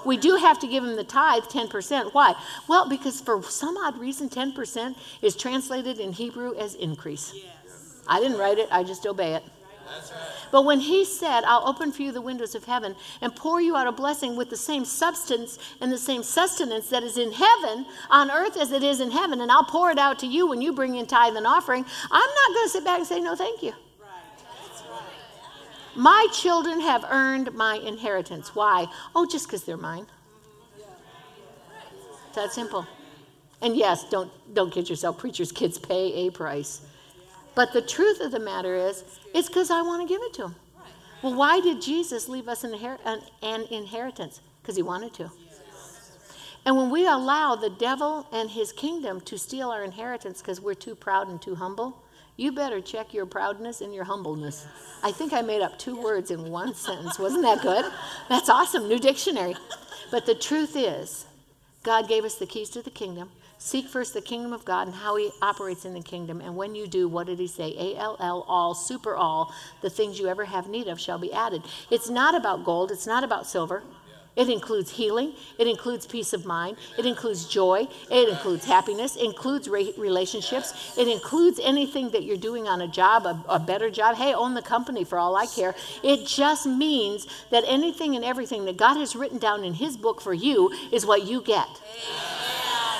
We 0.07 0.17
do 0.17 0.37
have 0.37 0.61
to 0.61 0.69
give 0.69 0.85
him 0.85 0.95
the 0.95 1.03
tithe 1.03 1.43
10%. 1.45 2.15
Why? 2.15 2.35
Well, 2.69 2.89
because 2.89 3.21
for 3.21 3.43
some 3.43 3.77
odd 3.77 3.99
reason, 3.99 4.29
10% 4.29 4.95
is 5.23 5.35
translated 5.35 5.99
in 5.99 6.13
Hebrew 6.13 6.55
as 6.55 6.77
increase. 6.77 7.35
I 8.07 8.21
didn't 8.21 8.39
write 8.39 8.59
it, 8.59 8.69
I 8.71 8.83
just 8.83 9.07
obey 9.07 9.35
it. 9.35 9.43
But 10.51 10.65
when 10.65 10.81
he 10.81 11.05
said, 11.05 11.43
I'll 11.45 11.67
open 11.67 11.91
for 11.91 12.03
you 12.03 12.13
the 12.13 12.21
windows 12.21 12.55
of 12.55 12.65
heaven 12.65 12.95
and 13.21 13.35
pour 13.35 13.61
you 13.61 13.77
out 13.77 13.87
a 13.87 13.93
blessing 13.93 14.37
with 14.37 14.51
the 14.51 14.57
same 14.57 14.85
substance 14.85 15.59
and 15.81 15.91
the 15.91 15.99
same 15.99 16.23
sustenance 16.23 16.89
that 16.91 17.03
is 17.03 17.19
in 17.19 17.33
heaven, 17.33 17.87
on 18.09 18.31
earth 18.31 18.57
as 18.57 18.71
it 18.71 18.85
is 18.85 19.01
in 19.01 19.11
heaven, 19.11 19.41
and 19.41 19.51
I'll 19.51 19.65
pour 19.65 19.91
it 19.91 19.99
out 19.99 20.19
to 20.21 20.27
you 20.27 20.47
when 20.47 20.63
you 20.63 20.73
bring 20.73 20.95
in 20.95 21.07
tithe 21.07 21.37
and 21.37 21.47
offering, 21.47 21.85
I'm 22.11 22.31
not 22.31 22.55
going 22.55 22.67
to 22.67 22.71
sit 22.71 22.85
back 22.85 22.99
and 22.99 23.07
say, 23.07 23.21
No, 23.21 23.35
thank 23.35 23.63
you. 23.63 23.73
My 25.97 26.27
children 26.33 26.81
have 26.81 27.05
earned 27.09 27.53
my 27.55 27.77
inheritance. 27.77 28.55
Why? 28.55 28.87
Oh, 29.15 29.27
just 29.27 29.47
because 29.47 29.65
they're 29.65 29.77
mine. 29.77 30.07
It's 32.29 32.37
that 32.37 32.53
simple. 32.53 32.87
And 33.63 33.77
yes, 33.77 34.09
don't, 34.11 34.31
don't 34.55 34.73
kid 34.73 34.89
yourself. 34.91 35.19
Preachers' 35.19 35.53
kids 35.53 35.79
pay 35.79 36.27
a 36.27 36.31
price. 36.31 36.81
But 37.55 37.73
the 37.73 37.83
truth 37.83 38.21
of 38.21 38.33
the 38.33 38.41
matter 38.41 38.75
is, 38.75 39.05
it's 39.35 39.49
because 39.49 39.71
I 39.71 39.83
want 39.83 40.07
to 40.07 40.13
give 40.13 40.23
it 40.23 40.33
to 40.35 40.47
him. 40.47 40.55
Well, 41.23 41.35
why 41.35 41.61
did 41.61 41.81
Jesus 41.81 42.29
leave 42.29 42.49
us 42.49 42.65
an, 42.65 42.75
an, 42.75 43.21
an 43.43 43.65
inheritance? 43.71 44.41
Because 44.61 44.77
he 44.77 44.83
wanted 44.83 45.15
to. 45.15 45.31
And 46.67 46.77
when 46.77 46.91
we 46.91 47.07
allow 47.07 47.55
the 47.55 47.71
devil 47.71 48.27
and 48.33 48.51
his 48.51 48.73
kingdom 48.73 49.21
to 49.23 49.39
steal 49.39 49.71
our 49.71 49.85
inheritance 49.85 50.41
because 50.41 50.61
we're 50.61 50.75
too 50.75 50.95
proud 50.95 51.29
and 51.29 51.41
too 51.41 51.55
humble, 51.55 52.03
you 52.37 52.53
better 52.53 52.81
check 52.81 53.15
your 53.15 53.27
proudness 53.27 53.81
and 53.81 53.95
your 53.95 54.05
humbleness. 54.05 54.67
I 55.03 55.13
think 55.13 55.33
I 55.33 55.43
made 55.43 55.63
up 55.63 55.79
two 55.79 56.01
words 56.01 56.31
in 56.31 56.51
one 56.51 56.75
sentence. 56.75 57.19
Wasn't 57.19 57.43
that 57.43 57.63
good? 57.63 57.85
That's 58.29 58.49
awesome. 58.49 58.89
New 58.89 58.99
dictionary. 58.99 59.55
But 60.11 60.27
the 60.27 60.35
truth 60.35 60.75
is, 60.77 61.27
God 61.83 62.09
gave 62.09 62.25
us 62.25 62.37
the 62.37 62.47
keys 62.47 62.71
to 62.71 62.83
the 62.83 62.91
kingdom. 62.91 63.31
Seek 63.59 63.89
first 63.89 64.13
the 64.15 64.21
kingdom 64.21 64.53
of 64.53 64.65
God 64.65 64.89
and 64.89 64.97
how 64.97 65.17
he 65.17 65.31
operates 65.41 65.85
in 65.85 65.95
the 65.95 66.03
kingdom. 66.03 66.41
And 66.41 66.57
when 66.57 66.75
you 66.75 66.87
do, 66.87 67.09
what 67.09 67.27
did 67.27 67.39
he 67.39 67.47
say? 67.47 67.75
A 67.79 67.97
L 67.99 68.17
L, 68.21 68.45
all, 68.47 68.75
super 68.75 69.15
all, 69.15 69.53
the 69.81 69.91
things 69.91 70.19
you 70.19 70.29
ever 70.29 70.45
have 70.45 70.69
need 70.69 70.89
of 70.89 71.01
shall 71.01 71.19
be 71.19 71.33
added. 71.33 71.63
It's 71.91 72.11
not 72.11 72.35
about 72.35 72.65
gold, 72.65 72.91
it's 72.91 73.07
not 73.07 73.25
about 73.25 73.47
silver. 73.47 73.83
It 74.37 74.49
includes 74.49 74.91
healing. 74.91 75.35
It 75.59 75.69
includes 75.69 76.07
peace 76.07 76.33
of 76.33 76.45
mind. 76.45 76.77
It 76.99 77.07
includes 77.07 77.47
joy. 77.47 77.87
It 78.11 78.29
includes 78.29 78.65
happiness. 78.65 79.17
It 79.17 79.25
includes 79.25 79.69
re- 79.69 79.95
relationships. 79.97 80.99
It 80.99 81.07
includes 81.07 81.61
anything 81.63 82.11
that 82.11 82.25
you're 82.25 82.37
doing 82.37 82.67
on 82.67 82.81
a 82.81 82.89
job, 82.89 83.27
a, 83.27 83.45
a, 83.49 83.61
better 83.61 83.91
job. 83.91 84.17
Hey, 84.17 84.35
own 84.35 84.55
the 84.55 84.63
company 84.63 85.05
for 85.05 85.19
all 85.19 85.37
I 85.37 85.47
care. 85.47 85.75
It 86.03 86.27
just 86.27 86.67
means 86.67 87.29
that 87.51 87.63
anything 87.67 88.17
and 88.17 88.25
everything 88.25 88.65
that 88.65 88.77
God 88.77 88.97
has 88.97 89.15
written 89.15 89.39
down 89.39 89.63
in 89.63 89.75
His 89.75 89.97
book 89.97 90.21
for 90.21 90.35
you 90.35 90.73
is 90.91 91.07
what 91.07 91.23
you 91.27 91.41
get. 91.41 91.69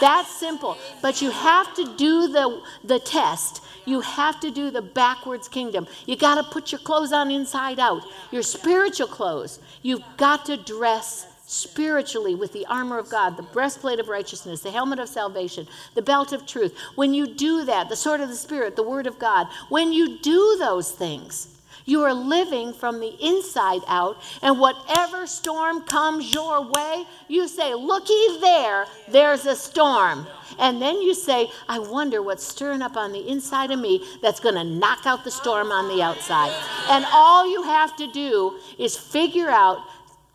That's 0.05 0.29
simple. 0.29 0.77
But 1.01 1.23
you 1.23 1.31
have 1.31 1.73
to 1.77 1.97
do 1.97 2.29
the, 2.29 2.61
the 2.85 2.99
test. 2.99 3.63
You 3.87 4.03
have 4.03 4.39
to 4.41 4.51
do 4.51 4.71
the 4.71 4.83
backwards 4.83 5.49
kingdom. 5.49 5.87
You 6.05 6.15
got 6.15 6.35
to 6.35 6.43
put 6.43 6.73
your 6.73 6.79
clothes 6.81 7.11
on 7.11 7.31
inside 7.31 7.81
out, 7.81 8.03
your 8.31 8.43
spiritual 8.43 9.07
clothes. 9.07 9.61
You've 9.81 10.03
got 10.19 10.45
to 10.45 10.59
dress 10.59 11.27
spiritually 11.47 12.35
with 12.35 12.53
the 12.53 12.67
armor 12.67 12.99
of 12.99 13.09
God, 13.09 13.39
the 13.39 13.45
breastplate 13.45 13.99
of 13.99 14.09
righteousness, 14.09 14.61
the 14.61 14.71
helmet 14.71 14.99
of 14.99 15.09
salvation, 15.09 15.67
the 15.95 16.03
belt 16.03 16.35
of 16.35 16.45
truth. 16.45 16.77
When 16.97 17.15
you 17.15 17.27
do 17.27 17.65
that, 17.65 17.89
the 17.89 17.97
sword 17.97 18.21
of 18.21 18.29
the 18.29 18.37
Spirit, 18.37 18.77
the 18.77 18.83
word 18.83 19.07
of 19.07 19.19
God, 19.19 19.47
when 19.71 19.95
you 19.95 20.19
do 20.19 20.57
those 20.59 20.91
things, 20.91 21.49
you 21.85 22.03
are 22.03 22.15
living 22.15 22.73
from 22.73 23.01
the 23.01 23.15
inside 23.21 23.83
out, 23.87 24.17
and 24.43 24.59
whatever 24.59 25.27
storm 25.27 25.83
comes 25.83 26.33
your 26.33 26.71
way, 26.71 27.05
you 27.29 27.47
say, 27.49 27.75
Looky 27.75 28.41
there, 28.41 28.87
there's 29.09 29.47
a 29.47 29.55
storm. 29.55 30.27
And 30.59 30.81
then 30.81 31.01
you 31.03 31.15
say, 31.15 31.51
I 31.69 31.79
wonder 31.79 32.23
what's 32.23 32.45
stirring 32.45 32.83
up 32.83 32.97
on 32.97 33.13
the 33.13 33.29
inside 33.29 33.71
of 33.71 33.79
me 33.79 34.05
that's 34.23 34.41
going 34.41 34.55
to 34.55 34.65
knock 34.65 35.07
out 35.07 35.25
the 35.25 35.31
storm 35.31 35.73
on 35.73 35.89
the 35.89 36.03
outside. 36.03 36.53
And 36.89 37.05
all 37.13 37.51
you 37.51 37.63
have 37.65 37.97
to 37.97 38.11
do 38.13 38.59
is 38.79 38.97
figure 38.97 39.51
out, 39.51 39.79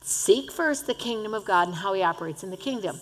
seek 0.02 0.52
first 0.52 0.88
the 0.88 0.94
kingdom 0.94 1.34
of 1.34 1.46
God 1.46 1.68
and 1.68 1.78
how 1.78 1.94
He 1.94 2.04
operates 2.04 2.44
in 2.44 2.50
the 2.50 2.58
kingdom. 2.58 3.00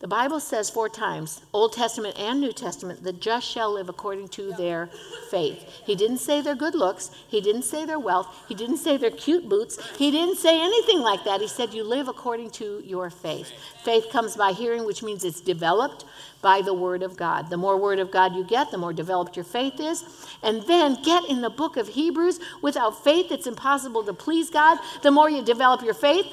The 0.00 0.08
Bible 0.08 0.40
says 0.40 0.70
four 0.70 0.88
times, 0.88 1.42
Old 1.52 1.74
Testament 1.74 2.18
and 2.18 2.40
New 2.40 2.54
Testament, 2.54 3.04
the 3.04 3.12
just 3.12 3.46
shall 3.46 3.74
live 3.74 3.90
according 3.90 4.28
to 4.28 4.50
their 4.52 4.88
faith. 5.30 5.62
He 5.84 5.94
didn't 5.94 6.18
say 6.18 6.40
their 6.40 6.54
good 6.54 6.74
looks. 6.74 7.10
He 7.28 7.42
didn't 7.42 7.64
say 7.64 7.84
their 7.84 7.98
wealth. 7.98 8.26
He 8.48 8.54
didn't 8.54 8.78
say 8.78 8.96
their 8.96 9.10
cute 9.10 9.46
boots. 9.46 9.78
He 9.98 10.10
didn't 10.10 10.38
say 10.38 10.58
anything 10.58 11.00
like 11.00 11.24
that. 11.24 11.42
He 11.42 11.48
said, 11.48 11.74
You 11.74 11.84
live 11.84 12.08
according 12.08 12.48
to 12.52 12.82
your 12.82 13.10
faith. 13.10 13.52
Faith 13.84 14.06
comes 14.10 14.38
by 14.38 14.52
hearing, 14.52 14.86
which 14.86 15.02
means 15.02 15.22
it's 15.22 15.42
developed 15.42 16.06
by 16.40 16.62
the 16.62 16.72
Word 16.72 17.02
of 17.02 17.18
God. 17.18 17.50
The 17.50 17.58
more 17.58 17.76
Word 17.76 17.98
of 17.98 18.10
God 18.10 18.34
you 18.34 18.42
get, 18.42 18.70
the 18.70 18.78
more 18.78 18.94
developed 18.94 19.36
your 19.36 19.44
faith 19.44 19.78
is. 19.78 20.02
And 20.42 20.62
then 20.62 20.96
get 21.02 21.28
in 21.28 21.42
the 21.42 21.50
book 21.50 21.76
of 21.76 21.88
Hebrews. 21.88 22.40
Without 22.62 23.04
faith, 23.04 23.30
it's 23.30 23.46
impossible 23.46 24.02
to 24.04 24.14
please 24.14 24.48
God. 24.48 24.78
The 25.02 25.10
more 25.10 25.28
you 25.28 25.44
develop 25.44 25.82
your 25.82 25.92
faith, 25.92 26.24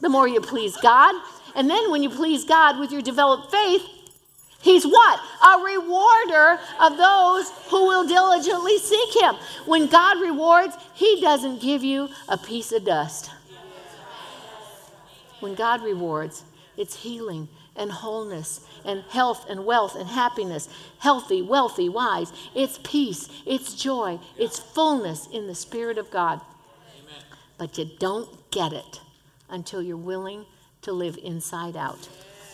the 0.00 0.08
more 0.08 0.28
you 0.28 0.40
please 0.40 0.76
God. 0.76 1.14
And 1.58 1.68
then 1.68 1.90
when 1.90 2.04
you 2.04 2.08
please 2.08 2.44
God 2.44 2.78
with 2.78 2.92
your 2.92 3.02
developed 3.02 3.50
faith, 3.50 3.82
He's 4.60 4.86
what? 4.86 5.20
A 5.44 5.64
rewarder 5.64 6.60
of 6.80 6.96
those 6.96 7.50
who 7.68 7.86
will 7.88 8.06
diligently 8.06 8.78
seek 8.78 9.20
Him. 9.20 9.34
When 9.66 9.88
God 9.88 10.20
rewards, 10.20 10.76
He 10.94 11.20
doesn't 11.20 11.60
give 11.60 11.82
you 11.82 12.10
a 12.28 12.38
piece 12.38 12.70
of 12.70 12.84
dust. 12.84 13.32
When 15.40 15.56
God 15.56 15.82
rewards, 15.82 16.44
it's 16.76 16.94
healing 16.94 17.48
and 17.74 17.90
wholeness 17.90 18.64
and 18.84 19.02
health 19.10 19.46
and 19.50 19.66
wealth 19.66 19.96
and 19.96 20.08
happiness, 20.08 20.68
healthy, 21.00 21.42
wealthy, 21.42 21.88
wise. 21.88 22.32
It's 22.54 22.78
peace, 22.84 23.28
it's 23.44 23.74
joy, 23.74 24.20
it's 24.38 24.60
fullness 24.60 25.26
in 25.32 25.48
the 25.48 25.56
Spirit 25.56 25.98
of 25.98 26.08
God. 26.12 26.40
But 27.56 27.78
you 27.78 27.90
don't 27.98 28.48
get 28.52 28.72
it 28.72 29.00
until 29.48 29.82
you're 29.82 29.96
willing 29.96 30.46
to 30.82 30.92
live 30.92 31.18
inside 31.22 31.76
out. 31.76 32.08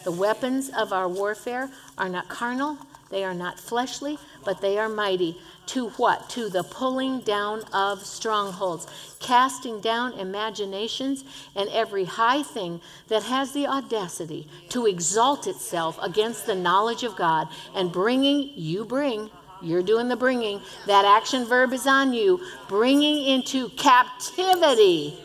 The 0.05 0.13
weapons 0.13 0.71
of 0.77 0.93
our 0.93 1.09
warfare 1.09 1.71
are 1.97 2.09
not 2.09 2.29
carnal, 2.29 2.79
they 3.11 3.25
are 3.25 3.35
not 3.35 3.61
fleshly, 3.61 4.19
but 4.45 4.61
they 4.61 4.77
are 4.77 4.89
mighty. 4.89 5.39
To 5.67 5.91
what? 5.91 6.29
To 6.31 6.49
the 6.49 6.63
pulling 6.63 7.21
down 7.21 7.63
of 7.73 8.05
strongholds, 8.05 8.87
casting 9.21 9.81
down 9.81 10.13
imaginations 10.15 11.25
and 11.55 11.69
every 11.71 12.05
high 12.05 12.43
thing 12.43 12.81
that 13.09 13.23
has 13.23 13.53
the 13.53 13.67
audacity 13.67 14.49
to 14.71 14.87
exalt 14.87 15.47
itself 15.47 15.99
against 16.03 16.45
the 16.45 16.55
knowledge 16.55 17.03
of 17.03 17.17
God, 17.17 17.49
and 17.75 17.93
bringing, 17.93 18.51
you 18.55 18.85
bring, 18.85 19.31
you're 19.63 19.83
doing 19.83 20.09
the 20.09 20.17
bringing, 20.17 20.61
that 20.87 21.05
action 21.05 21.47
verb 21.47 21.73
is 21.73 21.87
on 21.87 22.13
you, 22.13 22.41
bringing 22.69 23.25
into 23.25 23.69
captivity 23.71 25.24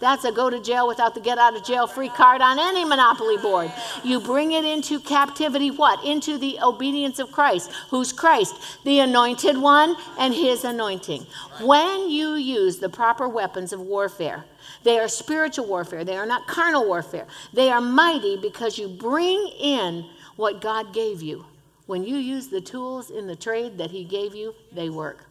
that's 0.00 0.24
a 0.24 0.32
go 0.32 0.50
to 0.50 0.60
jail 0.60 0.88
without 0.88 1.14
the 1.14 1.20
get 1.20 1.38
out 1.38 1.56
of 1.56 1.64
jail 1.64 1.86
free 1.86 2.08
card 2.08 2.40
on 2.40 2.58
any 2.58 2.84
monopoly 2.84 3.36
board. 3.38 3.72
You 4.02 4.20
bring 4.20 4.52
it 4.52 4.64
into 4.64 5.00
captivity, 5.00 5.70
what? 5.70 6.04
Into 6.04 6.38
the 6.38 6.58
obedience 6.60 7.18
of 7.18 7.30
Christ. 7.32 7.70
Who's 7.90 8.12
Christ? 8.12 8.54
The 8.84 9.00
anointed 9.00 9.56
one 9.56 9.96
and 10.18 10.34
his 10.34 10.64
anointing. 10.64 11.26
When 11.60 12.10
you 12.10 12.34
use 12.34 12.78
the 12.78 12.88
proper 12.88 13.28
weapons 13.28 13.72
of 13.72 13.80
warfare, 13.80 14.44
they 14.82 14.98
are 14.98 15.08
spiritual 15.08 15.66
warfare, 15.66 16.04
they 16.04 16.16
are 16.16 16.26
not 16.26 16.46
carnal 16.46 16.86
warfare. 16.86 17.26
They 17.52 17.70
are 17.70 17.80
mighty 17.80 18.36
because 18.36 18.78
you 18.78 18.88
bring 18.88 19.38
in 19.60 20.04
what 20.36 20.60
God 20.60 20.92
gave 20.92 21.22
you. 21.22 21.46
When 21.86 22.04
you 22.04 22.16
use 22.16 22.48
the 22.48 22.60
tools 22.60 23.10
in 23.10 23.26
the 23.26 23.36
trade 23.36 23.78
that 23.78 23.90
He 23.90 24.04
gave 24.04 24.34
you, 24.34 24.54
they 24.72 24.88
work. 24.88 25.26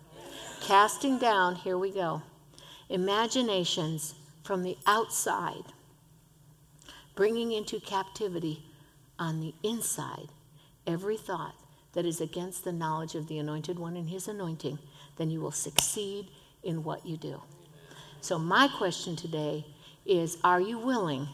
Casting 0.62 1.18
down, 1.18 1.56
here 1.56 1.78
we 1.78 1.92
go, 1.92 2.22
imaginations 2.90 4.14
from 4.52 4.64
the 4.64 4.78
outside, 4.86 5.64
bringing 7.16 7.54
into 7.54 7.80
captivity 7.80 8.62
on 9.18 9.40
the 9.40 9.56
inside 9.64 10.28
every 10.86 11.16
thought 11.16 11.56
that 11.94 12.06
is 12.06 12.20
against 12.20 12.66
the 12.66 12.74
knowledge 12.74 13.16
of 13.16 13.30
the 13.30 13.40
anointed 13.40 13.80
one 13.80 13.96
and 13.96 14.10
his 14.10 14.28
anointing, 14.28 14.78
then 15.16 15.30
you 15.30 15.40
will 15.40 15.54
succeed 15.54 16.28
in 16.64 16.84
what 16.84 17.06
you 17.06 17.16
do. 17.16 17.42
So, 18.20 18.38
my 18.38 18.68
question 18.68 19.16
today 19.16 19.66
is 20.06 20.38
Are 20.44 20.60
you 20.60 20.78
willing 20.80 21.30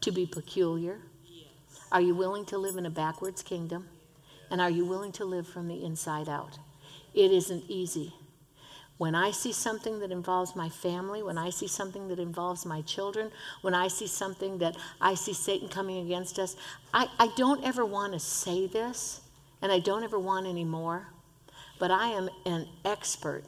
to 0.00 0.10
be 0.10 0.26
peculiar? 0.26 0.98
Are 1.92 2.00
you 2.00 2.16
willing 2.16 2.44
to 2.46 2.58
live 2.58 2.76
in 2.76 2.86
a 2.86 2.90
backwards 2.90 3.40
kingdom? 3.40 3.86
And 4.50 4.60
are 4.60 4.68
you 4.68 4.84
willing 4.84 5.12
to 5.12 5.24
live 5.24 5.46
from 5.46 5.68
the 5.68 5.84
inside 5.84 6.28
out? 6.28 6.58
It 7.14 7.30
isn't 7.30 7.66
easy. 7.68 8.14
When 8.98 9.14
I 9.14 9.30
see 9.30 9.52
something 9.52 10.00
that 10.00 10.10
involves 10.10 10.56
my 10.56 10.68
family, 10.68 11.22
when 11.22 11.38
I 11.38 11.50
see 11.50 11.68
something 11.68 12.08
that 12.08 12.18
involves 12.18 12.66
my 12.66 12.82
children, 12.82 13.30
when 13.62 13.72
I 13.72 13.86
see 13.86 14.08
something 14.08 14.58
that 14.58 14.76
I 15.00 15.14
see 15.14 15.32
Satan 15.32 15.68
coming 15.68 16.04
against 16.04 16.38
us, 16.38 16.56
I, 16.92 17.06
I 17.18 17.30
don't 17.36 17.64
ever 17.64 17.84
want 17.84 18.12
to 18.12 18.18
say 18.18 18.66
this, 18.66 19.20
and 19.62 19.70
I 19.70 19.78
don't 19.78 20.02
ever 20.02 20.18
want 20.18 20.46
any 20.46 20.64
more, 20.64 21.06
but 21.78 21.92
I 21.92 22.08
am 22.08 22.28
an 22.44 22.66
expert 22.84 23.44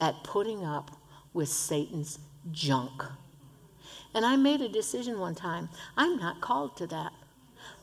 at 0.00 0.24
putting 0.24 0.64
up 0.64 0.90
with 1.34 1.50
Satan's 1.50 2.18
junk. 2.50 3.02
And 4.14 4.24
I 4.24 4.36
made 4.36 4.62
a 4.62 4.68
decision 4.68 5.20
one 5.20 5.34
time 5.34 5.68
I'm 5.96 6.16
not 6.16 6.40
called 6.40 6.76
to 6.78 6.86
that. 6.86 7.12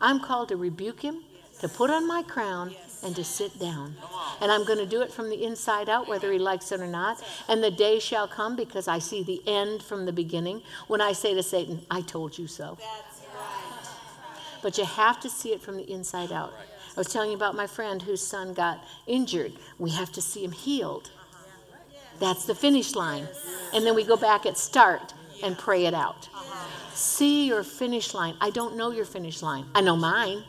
I'm 0.02 0.20
called 0.20 0.50
to 0.50 0.58
rebuke 0.58 1.02
him, 1.02 1.24
to 1.62 1.70
put 1.70 1.92
on 1.92 2.08
my 2.08 2.24
crown, 2.24 2.76
and 3.04 3.16
to 3.16 3.24
sit 3.24 3.60
down. 3.60 3.96
And 4.42 4.52
I'm 4.52 4.66
going 4.66 4.80
to 4.80 4.86
do 4.86 5.02
it 5.02 5.12
from 5.12 5.30
the 5.30 5.44
inside 5.44 5.90
out, 5.90 6.08
whether 6.08 6.32
he 6.32 6.40
likes 6.40 6.72
it 6.72 6.82
or 6.82 6.88
not. 6.88 7.24
And 7.48 7.64
the 7.64 7.72
day 7.72 8.00
shall 8.00 8.28
come 8.28 8.56
because 8.56 8.88
I 8.88 9.00
see 9.00 9.24
the 9.24 9.42
end 9.48 9.84
from 9.84 10.06
the 10.06 10.14
beginning 10.14 10.62
when 10.88 11.02
I 11.02 11.14
say 11.14 11.34
to 11.34 11.44
Satan, 11.44 11.86
I 11.90 12.02
told 12.02 12.38
you 12.38 12.48
so. 12.48 12.78
But 14.62 14.78
you 14.78 14.86
have 14.86 15.20
to 15.20 15.30
see 15.30 15.54
it 15.54 15.62
from 15.62 15.78
the 15.78 15.92
inside 15.92 16.32
out. 16.32 16.54
I 16.96 17.00
was 17.00 17.08
telling 17.08 17.30
you 17.30 17.36
about 17.36 17.56
my 17.56 17.68
friend 17.68 18.02
whose 18.02 18.26
son 18.26 18.54
got 18.54 18.84
injured. 19.06 19.54
We 19.78 19.92
have 19.92 20.12
to 20.14 20.22
see 20.22 20.44
him 20.44 20.52
healed. 20.52 21.12
Uh-huh. 21.14 21.98
That's 22.20 22.46
the 22.46 22.56
finish 22.56 22.96
line. 22.96 23.28
And 23.74 23.86
then 23.86 23.96
we 23.96 24.04
go 24.04 24.16
back 24.16 24.46
at 24.46 24.58
start 24.58 25.14
and 25.44 25.58
pray 25.58 25.86
it 25.86 25.94
out. 25.94 26.30
Uh-huh. 26.34 26.68
See 26.94 27.46
your 27.46 27.64
finish 27.64 28.14
line. 28.14 28.36
I 28.40 28.50
don't 28.50 28.78
know 28.78 28.92
your 28.92 29.06
finish 29.06 29.42
line. 29.42 29.66
I 29.76 29.82
know 29.82 29.98
mine. 29.98 30.44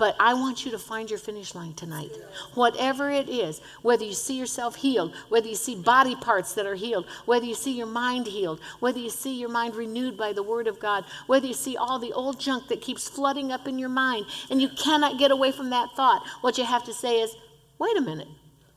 But 0.00 0.16
I 0.18 0.32
want 0.32 0.64
you 0.64 0.70
to 0.70 0.78
find 0.78 1.10
your 1.10 1.18
finish 1.18 1.54
line 1.54 1.74
tonight. 1.74 2.10
Whatever 2.54 3.10
it 3.10 3.28
is, 3.28 3.60
whether 3.82 4.02
you 4.02 4.14
see 4.14 4.38
yourself 4.38 4.76
healed, 4.76 5.14
whether 5.28 5.46
you 5.46 5.54
see 5.54 5.74
body 5.74 6.16
parts 6.16 6.54
that 6.54 6.64
are 6.64 6.74
healed, 6.74 7.04
whether 7.26 7.44
you 7.44 7.54
see 7.54 7.72
your 7.72 7.86
mind 7.86 8.26
healed, 8.26 8.60
whether 8.78 8.98
you 8.98 9.10
see 9.10 9.38
your 9.38 9.50
mind 9.50 9.76
renewed 9.76 10.16
by 10.16 10.32
the 10.32 10.42
Word 10.42 10.68
of 10.68 10.80
God, 10.80 11.04
whether 11.26 11.46
you 11.46 11.52
see 11.52 11.76
all 11.76 11.98
the 11.98 12.14
old 12.14 12.40
junk 12.40 12.68
that 12.68 12.80
keeps 12.80 13.10
flooding 13.10 13.52
up 13.52 13.68
in 13.68 13.78
your 13.78 13.90
mind 13.90 14.24
and 14.48 14.62
you 14.62 14.70
cannot 14.70 15.18
get 15.18 15.32
away 15.32 15.52
from 15.52 15.68
that 15.68 15.90
thought, 15.94 16.26
what 16.40 16.56
you 16.56 16.64
have 16.64 16.84
to 16.84 16.94
say 16.94 17.20
is, 17.20 17.36
wait 17.78 17.94
a 17.98 18.00
minute. 18.00 18.28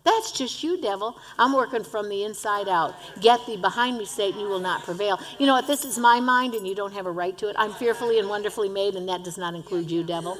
That's 0.03 0.33
just 0.33 0.61
you, 0.61 0.81
devil. 0.81 1.17
I'm 1.39 1.53
working 1.53 1.85
from 1.85 2.09
the 2.09 2.25
inside 2.25 2.67
out. 2.67 2.95
Get 3.21 3.45
thee 3.45 3.55
behind 3.55 3.97
me, 3.97 4.03
Satan. 4.03 4.41
You 4.41 4.49
will 4.49 4.59
not 4.59 4.83
prevail. 4.83 5.17
You 5.39 5.47
know 5.47 5.53
what? 5.53 5.67
This 5.67 5.85
is 5.85 5.97
my 5.97 6.19
mind, 6.19 6.53
and 6.53 6.67
you 6.67 6.75
don't 6.75 6.91
have 6.91 7.05
a 7.05 7.11
right 7.11 7.37
to 7.37 7.47
it. 7.47 7.55
I'm 7.57 7.71
fearfully 7.71 8.19
and 8.19 8.27
wonderfully 8.27 8.67
made, 8.67 8.95
and 8.95 9.07
that 9.07 9.23
does 9.23 9.37
not 9.37 9.55
include 9.55 9.89
you, 9.89 10.03
devil. 10.03 10.37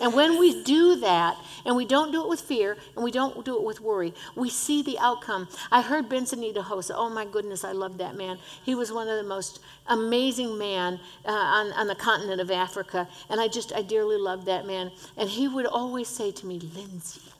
And 0.00 0.14
when 0.14 0.38
we 0.38 0.62
do 0.62 0.96
that, 0.96 1.36
and 1.64 1.76
we 1.76 1.84
don't 1.86 2.12
do 2.12 2.22
it 2.22 2.28
with 2.28 2.40
fear, 2.40 2.76
and 2.94 3.04
we 3.04 3.10
don't 3.10 3.44
do 3.44 3.56
it 3.56 3.62
with 3.62 3.80
worry, 3.80 4.12
we 4.36 4.50
see 4.50 4.82
the 4.82 4.98
outcome. 4.98 5.48
I 5.70 5.82
heard 5.82 6.08
Benson 6.08 6.40
Idahosa. 6.40 6.92
Oh 6.94 7.08
my 7.08 7.24
goodness, 7.24 7.64
I 7.64 7.72
love 7.72 7.98
that 7.98 8.16
man. 8.16 8.38
He 8.64 8.74
was 8.74 8.92
one 8.92 9.08
of 9.08 9.16
the 9.16 9.28
most 9.28 9.60
amazing 9.86 10.58
man 10.58 11.00
uh, 11.24 11.30
on, 11.30 11.72
on 11.72 11.86
the 11.86 11.94
continent 11.94 12.40
of 12.40 12.50
Africa, 12.50 13.08
and 13.30 13.40
I 13.40 13.48
just, 13.48 13.72
I 13.72 13.82
dearly 13.82 14.16
loved 14.16 14.46
that 14.46 14.66
man. 14.66 14.90
And 15.16 15.28
he 15.28 15.48
would 15.48 15.66
always 15.66 16.08
say 16.08 16.30
to 16.32 16.46
me, 16.46 16.58
Lindsay, 16.60 17.32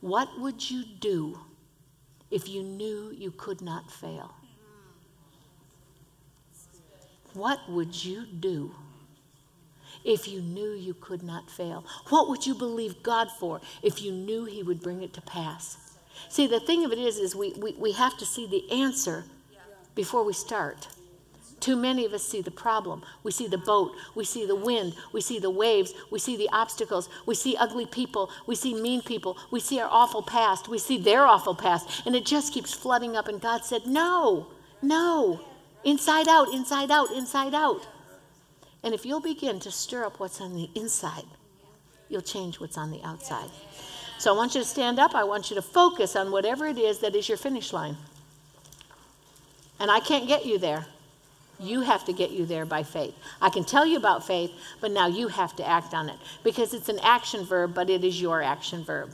what 0.00 0.28
would 0.40 0.70
you 0.70 0.84
do 1.00 1.38
if 2.30 2.48
you 2.48 2.62
knew 2.62 3.12
you 3.16 3.30
could 3.30 3.60
not 3.60 3.90
fail? 3.90 4.34
What 7.34 7.60
would 7.68 8.04
you 8.04 8.26
do? 8.26 8.74
If 10.04 10.28
you 10.28 10.40
knew 10.40 10.72
you 10.72 10.94
could 10.94 11.22
not 11.22 11.50
fail? 11.50 11.84
What 12.08 12.28
would 12.28 12.46
you 12.46 12.54
believe 12.54 13.02
God 13.02 13.28
for 13.38 13.60
if 13.82 14.02
you 14.02 14.12
knew 14.12 14.44
He 14.44 14.62
would 14.62 14.82
bring 14.82 15.02
it 15.02 15.12
to 15.14 15.20
pass? 15.20 15.76
See, 16.28 16.46
the 16.46 16.60
thing 16.60 16.84
of 16.84 16.92
it 16.92 16.98
is, 16.98 17.18
is 17.18 17.34
we, 17.34 17.52
we, 17.54 17.72
we 17.72 17.92
have 17.92 18.16
to 18.18 18.26
see 18.26 18.46
the 18.46 18.70
answer 18.72 19.24
before 19.94 20.24
we 20.24 20.32
start. 20.32 20.88
Too 21.62 21.76
many 21.76 22.04
of 22.04 22.12
us 22.12 22.24
see 22.24 22.42
the 22.42 22.50
problem. 22.50 23.04
We 23.22 23.30
see 23.30 23.46
the 23.46 23.56
boat. 23.56 23.92
We 24.16 24.24
see 24.24 24.46
the 24.46 24.56
wind. 24.56 24.94
We 25.12 25.20
see 25.20 25.38
the 25.38 25.48
waves. 25.48 25.94
We 26.10 26.18
see 26.18 26.36
the 26.36 26.48
obstacles. 26.52 27.08
We 27.24 27.36
see 27.36 27.56
ugly 27.56 27.86
people. 27.86 28.30
We 28.48 28.56
see 28.56 28.74
mean 28.74 29.00
people. 29.00 29.38
We 29.52 29.60
see 29.60 29.78
our 29.78 29.88
awful 29.88 30.22
past. 30.22 30.66
We 30.68 30.78
see 30.78 30.98
their 30.98 31.22
awful 31.22 31.54
past. 31.54 32.02
And 32.04 32.16
it 32.16 32.26
just 32.26 32.52
keeps 32.52 32.74
flooding 32.74 33.16
up. 33.16 33.28
And 33.28 33.40
God 33.40 33.64
said, 33.64 33.86
No, 33.86 34.48
no. 34.82 35.40
Inside 35.84 36.26
out, 36.26 36.52
inside 36.52 36.90
out, 36.90 37.12
inside 37.12 37.54
out. 37.54 37.86
And 38.82 38.94
if 38.94 39.06
you'll 39.06 39.20
begin 39.20 39.60
to 39.60 39.70
stir 39.70 40.04
up 40.04 40.18
what's 40.18 40.40
on 40.40 40.54
the 40.54 40.68
inside, 40.74 41.24
you'll 42.08 42.22
change 42.22 42.60
what's 42.60 42.76
on 42.76 42.90
the 42.90 43.02
outside. 43.04 43.50
So 44.18 44.32
I 44.32 44.36
want 44.36 44.54
you 44.54 44.60
to 44.60 44.66
stand 44.66 44.98
up. 44.98 45.14
I 45.14 45.24
want 45.24 45.50
you 45.50 45.56
to 45.56 45.62
focus 45.62 46.14
on 46.14 46.30
whatever 46.30 46.66
it 46.66 46.78
is 46.78 46.98
that 46.98 47.14
is 47.14 47.28
your 47.28 47.38
finish 47.38 47.72
line. 47.72 47.96
And 49.80 49.90
I 49.90 50.00
can't 50.00 50.28
get 50.28 50.46
you 50.46 50.58
there. 50.58 50.86
You 51.58 51.80
have 51.80 52.04
to 52.06 52.12
get 52.12 52.30
you 52.30 52.44
there 52.44 52.64
by 52.64 52.82
faith. 52.82 53.14
I 53.40 53.50
can 53.50 53.64
tell 53.64 53.86
you 53.86 53.96
about 53.96 54.26
faith, 54.26 54.50
but 54.80 54.90
now 54.90 55.06
you 55.06 55.28
have 55.28 55.54
to 55.56 55.68
act 55.68 55.94
on 55.94 56.08
it 56.08 56.16
because 56.42 56.74
it's 56.74 56.88
an 56.88 56.98
action 57.02 57.44
verb, 57.44 57.74
but 57.74 57.88
it 57.88 58.04
is 58.04 58.20
your 58.20 58.42
action 58.42 58.84
verb. 58.84 59.10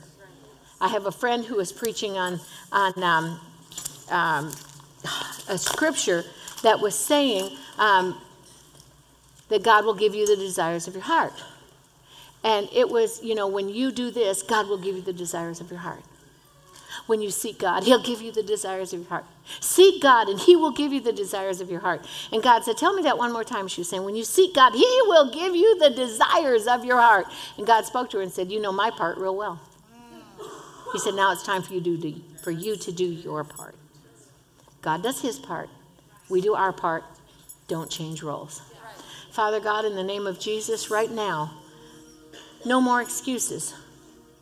I 0.81 0.87
have 0.87 1.05
a 1.05 1.11
friend 1.11 1.45
who 1.45 1.55
was 1.55 1.71
preaching 1.71 2.17
on, 2.17 2.39
on 2.71 3.03
um, 3.03 3.39
um, 4.09 4.51
a 5.47 5.57
scripture 5.57 6.23
that 6.63 6.79
was 6.79 6.95
saying, 6.95 7.55
um, 7.77 8.19
that 9.49 9.63
God 9.63 9.85
will 9.85 9.95
give 9.95 10.15
you 10.15 10.25
the 10.25 10.35
desires 10.35 10.87
of 10.87 10.93
your 10.93 11.03
heart. 11.03 11.33
And 12.43 12.69
it 12.71 12.89
was, 12.89 13.21
you 13.21 13.35
know, 13.35 13.47
when 13.47 13.69
you 13.69 13.91
do 13.91 14.11
this, 14.11 14.43
God 14.43 14.67
will 14.67 14.77
give 14.77 14.95
you 14.95 15.01
the 15.01 15.13
desires 15.13 15.59
of 15.59 15.69
your 15.69 15.81
heart. 15.81 16.03
When 17.05 17.21
you 17.21 17.31
seek 17.31 17.59
God, 17.59 17.83
He'll 17.83 18.03
give 18.03 18.21
you 18.21 18.31
the 18.31 18.43
desires 18.43 18.93
of 18.93 19.01
your 19.01 19.09
heart. 19.09 19.25
Seek 19.59 20.01
God, 20.01 20.29
and 20.29 20.39
He 20.39 20.55
will 20.55 20.71
give 20.71 20.93
you 20.93 21.01
the 21.01 21.11
desires 21.11 21.59
of 21.59 21.69
your 21.69 21.79
heart. 21.79 22.05
And 22.31 22.41
God 22.41 22.63
said, 22.63 22.77
Tell 22.77 22.93
me 22.93 23.01
that 23.03 23.17
one 23.17 23.33
more 23.33 23.43
time. 23.43 23.67
She 23.67 23.81
was 23.81 23.89
saying, 23.89 24.03
When 24.03 24.15
you 24.15 24.23
seek 24.23 24.53
God, 24.53 24.73
He 24.73 24.99
will 25.05 25.31
give 25.31 25.55
you 25.55 25.77
the 25.79 25.89
desires 25.89 26.67
of 26.67 26.85
your 26.85 27.01
heart. 27.01 27.25
And 27.57 27.65
God 27.65 27.85
spoke 27.85 28.11
to 28.11 28.17
her 28.17 28.23
and 28.23 28.31
said, 28.31 28.51
You 28.51 28.61
know 28.61 28.71
my 28.71 28.91
part 28.91 29.17
real 29.17 29.35
well. 29.35 29.59
He 30.93 30.99
said, 30.99 31.15
Now 31.15 31.31
it's 31.31 31.43
time 31.43 31.63
for 31.63 31.73
you 31.73 31.81
to 31.81 31.97
do, 31.97 32.21
for 32.43 32.51
you 32.51 32.75
to 32.77 32.91
do 32.91 33.05
your 33.05 33.43
part. 33.43 33.75
God 34.81 35.03
does 35.03 35.21
His 35.21 35.39
part. 35.39 35.69
We 36.29 36.41
do 36.41 36.53
our 36.53 36.71
part. 36.71 37.03
Don't 37.67 37.89
change 37.89 38.23
roles. 38.23 38.61
Father 39.39 39.61
God, 39.61 39.85
in 39.85 39.95
the 39.95 40.03
name 40.03 40.27
of 40.27 40.37
Jesus, 40.37 40.91
right 40.91 41.09
now, 41.09 41.53
no 42.65 42.81
more 42.81 43.01
excuses. 43.01 43.73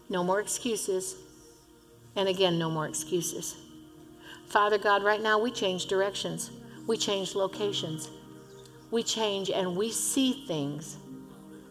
No 0.09 0.23
more 0.23 0.39
excuses. 0.39 1.15
And 2.15 2.27
again, 2.27 2.57
no 2.57 2.71
more 2.71 2.87
excuses. 2.87 3.57
Father 4.47 4.79
God, 4.79 5.03
right 5.03 5.21
now 5.21 5.37
we 5.37 5.51
change 5.51 5.85
directions, 5.85 6.49
we 6.87 6.97
change 6.97 7.35
locations. 7.35 8.09
we 8.89 9.03
change 9.03 9.51
and 9.51 9.77
we 9.77 9.91
see 9.91 10.47
things 10.47 10.97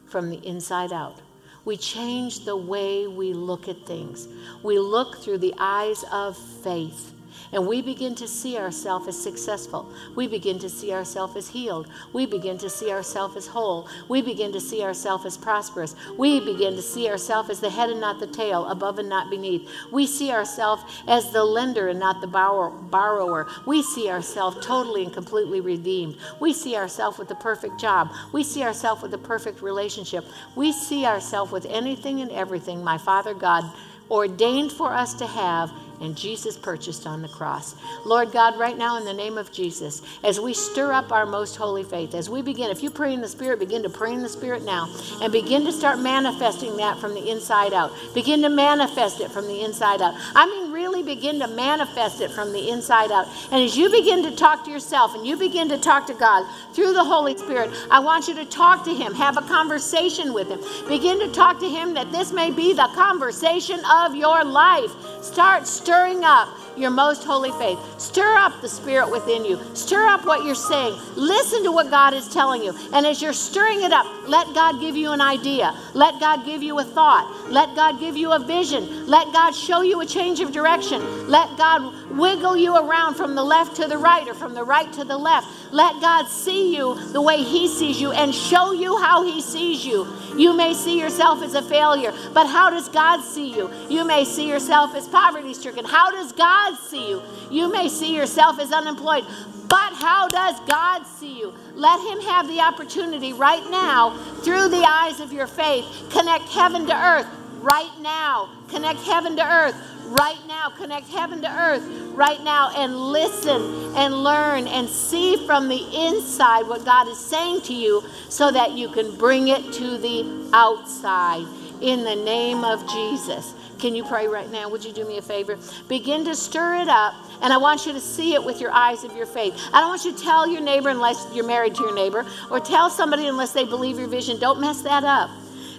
from 0.09 0.31
the 0.31 0.39
inside 0.47 0.93
out. 0.93 1.21
We 1.65 1.77
change 1.77 2.45
the 2.45 2.57
way 2.57 3.09
we 3.09 3.33
look 3.33 3.67
at 3.67 3.89
things. 3.89 4.29
We 4.63 4.79
look 4.79 5.19
through 5.19 5.39
the 5.39 5.55
eyes 5.59 6.05
of 6.13 6.39
faith. 6.63 7.13
And 7.53 7.67
we 7.67 7.83
begin 7.83 8.15
to 8.17 8.29
see 8.29 8.59
ourselves 8.59 9.09
as 9.09 9.21
successful. 9.21 9.91
We 10.15 10.27
begin 10.27 10.59
to 10.61 10.69
see 10.69 10.93
ourselves 10.93 11.37
as 11.37 11.49
healed. 11.49 11.89
We 12.13 12.27
begin 12.27 12.59
to 12.59 12.69
see 12.69 12.91
ourselves 12.91 13.37
as 13.37 13.47
whole. 13.47 13.89
We 14.09 14.23
begin 14.23 14.53
to 14.53 14.61
see 14.61 14.83
ourselves 14.83 15.25
as 15.25 15.37
prosperous. 15.37 15.95
We 16.17 16.41
begin 16.41 16.75
to 16.77 16.83
see 16.83 17.09
ourselves 17.09 17.51
as 17.51 17.61
the 17.61 17.71
head 17.71 17.91
and 17.91 18.01
not 18.01 18.21
the 18.21 18.27
tail, 18.27 18.67
above 18.67 18.99
and 18.99 19.09
not 19.09 19.31
beneath. 19.31 19.69
We 19.93 20.07
see 20.07 20.33
ourselves 20.33 20.83
as 21.07 21.31
the 21.31 21.45
lender 21.45 21.89
and 21.89 22.01
not 22.01 22.21
the 22.21 22.27
borrower. 22.27 23.49
We 23.67 23.83
see 23.83 24.11
ourselves 24.11 24.65
totally 24.65 25.05
and 25.05 25.13
completely 25.13 25.61
redeemed. 25.61 26.17
We 26.41 26.53
see 26.53 26.77
ourselves 26.77 27.19
with 27.19 27.29
the 27.29 27.35
perfect 27.37 27.81
job. 27.81 28.11
We 28.33 28.43
see 28.43 28.63
ourselves 28.63 29.03
with 29.03 29.11
the 29.11 29.19
perfect 29.19 29.63
relationship. 29.63 30.25
We 30.55 30.73
see 30.73 31.07
ourselves 31.07 31.53
with 31.53 31.67
anything 31.67 32.21
and 32.21 32.31
everything 32.31 32.83
my 32.83 32.99
Father 32.99 33.35
God 33.35 33.65
ordained 34.11 34.71
for 34.73 34.93
us 34.93 35.15
to 35.15 35.27
have 35.27 35.73
and 36.01 36.17
Jesus 36.17 36.57
purchased 36.57 37.07
on 37.07 37.23
the 37.23 37.29
cross. 37.29 37.75
Lord 38.05 38.33
God, 38.33 38.59
right 38.59 38.77
now 38.77 38.99
in 38.99 39.05
the 39.05 39.15
name 39.15 39.39
of 39.39 39.53
Jesus, 39.53 40.03
as 40.25 40.41
we 40.41 40.55
stir 40.55 40.93
up 40.93 41.13
our 41.13 41.27
most 41.27 41.57
holy 41.57 41.85
faith, 41.85 42.15
as 42.15 42.31
we 42.31 42.43
begin, 42.43 42.71
if 42.71 42.83
you 42.83 42.91
pray 42.91 43.13
in 43.13 43.21
the 43.21 43.29
Spirit, 43.29 43.59
begin 43.59 43.83
to 43.83 43.91
pray 43.91 44.13
in 44.13 44.23
the 44.23 44.29
Spirit 44.29 44.65
now 44.65 44.89
and 45.23 45.33
begin 45.33 45.65
to 45.65 45.73
start 45.73 45.99
manifesting 45.99 46.77
that 46.77 46.99
from 46.99 47.15
the 47.15 47.31
inside 47.31 47.73
out. 47.73 47.93
Begin 48.15 48.43
to 48.43 48.49
manifest 48.49 49.21
it 49.21 49.31
from 49.31 49.47
the 49.47 49.63
inside 49.63 50.03
out. 50.03 50.15
I 50.35 50.47
mean, 50.47 50.73
really 50.87 51.03
begin 51.03 51.41
to 51.41 51.49
manifest 51.49 52.21
it 52.21 52.31
from 52.31 52.53
the 52.53 52.71
inside 52.71 53.11
out. 53.11 53.27
And 53.51 53.61
as 53.61 53.77
you 53.77 53.91
begin 53.91 54.23
to 54.23 54.31
talk 54.31 54.65
to 54.67 54.71
yourself 54.71 55.17
and 55.17 55.27
you 55.27 55.37
begin 55.37 55.69
to 55.71 55.79
talk 55.79 56.07
to 56.07 56.15
God 56.15 56.47
through 56.75 56.93
the 56.93 57.03
Holy 57.03 57.37
Spirit, 57.37 57.71
I 57.91 57.99
want 57.99 58.29
you 58.29 58.35
to 58.37 58.45
talk 58.45 58.85
to 58.85 58.95
Him, 58.95 59.13
have 59.15 59.37
a 59.37 59.43
conversation 59.43 60.33
with 60.33 60.49
Him. 60.49 60.61
Begin 60.87 61.19
to 61.19 61.29
talk 61.33 61.59
to 61.59 61.69
Him 61.69 61.95
that 61.95 62.13
this 62.13 62.33
may 62.33 62.53
be 62.53 62.73
the 62.73 62.89
conversation 62.95 63.81
of 63.85 64.15
your 64.15 64.45
life. 64.45 64.93
Start 65.23 65.67
stirring 65.67 66.23
up 66.23 66.49
your 66.77 66.91
most 66.91 67.25
holy 67.25 67.53
faith. 67.53 67.79
Stir 67.99 68.37
up 68.37 68.61
the 68.61 68.69
spirit 68.69 69.11
within 69.11 69.45
you. 69.45 69.61
Stir 69.75 70.07
up 70.07 70.25
what 70.25 70.45
you're 70.45 70.55
saying. 70.55 70.99
Listen 71.17 71.63
to 71.65 71.73
what 71.73 71.91
God 71.91 72.15
is 72.15 72.29
telling 72.29 72.63
you. 72.63 72.75
And 72.93 73.07
as 73.07 73.23
you're 73.23 73.33
stirring 73.33 73.83
it 73.83 73.93
up, 73.93 74.07
let 74.29 74.47
God 74.55 74.81
give 74.81 74.97
you 74.97 75.13
an 75.13 75.21
idea. 75.21 75.75
Let 75.95 76.21
God 76.21 76.45
give 76.45 76.63
you 76.63 76.79
a 76.79 76.85
thought. 76.85 77.51
Let 77.51 77.75
God 77.75 78.01
give 78.01 78.17
you 78.17 78.33
a 78.33 78.39
vision. 78.39 79.07
Let 79.07 79.33
God 79.33 79.53
show 79.53 79.83
you 79.83 80.01
a 80.01 80.07
change 80.07 80.41
of 80.41 80.53
direction. 80.53 81.29
Let 81.29 81.57
God 81.57 82.11
wiggle 82.11 82.57
you 82.57 82.77
around 82.77 83.15
from 83.15 83.35
the 83.35 83.45
left 83.45 83.77
to 83.77 83.87
the 83.87 83.99
right 83.99 84.27
or 84.27 84.35
from 84.35 84.55
the 84.55 84.65
right 84.65 84.93
to 84.95 85.05
the 85.05 85.17
left. 85.17 85.47
Let 85.73 86.01
God 86.01 86.27
see 86.29 86.77
you 86.77 86.95
the 87.13 87.21
way 87.21 87.43
He 87.43 87.69
sees 87.69 88.01
you 88.01 88.13
and 88.13 88.35
show 88.35 88.73
you 88.73 88.99
how 88.99 89.25
He 89.25 89.41
sees 89.41 89.85
you. 89.85 90.07
You 90.37 90.55
may 90.55 90.75
see 90.75 90.99
yourself 90.99 91.43
as 91.43 91.55
a 91.55 91.63
failure, 91.63 92.13
but 92.33 92.47
how 92.47 92.71
does 92.71 92.89
God 92.89 93.23
see 93.23 93.55
you? 93.55 93.71
You 93.89 94.05
may 94.05 94.25
see 94.25 94.49
yourself 94.49 94.95
as 94.95 95.09
poverty 95.09 95.55
stricken. 95.55 95.85
How 95.85 96.11
does 96.11 96.33
God 96.33 96.66
see 96.75 97.11
you? 97.11 97.23
You 97.51 97.71
may 97.73 97.89
see 97.89 98.15
yourself 98.15 98.59
as 98.59 98.73
unemployed, 98.73 99.25
but 99.69 99.93
how 99.95 100.29
does 100.29 100.59
God 100.69 101.05
see 101.05 101.39
you? 101.39 101.55
Let 101.75 102.01
Him 102.01 102.21
have 102.21 102.49
the 102.49 102.61
opportunity 102.61 103.33
right 103.33 103.69
now, 103.71 104.17
through 104.43 104.69
the 104.69 104.85
eyes 104.87 105.21
of 105.21 105.33
your 105.33 105.47
faith, 105.47 105.85
connect 106.11 106.45
heaven 106.45 106.87
to 106.87 106.95
earth 106.95 107.27
right 107.61 107.93
now. 108.01 108.49
Connect 108.69 109.01
heaven 109.01 109.37
to 109.37 109.45
earth 109.45 109.75
right 110.07 110.39
now. 110.47 110.71
Connect 110.71 111.09
heaven 111.09 111.43
to 111.43 111.51
earth 111.51 111.83
right 112.15 112.43
now 112.43 112.71
and 112.77 112.97
listen 112.97 113.95
and 113.97 114.15
learn 114.23 114.67
and 114.69 114.89
see 114.89 115.45
from 115.47 115.69
the 115.69 116.07
inside 116.07 116.67
what 116.69 116.85
God 116.85 117.09
is 117.09 117.19
saying 117.19 117.63
to 117.63 117.75
you 117.75 118.05
so 118.29 118.51
that 118.51 118.73
you 118.73 118.89
can 118.89 119.17
bring 119.17 119.49
it 119.49 119.73
to 119.75 119.99
the 119.99 120.51
outside 120.53 121.47
in 121.81 122.05
the 122.05 122.15
name 122.15 122.65
of 122.65 122.89
Jesus. 122.89 123.53
Can 123.79 123.95
you 123.95 124.05
pray 124.05 124.27
right 124.27 124.51
now? 124.51 124.69
Would 124.71 124.85
you 124.85 124.93
do 124.93 125.07
me 125.07 125.19
a 125.19 125.23
favor? 125.23 125.59
Begin 125.89 126.25
to 126.25 126.35
stir 126.35 126.77
it 126.77 126.89
up, 126.89 127.15
and 127.43 127.53
I 127.53 127.59
want 127.59 127.87
you 127.87 127.93
to 127.93 128.01
see 128.01 128.35
it 128.35 128.43
with 128.43 128.61
your 128.61 128.73
eyes 128.73 129.05
of 129.05 129.17
your 129.17 129.27
faith. 129.27 129.55
I 129.73 129.81
don't 129.81 129.91
want 129.91 130.05
you 130.05 130.13
to 130.13 130.23
tell 130.23 130.49
your 130.49 130.63
neighbor 130.63 130.89
unless 130.89 131.27
you're 131.35 131.47
married 131.47 131.75
to 131.77 131.83
your 131.83 131.95
neighbor, 131.95 132.25
or 132.51 132.61
tell 132.61 132.89
somebody 132.91 133.27
unless 133.27 133.53
they 133.53 133.65
believe 133.65 133.99
your 133.99 134.09
vision. 134.09 134.39
Don't 134.39 134.61
mess 134.61 134.83
that 134.83 135.05
up. 135.05 135.31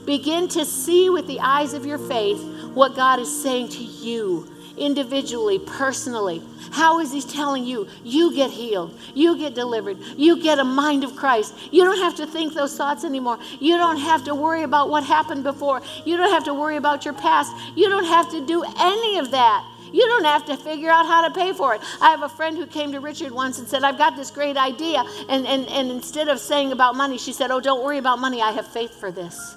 Begin 0.06 0.48
to 0.50 0.64
see 0.66 1.10
with 1.10 1.28
the 1.28 1.40
eyes 1.40 1.74
of 1.74 1.86
your 1.86 1.98
faith 1.98 2.42
what 2.74 2.96
God 2.96 3.20
is 3.20 3.42
saying 3.42 3.70
to 3.70 3.84
you 3.84 4.48
individually, 4.78 5.60
personally. 5.60 6.42
How 6.72 7.00
is 7.00 7.12
He 7.12 7.22
telling 7.22 7.66
you? 7.66 7.88
You 8.04 8.36
get 8.36 8.52
healed. 8.52 8.98
You 9.14 9.38
get 9.38 9.54
delivered. 9.54 9.98
You 10.18 10.42
get 10.42 10.60
a 10.60 10.64
mind 10.64 11.04
of 11.04 11.16
Christ. 11.16 11.54
You 11.72 11.84
don't 11.84 12.00
have 12.00 12.16
to 12.16 12.28
think 12.28 12.54
those 12.54 12.76
thoughts 12.76 13.04
anymore. 13.04 13.40
You 13.60 13.78
don't 13.78 13.98
have 13.98 14.24
to 14.26 14.36
worry 14.36 14.64
about 14.64 14.90
what 14.90 15.04
happened 15.04 15.44
before. 15.44 15.82
You 16.06 16.18
don't 16.18 16.32
have 16.32 16.46
to 16.46 16.54
worry 16.54 16.78
about 16.78 17.06
your 17.06 17.14
past. 17.14 17.54
You 17.76 17.90
don't 17.90 18.06
have 18.06 18.30
to 18.32 18.46
do 18.46 18.64
any 18.80 19.18
of 19.18 19.32
that. 19.32 19.66
You 19.92 20.06
don't 20.06 20.26
have 20.26 20.46
to 20.48 20.58
figure 20.58 20.90
out 20.90 21.06
how 21.06 21.28
to 21.28 21.34
pay 21.34 21.54
for 21.54 21.76
it. 21.76 21.82
I 22.02 22.10
have 22.10 22.24
a 22.24 22.30
friend 22.30 22.58
who 22.58 22.66
came 22.66 22.92
to 22.92 23.00
Richard 23.00 23.32
once 23.32 23.60
and 23.60 23.68
said, 23.68 23.84
I've 23.84 23.98
got 23.98 24.16
this 24.16 24.32
great 24.32 24.58
idea. 24.58 25.04
And, 25.30 25.48
and, 25.48 25.66
and 25.68 25.92
instead 25.92 26.28
of 26.28 26.40
saying 26.40 26.72
about 26.72 26.96
money, 26.96 27.18
she 27.18 27.34
said, 27.34 27.52
Oh, 27.52 27.60
don't 27.60 27.84
worry 27.84 27.98
about 27.98 28.20
money. 28.20 28.42
I 28.42 28.52
have 28.52 28.68
faith 28.68 29.00
for 29.00 29.12
this. 29.12 29.56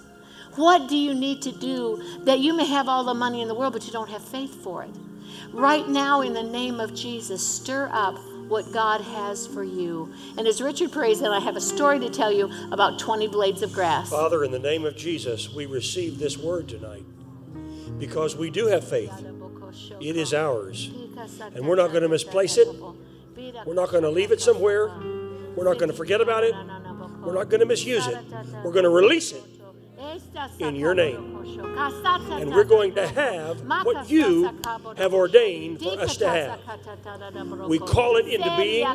What 0.56 0.88
do 0.88 0.96
you 0.96 1.14
need 1.14 1.42
to 1.42 1.52
do 1.52 2.02
that 2.24 2.40
you 2.40 2.54
may 2.54 2.66
have 2.66 2.88
all 2.88 3.04
the 3.04 3.14
money 3.14 3.40
in 3.40 3.48
the 3.48 3.54
world, 3.54 3.72
but 3.72 3.86
you 3.86 3.92
don't 3.92 4.10
have 4.10 4.22
faith 4.22 4.62
for 4.62 4.82
it? 4.82 4.90
Right 5.52 5.88
now, 5.88 6.20
in 6.20 6.32
the 6.32 6.42
name 6.42 6.80
of 6.80 6.94
Jesus, 6.94 7.46
stir 7.46 7.90
up 7.92 8.18
what 8.48 8.72
God 8.72 9.00
has 9.00 9.46
for 9.46 9.64
you. 9.64 10.12
And 10.36 10.46
as 10.46 10.60
Richard 10.60 10.92
prays, 10.92 11.20
and 11.20 11.32
I 11.32 11.40
have 11.40 11.56
a 11.56 11.60
story 11.60 11.98
to 12.00 12.10
tell 12.10 12.32
you 12.32 12.50
about 12.72 12.98
20 12.98 13.28
blades 13.28 13.62
of 13.62 13.72
grass. 13.72 14.10
Father, 14.10 14.44
in 14.44 14.50
the 14.50 14.58
name 14.58 14.84
of 14.84 14.96
Jesus, 14.96 15.52
we 15.52 15.66
receive 15.66 16.18
this 16.18 16.36
word 16.36 16.68
tonight 16.68 17.04
because 17.98 18.36
we 18.36 18.50
do 18.50 18.66
have 18.66 18.88
faith. 18.88 19.12
It 20.00 20.16
is 20.16 20.34
ours. 20.34 20.90
And 21.54 21.66
we're 21.66 21.76
not 21.76 21.90
going 21.90 22.02
to 22.02 22.08
misplace 22.08 22.56
it. 22.56 22.68
We're 23.66 23.74
not 23.74 23.90
going 23.90 24.02
to 24.02 24.10
leave 24.10 24.32
it 24.32 24.40
somewhere. 24.40 24.88
We're 25.56 25.64
not 25.64 25.78
going 25.78 25.90
to 25.90 25.96
forget 25.96 26.20
about 26.20 26.44
it. 26.44 26.54
We're 27.20 27.34
not 27.34 27.50
going 27.50 27.60
to 27.60 27.66
misuse 27.66 28.06
it. 28.06 28.18
We're 28.64 28.72
going 28.72 28.84
to 28.84 28.90
release 28.90 29.32
it 29.32 29.59
in 30.58 30.76
your 30.76 30.94
name. 30.94 31.36
And 32.30 32.50
we're 32.50 32.64
going 32.64 32.94
to 32.94 33.06
have 33.06 33.60
what 33.84 34.10
you 34.10 34.50
have 34.96 35.14
ordained 35.14 35.80
for 35.80 36.00
us 36.00 36.16
to 36.18 36.28
have. 36.28 36.60
We 37.68 37.78
call 37.78 38.16
it 38.16 38.26
into 38.26 38.54
being 38.56 38.86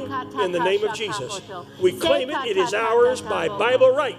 in 0.41 0.51
the 0.51 0.59
name 0.63 0.83
of 0.83 0.93
Jesus. 0.93 1.41
We 1.79 1.93
claim 1.93 2.29
it, 2.29 2.45
it 2.45 2.57
is 2.57 2.73
ours 2.73 3.21
by 3.21 3.47
Bible 3.47 3.95
right. 3.95 4.17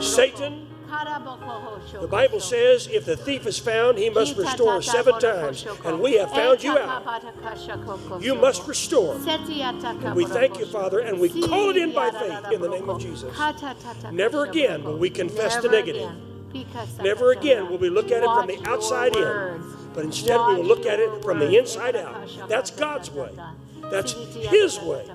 Satan 0.00 0.66
the 0.88 2.08
Bible 2.10 2.40
says 2.40 2.86
if 2.86 3.04
the 3.04 3.16
thief 3.16 3.46
is 3.46 3.58
found, 3.58 3.98
he 3.98 4.08
must 4.08 4.36
restore 4.36 4.80
seven 4.80 5.18
times. 5.20 5.66
And 5.84 6.00
we 6.00 6.14
have 6.14 6.30
found 6.30 6.62
you 6.62 6.78
out. 6.78 8.22
You 8.22 8.34
must 8.34 8.66
restore. 8.66 9.14
And 9.16 10.14
we 10.14 10.24
thank 10.24 10.58
you, 10.58 10.66
Father, 10.66 11.00
and 11.00 11.20
we 11.20 11.28
call 11.28 11.70
it 11.70 11.76
in 11.76 11.92
by 11.92 12.10
faith 12.10 12.52
in 12.52 12.60
the 12.60 12.68
name 12.68 12.88
of 12.88 13.00
Jesus. 13.00 13.36
Never 14.12 14.44
again 14.44 14.84
will 14.84 14.96
we 14.98 15.10
confess 15.10 15.56
the 15.56 15.68
negative. 15.68 16.10
Never 17.02 17.32
again 17.32 17.68
will 17.68 17.78
we 17.78 17.90
look 17.90 18.10
at 18.10 18.22
it 18.22 18.26
from 18.26 18.46
the 18.46 18.60
outside 18.66 19.14
in, 19.14 19.62
but 19.92 20.04
instead 20.04 20.38
we 20.48 20.54
will 20.54 20.64
look 20.64 20.86
at 20.86 20.98
it 20.98 21.22
from 21.22 21.38
the 21.38 21.58
inside 21.58 21.96
out. 21.96 22.28
That's 22.48 22.70
God's 22.70 23.10
way. 23.10 23.30
That's 23.90 24.12
His 24.12 24.80
way. 24.80 25.06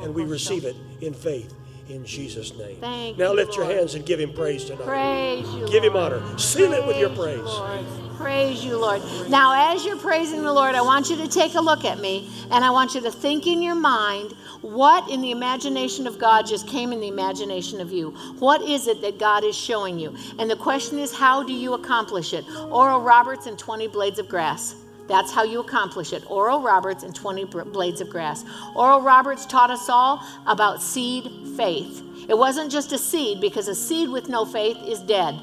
And 0.00 0.14
we 0.14 0.24
receive 0.24 0.64
it 0.64 0.76
in 1.00 1.14
faith 1.14 1.54
in 1.92 2.04
Jesus' 2.06 2.56
name. 2.56 2.76
Thank 2.80 3.18
now 3.18 3.30
you, 3.30 3.36
lift 3.36 3.56
your 3.56 3.66
hands 3.66 3.94
and 3.94 4.04
give 4.04 4.18
him 4.18 4.32
praise 4.32 4.64
tonight. 4.64 4.84
Praise 4.84 5.54
you. 5.54 5.68
Give 5.68 5.84
him 5.84 5.94
honor. 5.94 6.22
Seal 6.38 6.72
it 6.72 6.86
with 6.86 6.98
your 6.98 7.10
Praise 7.10 7.40
praise. 7.40 7.44
Lord. 7.44 7.86
Praise 8.16 8.64
you, 8.64 8.78
Lord. 8.78 9.02
Now, 9.28 9.74
as 9.74 9.84
you're 9.84 9.96
praising 9.96 10.42
the 10.42 10.52
Lord, 10.52 10.74
I 10.74 10.80
want 10.80 11.10
you 11.10 11.16
to 11.16 11.28
take 11.28 11.54
a 11.54 11.60
look 11.60 11.84
at 11.84 11.98
me 11.98 12.30
and 12.50 12.64
I 12.64 12.70
want 12.70 12.94
you 12.94 13.00
to 13.02 13.10
think 13.10 13.46
in 13.46 13.60
your 13.62 13.74
mind 13.74 14.32
what 14.62 15.10
in 15.10 15.20
the 15.20 15.32
imagination 15.32 16.06
of 16.06 16.18
God 16.18 16.46
just 16.46 16.68
came 16.68 16.92
in 16.92 17.00
the 17.00 17.08
imagination 17.08 17.80
of 17.80 17.90
you. 17.90 18.10
What 18.38 18.62
is 18.62 18.86
it 18.86 19.02
that 19.02 19.18
God 19.18 19.44
is 19.44 19.56
showing 19.56 19.98
you? 19.98 20.14
And 20.38 20.48
the 20.48 20.56
question 20.56 20.98
is, 20.98 21.12
how 21.12 21.42
do 21.42 21.52
you 21.52 21.74
accomplish 21.74 22.32
it? 22.32 22.44
Oral 22.70 23.00
Roberts 23.00 23.46
and 23.46 23.58
20 23.58 23.88
blades 23.88 24.18
of 24.18 24.28
grass. 24.28 24.76
That's 25.12 25.30
how 25.30 25.42
you 25.42 25.60
accomplish 25.60 26.14
it. 26.14 26.24
Oral 26.30 26.62
Roberts 26.62 27.02
and 27.02 27.14
20 27.14 27.44
blades 27.44 28.00
of 28.00 28.08
grass. 28.08 28.46
Oral 28.74 29.02
Roberts 29.02 29.44
taught 29.44 29.70
us 29.70 29.90
all 29.90 30.26
about 30.46 30.80
seed 30.80 31.30
faith. 31.54 32.02
It 32.30 32.38
wasn't 32.38 32.72
just 32.72 32.92
a 32.92 32.98
seed, 32.98 33.38
because 33.38 33.68
a 33.68 33.74
seed 33.74 34.08
with 34.08 34.30
no 34.30 34.46
faith 34.46 34.78
is 34.86 35.00
dead. 35.00 35.38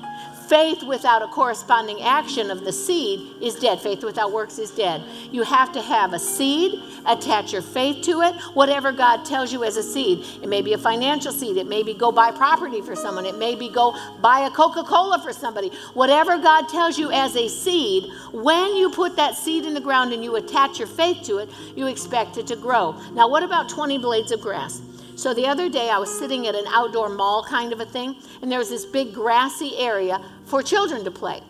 Faith 0.49 0.81
without 0.81 1.21
a 1.21 1.27
corresponding 1.27 2.01
action 2.01 2.49
of 2.49 2.65
the 2.65 2.71
seed 2.71 3.35
is 3.39 3.53
dead. 3.53 3.79
Faith 3.79 4.03
without 4.03 4.31
works 4.31 4.57
is 4.57 4.71
dead. 4.71 5.03
You 5.31 5.43
have 5.43 5.71
to 5.73 5.81
have 5.81 6.13
a 6.13 6.17
seed, 6.17 6.81
attach 7.05 7.53
your 7.53 7.61
faith 7.61 8.03
to 8.05 8.21
it, 8.21 8.33
whatever 8.55 8.91
God 8.91 9.25
tells 9.25 9.53
you 9.53 9.63
as 9.63 9.77
a 9.77 9.83
seed. 9.83 10.25
It 10.41 10.49
may 10.49 10.63
be 10.63 10.73
a 10.73 10.77
financial 10.79 11.31
seed, 11.31 11.57
it 11.57 11.67
may 11.67 11.83
be 11.83 11.93
go 11.93 12.11
buy 12.11 12.31
property 12.31 12.81
for 12.81 12.95
someone, 12.95 13.27
it 13.27 13.37
may 13.37 13.53
be 13.53 13.69
go 13.69 13.95
buy 14.21 14.39
a 14.47 14.49
Coca 14.49 14.81
Cola 14.81 15.21
for 15.21 15.33
somebody. 15.33 15.69
Whatever 15.93 16.39
God 16.39 16.67
tells 16.67 16.97
you 16.97 17.11
as 17.11 17.35
a 17.35 17.47
seed, 17.47 18.11
when 18.31 18.75
you 18.75 18.89
put 18.89 19.15
that 19.17 19.37
seed 19.37 19.65
in 19.65 19.75
the 19.75 19.81
ground 19.81 20.13
and 20.13 20.23
you 20.23 20.35
attach 20.35 20.79
your 20.79 20.87
faith 20.87 21.21
to 21.27 21.37
it, 21.37 21.49
you 21.75 21.85
expect 21.85 22.37
it 22.37 22.47
to 22.47 22.55
grow. 22.55 22.99
Now, 23.13 23.29
what 23.29 23.43
about 23.43 23.69
20 23.69 23.99
blades 23.99 24.31
of 24.31 24.41
grass? 24.41 24.81
So 25.19 25.33
the 25.33 25.47
other 25.47 25.67
day, 25.67 25.89
I 25.89 25.97
was 25.97 26.17
sitting 26.17 26.47
at 26.47 26.55
an 26.55 26.63
outdoor 26.69 27.09
mall 27.09 27.43
kind 27.43 27.73
of 27.73 27.81
a 27.81 27.85
thing, 27.85 28.15
and 28.41 28.49
there 28.49 28.57
was 28.57 28.69
this 28.69 28.85
big 28.85 29.13
grassy 29.13 29.77
area 29.77 30.17
for 30.45 30.63
children 30.63 31.03
to 31.03 31.11
play. 31.11 31.41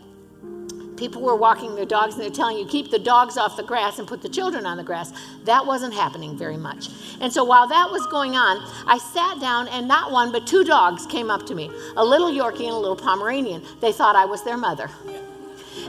People 0.97 1.21
were 1.21 1.35
walking 1.35 1.75
their 1.75 1.85
dogs 1.85 2.15
and 2.15 2.23
they're 2.23 2.31
telling 2.31 2.57
you, 2.57 2.65
keep 2.65 2.89
the 2.89 2.97
dogs 2.97 3.37
off 3.37 3.57
the 3.57 3.63
grass 3.63 3.99
and 3.99 4.07
put 4.07 4.23
the 4.23 4.27
children 4.27 4.65
on 4.65 4.77
the 4.77 4.83
grass. 4.83 5.13
That 5.45 5.67
wasn't 5.67 5.93
happening 5.93 6.35
very 6.35 6.57
much. 6.57 6.89
And 7.21 7.31
so 7.31 7.43
while 7.43 7.67
that 7.67 7.91
was 7.91 8.07
going 8.07 8.33
on, 8.33 8.57
I 8.87 8.97
sat 8.97 9.39
down 9.39 9.67
and 9.67 9.87
not 9.87 10.11
one, 10.11 10.31
but 10.31 10.47
two 10.47 10.63
dogs 10.63 11.05
came 11.05 11.29
up 11.29 11.45
to 11.45 11.53
me 11.53 11.69
a 11.95 12.03
little 12.03 12.31
Yorkie 12.31 12.63
and 12.63 12.73
a 12.73 12.75
little 12.75 12.95
Pomeranian. 12.95 13.63
They 13.81 13.91
thought 13.91 14.15
I 14.15 14.25
was 14.25 14.43
their 14.43 14.57
mother. 14.57 14.89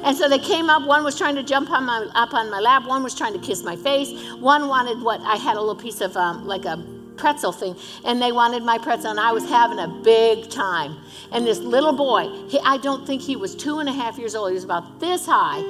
And 0.05 0.15
so 0.15 0.29
they 0.29 0.39
came 0.39 0.69
up. 0.69 0.87
One 0.87 1.03
was 1.03 1.17
trying 1.17 1.35
to 1.37 1.43
jump 1.43 1.71
on 1.71 1.87
my, 1.87 2.07
up 2.15 2.35
on 2.35 2.51
my 2.51 2.61
lap. 2.61 2.87
One 2.87 3.03
was 3.03 3.15
trying 3.15 3.33
to 3.33 3.41
kiss 3.41 3.65
my 3.65 3.75
face. 3.75 4.13
One 4.35 4.69
wanted 4.69 5.01
what 5.01 5.23
I 5.23 5.37
had 5.37 5.57
a 5.57 5.61
little 5.61 5.75
piece 5.75 6.03
of 6.03 6.15
um, 6.19 6.47
like 6.47 6.67
a 6.67 7.00
pretzel 7.21 7.53
thing, 7.53 7.77
and 8.05 8.21
they 8.21 8.33
wanted 8.33 8.63
my 8.63 8.79
pretzel, 8.79 9.11
and 9.11 9.21
I 9.21 9.31
was 9.33 9.49
having 9.49 9.79
a 9.79 9.87
big 9.87 10.51
time. 10.51 10.97
And 11.31 11.47
this 11.47 11.59
little 11.59 11.93
boy, 11.93 12.23
he, 12.49 12.59
I 12.65 12.79
don't 12.79 13.07
think 13.07 13.23
he 13.23 13.37
was 13.37 13.55
two 13.55 13.79
and 13.79 13.89
a 13.89 13.93
half 13.93 14.19
years 14.19 14.35
old, 14.35 14.51
he 14.51 14.55
was 14.55 14.65
about 14.65 14.99
this 14.99 15.27
high, 15.27 15.63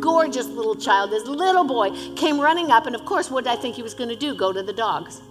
gorgeous 0.00 0.46
little 0.46 0.74
child. 0.74 1.10
This 1.10 1.26
little 1.26 1.64
boy 1.64 1.90
came 2.16 2.38
running 2.40 2.70
up, 2.70 2.86
and 2.86 2.94
of 2.94 3.04
course, 3.04 3.30
what 3.30 3.44
did 3.44 3.52
I 3.52 3.56
think 3.56 3.76
he 3.76 3.82
was 3.82 3.94
going 3.94 4.10
to 4.10 4.16
do? 4.16 4.34
Go 4.34 4.52
to 4.52 4.62
the 4.62 4.72
dogs. 4.72 5.22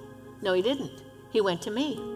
No, 0.41 0.53
he 0.53 0.61
didn't. 0.61 1.03
He 1.31 1.41
went 1.41 1.61
to 1.63 1.71
me. 1.71 2.14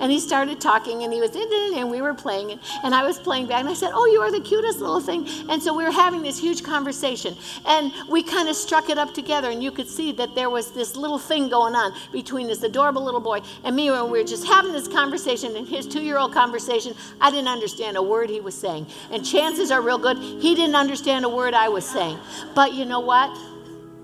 And 0.00 0.10
he 0.10 0.20
started 0.20 0.60
talking, 0.60 1.02
and 1.02 1.12
he 1.12 1.20
was, 1.20 1.34
eh, 1.34 1.40
eh, 1.40 1.80
and 1.80 1.90
we 1.90 2.00
were 2.00 2.14
playing, 2.14 2.50
it 2.50 2.58
and 2.84 2.94
I 2.94 3.04
was 3.04 3.18
playing 3.18 3.46
back. 3.46 3.60
And 3.60 3.68
I 3.68 3.74
said, 3.74 3.90
Oh, 3.92 4.06
you 4.06 4.20
are 4.20 4.30
the 4.30 4.40
cutest 4.40 4.80
little 4.80 5.00
thing. 5.00 5.26
And 5.48 5.62
so 5.62 5.76
we 5.76 5.84
were 5.84 5.90
having 5.90 6.22
this 6.22 6.38
huge 6.38 6.62
conversation. 6.62 7.36
And 7.66 7.92
we 8.08 8.22
kind 8.22 8.48
of 8.48 8.56
struck 8.56 8.88
it 8.88 8.98
up 8.98 9.14
together, 9.14 9.50
and 9.50 9.62
you 9.62 9.70
could 9.70 9.88
see 9.88 10.12
that 10.12 10.34
there 10.34 10.50
was 10.50 10.72
this 10.72 10.96
little 10.96 11.18
thing 11.18 11.48
going 11.48 11.74
on 11.74 11.92
between 12.12 12.46
this 12.46 12.62
adorable 12.62 13.04
little 13.04 13.20
boy 13.20 13.40
and 13.64 13.76
me. 13.76 13.88
And 13.88 14.10
we 14.10 14.18
were 14.18 14.24
just 14.26 14.46
having 14.46 14.72
this 14.72 14.88
conversation, 14.88 15.56
and 15.56 15.66
his 15.66 15.86
two 15.86 16.02
year 16.02 16.18
old 16.18 16.32
conversation. 16.32 16.94
I 17.20 17.30
didn't 17.30 17.48
understand 17.48 17.96
a 17.96 18.02
word 18.02 18.30
he 18.30 18.40
was 18.40 18.54
saying. 18.54 18.86
And 19.10 19.24
chances 19.24 19.70
are 19.70 19.80
real 19.80 19.98
good, 19.98 20.18
he 20.18 20.54
didn't 20.54 20.76
understand 20.76 21.24
a 21.24 21.28
word 21.28 21.54
I 21.54 21.68
was 21.68 21.88
saying. 21.88 22.18
But 22.54 22.74
you 22.74 22.84
know 22.84 23.00
what? 23.00 23.36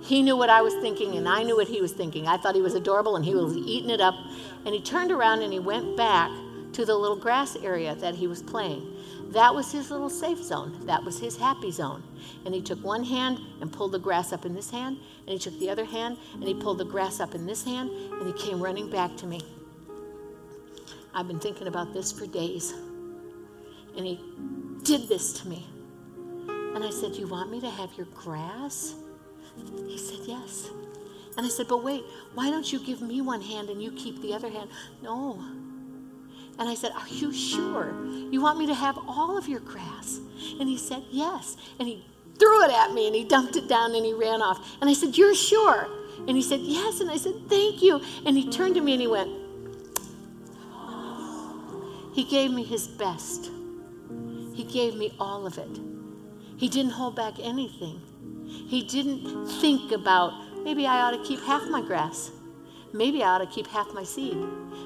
He 0.07 0.23
knew 0.23 0.37
what 0.37 0.51
I 0.51 0.63
was 0.63 0.73
thinking, 0.75 1.17
and 1.17 1.29
I 1.29 1.43
knew 1.43 1.57
what 1.57 1.67
he 1.67 1.81
was 1.81 1.93
thinking. 1.93 2.29
I 2.29 2.37
thought 2.37 2.55
he 2.55 2.63
was 2.63 2.75
adorable, 2.75 3.17
and 3.17 3.25
he 3.25 3.35
was 3.35 3.57
eating 3.57 3.91
it 3.91 4.01
up. 4.01 4.15
And 4.67 4.75
he 4.75 4.83
turned 4.83 5.13
around 5.13 5.43
and 5.43 5.53
he 5.53 5.61
went 5.61 5.97
back 5.97 6.31
to 6.73 6.85
the 6.85 6.95
little 6.95 7.17
grass 7.17 7.57
area 7.57 7.95
that 7.95 8.17
he 8.17 8.27
was 8.27 8.43
playing. 8.43 8.95
That 9.31 9.55
was 9.55 9.73
his 9.73 9.91
little 9.91 10.11
safe 10.11 10.43
zone. 10.43 10.85
That 10.87 11.05
was 11.05 11.19
his 11.19 11.37
happy 11.37 11.71
zone. 11.71 12.03
And 12.45 12.53
he 12.53 12.61
took 12.61 12.83
one 12.85 13.05
hand 13.05 13.39
and 13.61 13.73
pulled 13.73 13.93
the 13.93 13.99
grass 13.99 14.33
up 14.33 14.45
in 14.45 14.55
this 14.55 14.71
hand, 14.71 14.99
and 15.21 15.29
he 15.29 15.39
took 15.39 15.59
the 15.59 15.71
other 15.71 15.85
hand 15.85 16.19
and 16.35 16.45
he 16.45 16.55
pulled 16.55 16.79
the 16.79 16.85
grass 16.85 17.21
up 17.21 17.35
in 17.35 17.47
this 17.47 17.65
hand, 17.65 17.91
and 17.91 18.27
he 18.27 18.33
came 18.33 18.61
running 18.61 18.91
back 18.91 19.17
to 19.19 19.27
me. 19.27 19.41
I've 21.15 21.29
been 21.29 21.41
thinking 21.41 21.67
about 21.69 21.95
this 21.95 22.13
for 22.13 22.27
days. 22.27 22.75
And 23.97 24.05
he 24.05 24.21
did 24.83 25.09
this 25.09 25.33
to 25.41 25.49
me. 25.49 25.65
And 26.49 26.85
I 26.85 26.91
said, 26.91 27.15
You 27.17 27.27
want 27.27 27.51
me 27.51 27.61
to 27.61 27.71
have 27.71 27.91
your 27.97 28.07
grass? 28.07 28.95
He 29.87 29.97
said, 29.97 30.19
Yes. 30.27 30.69
And 31.37 31.45
I 31.45 31.49
said, 31.49 31.69
But 31.69 31.85
wait, 31.85 32.03
why 32.35 32.51
don't 32.51 32.73
you 32.73 32.79
give 32.79 33.01
me 33.01 33.21
one 33.21 33.43
hand 33.43 33.69
and 33.69 33.83
you 33.83 33.93
keep 33.93 34.23
the 34.23 34.33
other 34.33 34.49
hand? 34.49 34.71
No. 35.03 35.39
And 36.59 36.69
I 36.69 36.75
said, 36.75 36.93
Are 36.93 37.09
you 37.09 37.33
sure? 37.33 37.95
You 38.31 38.41
want 38.41 38.59
me 38.59 38.67
to 38.67 38.75
have 38.75 38.99
all 39.07 39.37
of 39.37 39.49
your 39.49 39.61
grass? 39.61 40.19
And 40.59 40.69
he 40.69 40.79
said, 40.79 41.05
Yes. 41.11 41.57
And 41.79 41.87
he 41.87 42.05
threw 42.39 42.65
it 42.65 42.71
at 42.71 42.93
me 42.93 43.07
and 43.07 43.15
he 43.15 43.25
dumped 43.25 43.57
it 43.57 43.69
down 43.69 43.95
and 43.95 44.05
he 44.05 44.13
ran 44.13 44.41
off. 44.41 44.77
And 44.81 44.89
I 44.89 44.95
said, 44.95 45.17
You're 45.17 45.35
sure? 45.35 45.89
And 46.27 46.31
he 46.31 46.43
said, 46.43 46.61
Yes. 46.61 47.01
And 47.01 47.11
I 47.11 47.17
said, 47.17 47.35
Thank 47.49 47.83
you. 47.83 48.01
And 48.25 48.37
he 48.37 48.51
turned 48.51 48.75
to 48.77 48.81
me 48.81 48.93
and 48.93 49.01
he 49.01 49.07
went, 49.07 49.31
He 52.15 52.25
gave 52.25 52.51
me 52.51 52.65
his 52.65 52.89
best. 52.89 53.51
He 54.55 54.65
gave 54.65 54.95
me 54.95 55.15
all 55.21 55.47
of 55.47 55.59
it. 55.59 55.81
He 56.57 56.71
didn't 56.71 56.93
hold 56.93 57.15
back 57.15 57.35
anything. 57.39 58.01
He 58.47 58.83
didn't 58.83 59.49
think 59.61 59.93
about 59.93 60.33
maybe 60.67 60.85
I 60.85 61.01
ought 61.03 61.13
to 61.13 61.23
keep 61.23 61.41
half 61.45 61.63
my 61.71 61.81
grass. 61.81 62.33
Maybe 62.93 63.23
I 63.23 63.29
ought 63.29 63.39
to 63.39 63.47
keep 63.47 63.69
half 63.69 63.95
my 63.95 64.03
seed. 64.03 64.37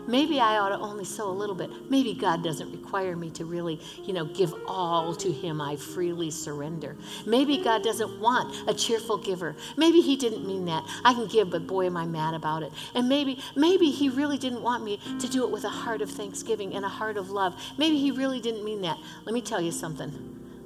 Maybe 0.07 0.39
I 0.39 0.59
ought 0.59 0.69
to 0.69 0.79
only 0.79 1.07
sow 1.07 1.31
a 1.31 1.33
little 1.33 1.55
bit. 1.55 1.71
Maybe 1.91 2.13
God 2.13 2.45
doesn't 2.45 2.71
require 2.71 3.17
me 3.17 3.31
to 3.31 3.47
really, 3.47 3.81
you 4.03 4.13
know, 4.13 4.27
give 4.27 4.53
all 4.67 5.15
to 5.15 5.33
Him. 5.33 5.59
I 5.59 5.77
freely 5.77 6.31
surrender. 6.31 6.97
Maybe 7.25 7.63
God 7.63 7.83
doesn't 7.83 8.21
want 8.21 8.69
a 8.69 8.75
cheerful 8.75 9.17
giver. 9.17 9.57
Maybe 9.79 10.03
He 10.03 10.17
didn't 10.17 10.47
mean 10.47 10.67
that. 10.67 10.85
I 11.03 11.15
can 11.15 11.27
give, 11.29 11.51
but 11.51 11.67
boy, 11.67 11.87
am 11.87 11.97
I 11.97 12.05
mad 12.05 12.35
about 12.35 12.63
it. 12.63 12.73
And 12.95 13.09
maybe, 13.09 13.39
maybe 13.57 13.91
He 13.91 14.11
really 14.11 14.37
didn't 14.37 14.63
want 14.63 14.85
me 14.85 15.01
to 15.19 15.29
do 15.29 15.45
it 15.45 15.51
with 15.51 15.65
a 15.65 15.71
heart 15.71 16.03
of 16.03 16.11
thanksgiving 16.11 16.75
and 16.75 16.85
a 16.85 16.89
heart 16.89 17.17
of 17.17 17.31
love. 17.31 17.55
Maybe 17.79 17.97
He 17.97 18.11
really 18.11 18.41
didn't 18.41 18.65
mean 18.65 18.83
that. 18.83 18.99
Let 19.25 19.33
me 19.33 19.41
tell 19.41 19.63
you 19.63 19.73
something 19.73 20.13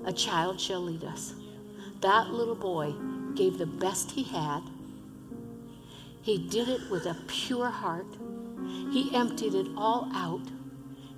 a 0.07 0.13
child 0.13 0.61
shall 0.61 0.81
lead 0.81 1.05
us. 1.05 1.35
That 2.01 2.31
little 2.31 2.57
boy 2.57 2.95
gave 3.35 3.59
the 3.59 3.67
best 3.67 4.11
he 4.11 4.23
had. 4.25 4.63
He 6.25 6.39
did 6.39 6.71
it 6.71 6.91
with 6.91 7.05
a 7.05 7.15
pure 7.27 7.69
heart. 7.69 8.07
He 8.91 9.15
emptied 9.15 9.55
it 9.55 9.67
all 9.77 10.09
out. 10.15 10.41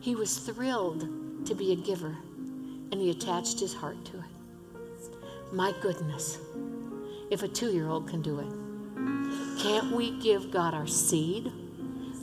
He 0.00 0.16
was 0.16 0.38
thrilled 0.38 1.46
to 1.46 1.54
be 1.54 1.70
a 1.70 1.76
giver, 1.76 2.16
and 2.90 2.94
he 2.94 3.10
attached 3.10 3.60
his 3.60 3.72
heart 3.72 4.04
to 4.06 4.16
it. 4.16 5.52
My 5.52 5.72
goodness, 5.80 6.38
if 7.30 7.44
a 7.44 7.48
two 7.48 7.72
year 7.72 7.86
old 7.86 8.08
can 8.08 8.20
do 8.20 8.40
it, 8.40 9.62
can't 9.62 9.94
we 9.94 10.18
give 10.18 10.50
God 10.50 10.74
our 10.74 10.88
seed, 10.88 11.52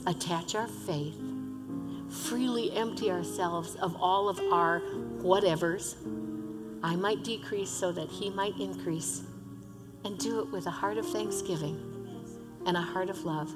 attach 0.06 0.54
our 0.54 0.68
faith, 0.68 1.16
freely 2.10 2.70
empty 2.74 3.10
ourselves 3.10 3.76
of 3.76 3.96
all 3.96 4.28
of 4.28 4.38
our 4.52 4.82
whatevers? 5.22 5.96
I 6.84 6.98
might 6.98 7.24
decrease 7.24 7.70
so 7.70 7.94
that 7.94 8.10
he 8.10 8.30
might 8.30 8.60
increase 8.60 9.24
and 10.04 10.18
do 10.18 10.42
it 10.42 10.52
with 10.52 10.68
a 10.68 10.72
heart 10.72 10.98
of 10.98 11.08
thanksgiving 11.08 11.93
and 12.66 12.78
a 12.78 12.82
heart 12.82 13.10
of 13.10 13.24
love 13.24 13.52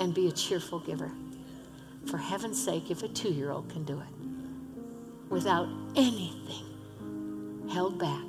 and 0.00 0.14
be 0.14 0.28
a 0.28 0.32
cheerful 0.32 0.80
giver. 0.80 1.10
For 2.06 2.18
heaven's 2.18 2.62
sake, 2.62 2.90
if 2.90 3.02
a 3.02 3.08
two 3.08 3.30
year 3.30 3.50
old 3.50 3.68
can 3.68 3.84
do 3.84 4.00
it 4.00 5.30
without 5.30 5.68
anything 5.96 7.68
held 7.70 7.98
back, 7.98 8.24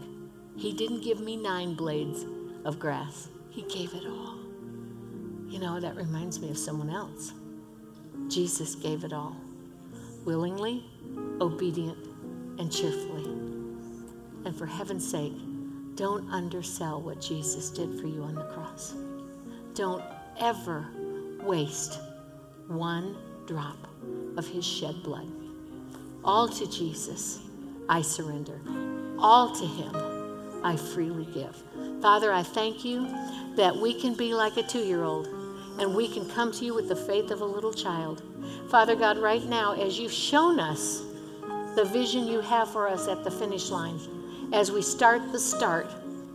he 0.57 0.73
didn't 0.73 1.01
give 1.01 1.19
me 1.19 1.37
nine 1.37 1.75
blades 1.75 2.25
of 2.65 2.79
grass, 2.79 3.29
he 3.49 3.61
gave 3.63 3.93
it 3.93 4.05
all. 4.05 4.35
You 5.47 5.59
know, 5.59 5.79
that 5.79 5.95
reminds 5.95 6.39
me 6.39 6.49
of 6.49 6.57
someone 6.57 6.89
else. 6.89 7.33
Jesus 8.27 8.75
gave 8.75 9.03
it 9.03 9.13
all 9.13 9.35
willingly, 10.25 10.85
obedient, 11.41 11.97
and 12.59 12.71
cheerfully. 12.71 13.23
And 14.45 14.55
for 14.55 14.65
heaven's 14.65 15.09
sake, 15.09 15.33
don't 15.95 16.29
undersell 16.29 17.01
what 17.01 17.19
Jesus 17.19 17.69
did 17.69 17.99
for 17.99 18.07
you 18.07 18.23
on 18.23 18.35
the 18.35 18.43
cross. 18.43 18.93
Don't 19.79 20.03
ever 20.41 20.85
waste 21.41 21.99
one 22.67 23.15
drop 23.47 23.77
of 24.35 24.45
his 24.45 24.67
shed 24.67 25.01
blood. 25.03 25.31
All 26.21 26.49
to 26.49 26.69
Jesus 26.69 27.39
I 27.87 28.01
surrender. 28.01 28.59
All 29.17 29.55
to 29.55 29.65
him 29.65 30.65
I 30.65 30.75
freely 30.75 31.27
give. 31.33 31.55
Father, 32.01 32.33
I 32.33 32.43
thank 32.43 32.83
you 32.83 33.07
that 33.55 33.73
we 33.73 33.93
can 33.93 34.15
be 34.15 34.33
like 34.33 34.57
a 34.57 34.63
two 34.63 34.79
year 34.79 35.05
old 35.05 35.27
and 35.79 35.95
we 35.95 36.09
can 36.09 36.29
come 36.31 36.51
to 36.51 36.65
you 36.65 36.73
with 36.73 36.89
the 36.89 36.95
faith 36.97 37.31
of 37.31 37.39
a 37.39 37.45
little 37.45 37.71
child. 37.71 38.21
Father 38.69 38.97
God, 38.97 39.17
right 39.17 39.45
now, 39.45 39.75
as 39.75 39.97
you've 39.97 40.11
shown 40.11 40.59
us 40.59 41.03
the 41.77 41.85
vision 41.85 42.27
you 42.27 42.41
have 42.41 42.69
for 42.69 42.89
us 42.89 43.07
at 43.07 43.23
the 43.23 43.31
finish 43.31 43.69
line, 43.69 43.97
as 44.51 44.73
we 44.73 44.81
start 44.81 45.31
the 45.31 45.39
start, 45.39 45.89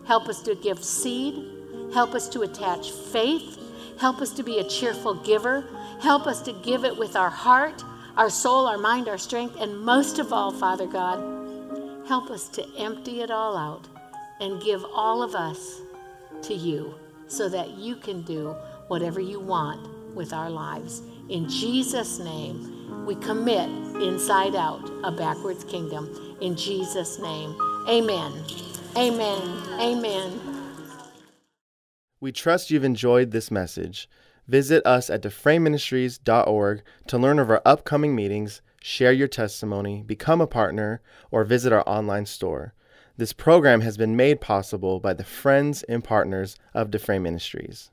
help 0.07 0.29
us 0.29 0.41
to 0.41 0.55
give 0.55 0.83
seed, 0.83 1.54
help 1.93 2.13
us 2.13 2.27
to 2.29 2.41
attach 2.41 2.91
faith, 2.91 3.59
help 3.99 4.21
us 4.21 4.31
to 4.31 4.43
be 4.43 4.59
a 4.59 4.63
cheerful 4.67 5.13
giver, 5.13 5.65
help 6.01 6.27
us 6.27 6.41
to 6.43 6.53
give 6.63 6.83
it 6.83 6.97
with 6.97 7.15
our 7.15 7.29
heart, 7.29 7.83
our 8.17 8.29
soul, 8.29 8.67
our 8.67 8.77
mind, 8.77 9.07
our 9.07 9.17
strength, 9.17 9.55
and 9.59 9.79
most 9.79 10.19
of 10.19 10.31
all, 10.31 10.51
Father 10.51 10.87
God, 10.87 11.19
help 12.07 12.29
us 12.29 12.47
to 12.49 12.65
empty 12.77 13.21
it 13.21 13.31
all 13.31 13.57
out 13.57 13.87
and 14.39 14.61
give 14.61 14.83
all 14.93 15.23
of 15.23 15.35
us 15.35 15.81
to 16.43 16.53
you 16.53 16.95
so 17.27 17.49
that 17.49 17.71
you 17.71 17.95
can 17.95 18.21
do 18.23 18.55
whatever 18.87 19.19
you 19.19 19.39
want 19.39 20.15
with 20.15 20.33
our 20.33 20.49
lives. 20.49 21.01
In 21.29 21.49
Jesus' 21.49 22.19
name, 22.19 23.05
we 23.05 23.15
commit 23.15 23.69
inside 24.01 24.55
out 24.55 24.89
a 25.03 25.11
backwards 25.11 25.63
kingdom. 25.63 26.37
In 26.41 26.55
Jesus' 26.55 27.19
name, 27.19 27.55
amen. 27.89 28.31
Amen. 28.95 29.41
Amen. 29.79 30.44
We 32.19 32.31
trust 32.31 32.71
you've 32.71 32.83
enjoyed 32.83 33.31
this 33.31 33.51
message. 33.51 34.09
Visit 34.47 34.85
us 34.85 35.09
at 35.09 35.21
dufresneministries.org 35.21 36.81
to 37.07 37.17
learn 37.17 37.39
of 37.39 37.49
our 37.49 37.61
upcoming 37.65 38.15
meetings, 38.15 38.61
share 38.81 39.11
your 39.11 39.27
testimony, 39.27 40.03
become 40.03 40.39
a 40.39 40.47
partner, 40.47 41.01
or 41.31 41.43
visit 41.43 41.73
our 41.73 41.87
online 41.87 42.25
store. 42.25 42.73
This 43.17 43.33
program 43.33 43.81
has 43.81 43.97
been 43.97 44.15
made 44.15 44.39
possible 44.39 44.99
by 44.99 45.13
the 45.13 45.23
friends 45.23 45.83
and 45.83 46.03
partners 46.03 46.55
of 46.73 46.91
Dufresne 46.91 47.23
Ministries. 47.23 47.91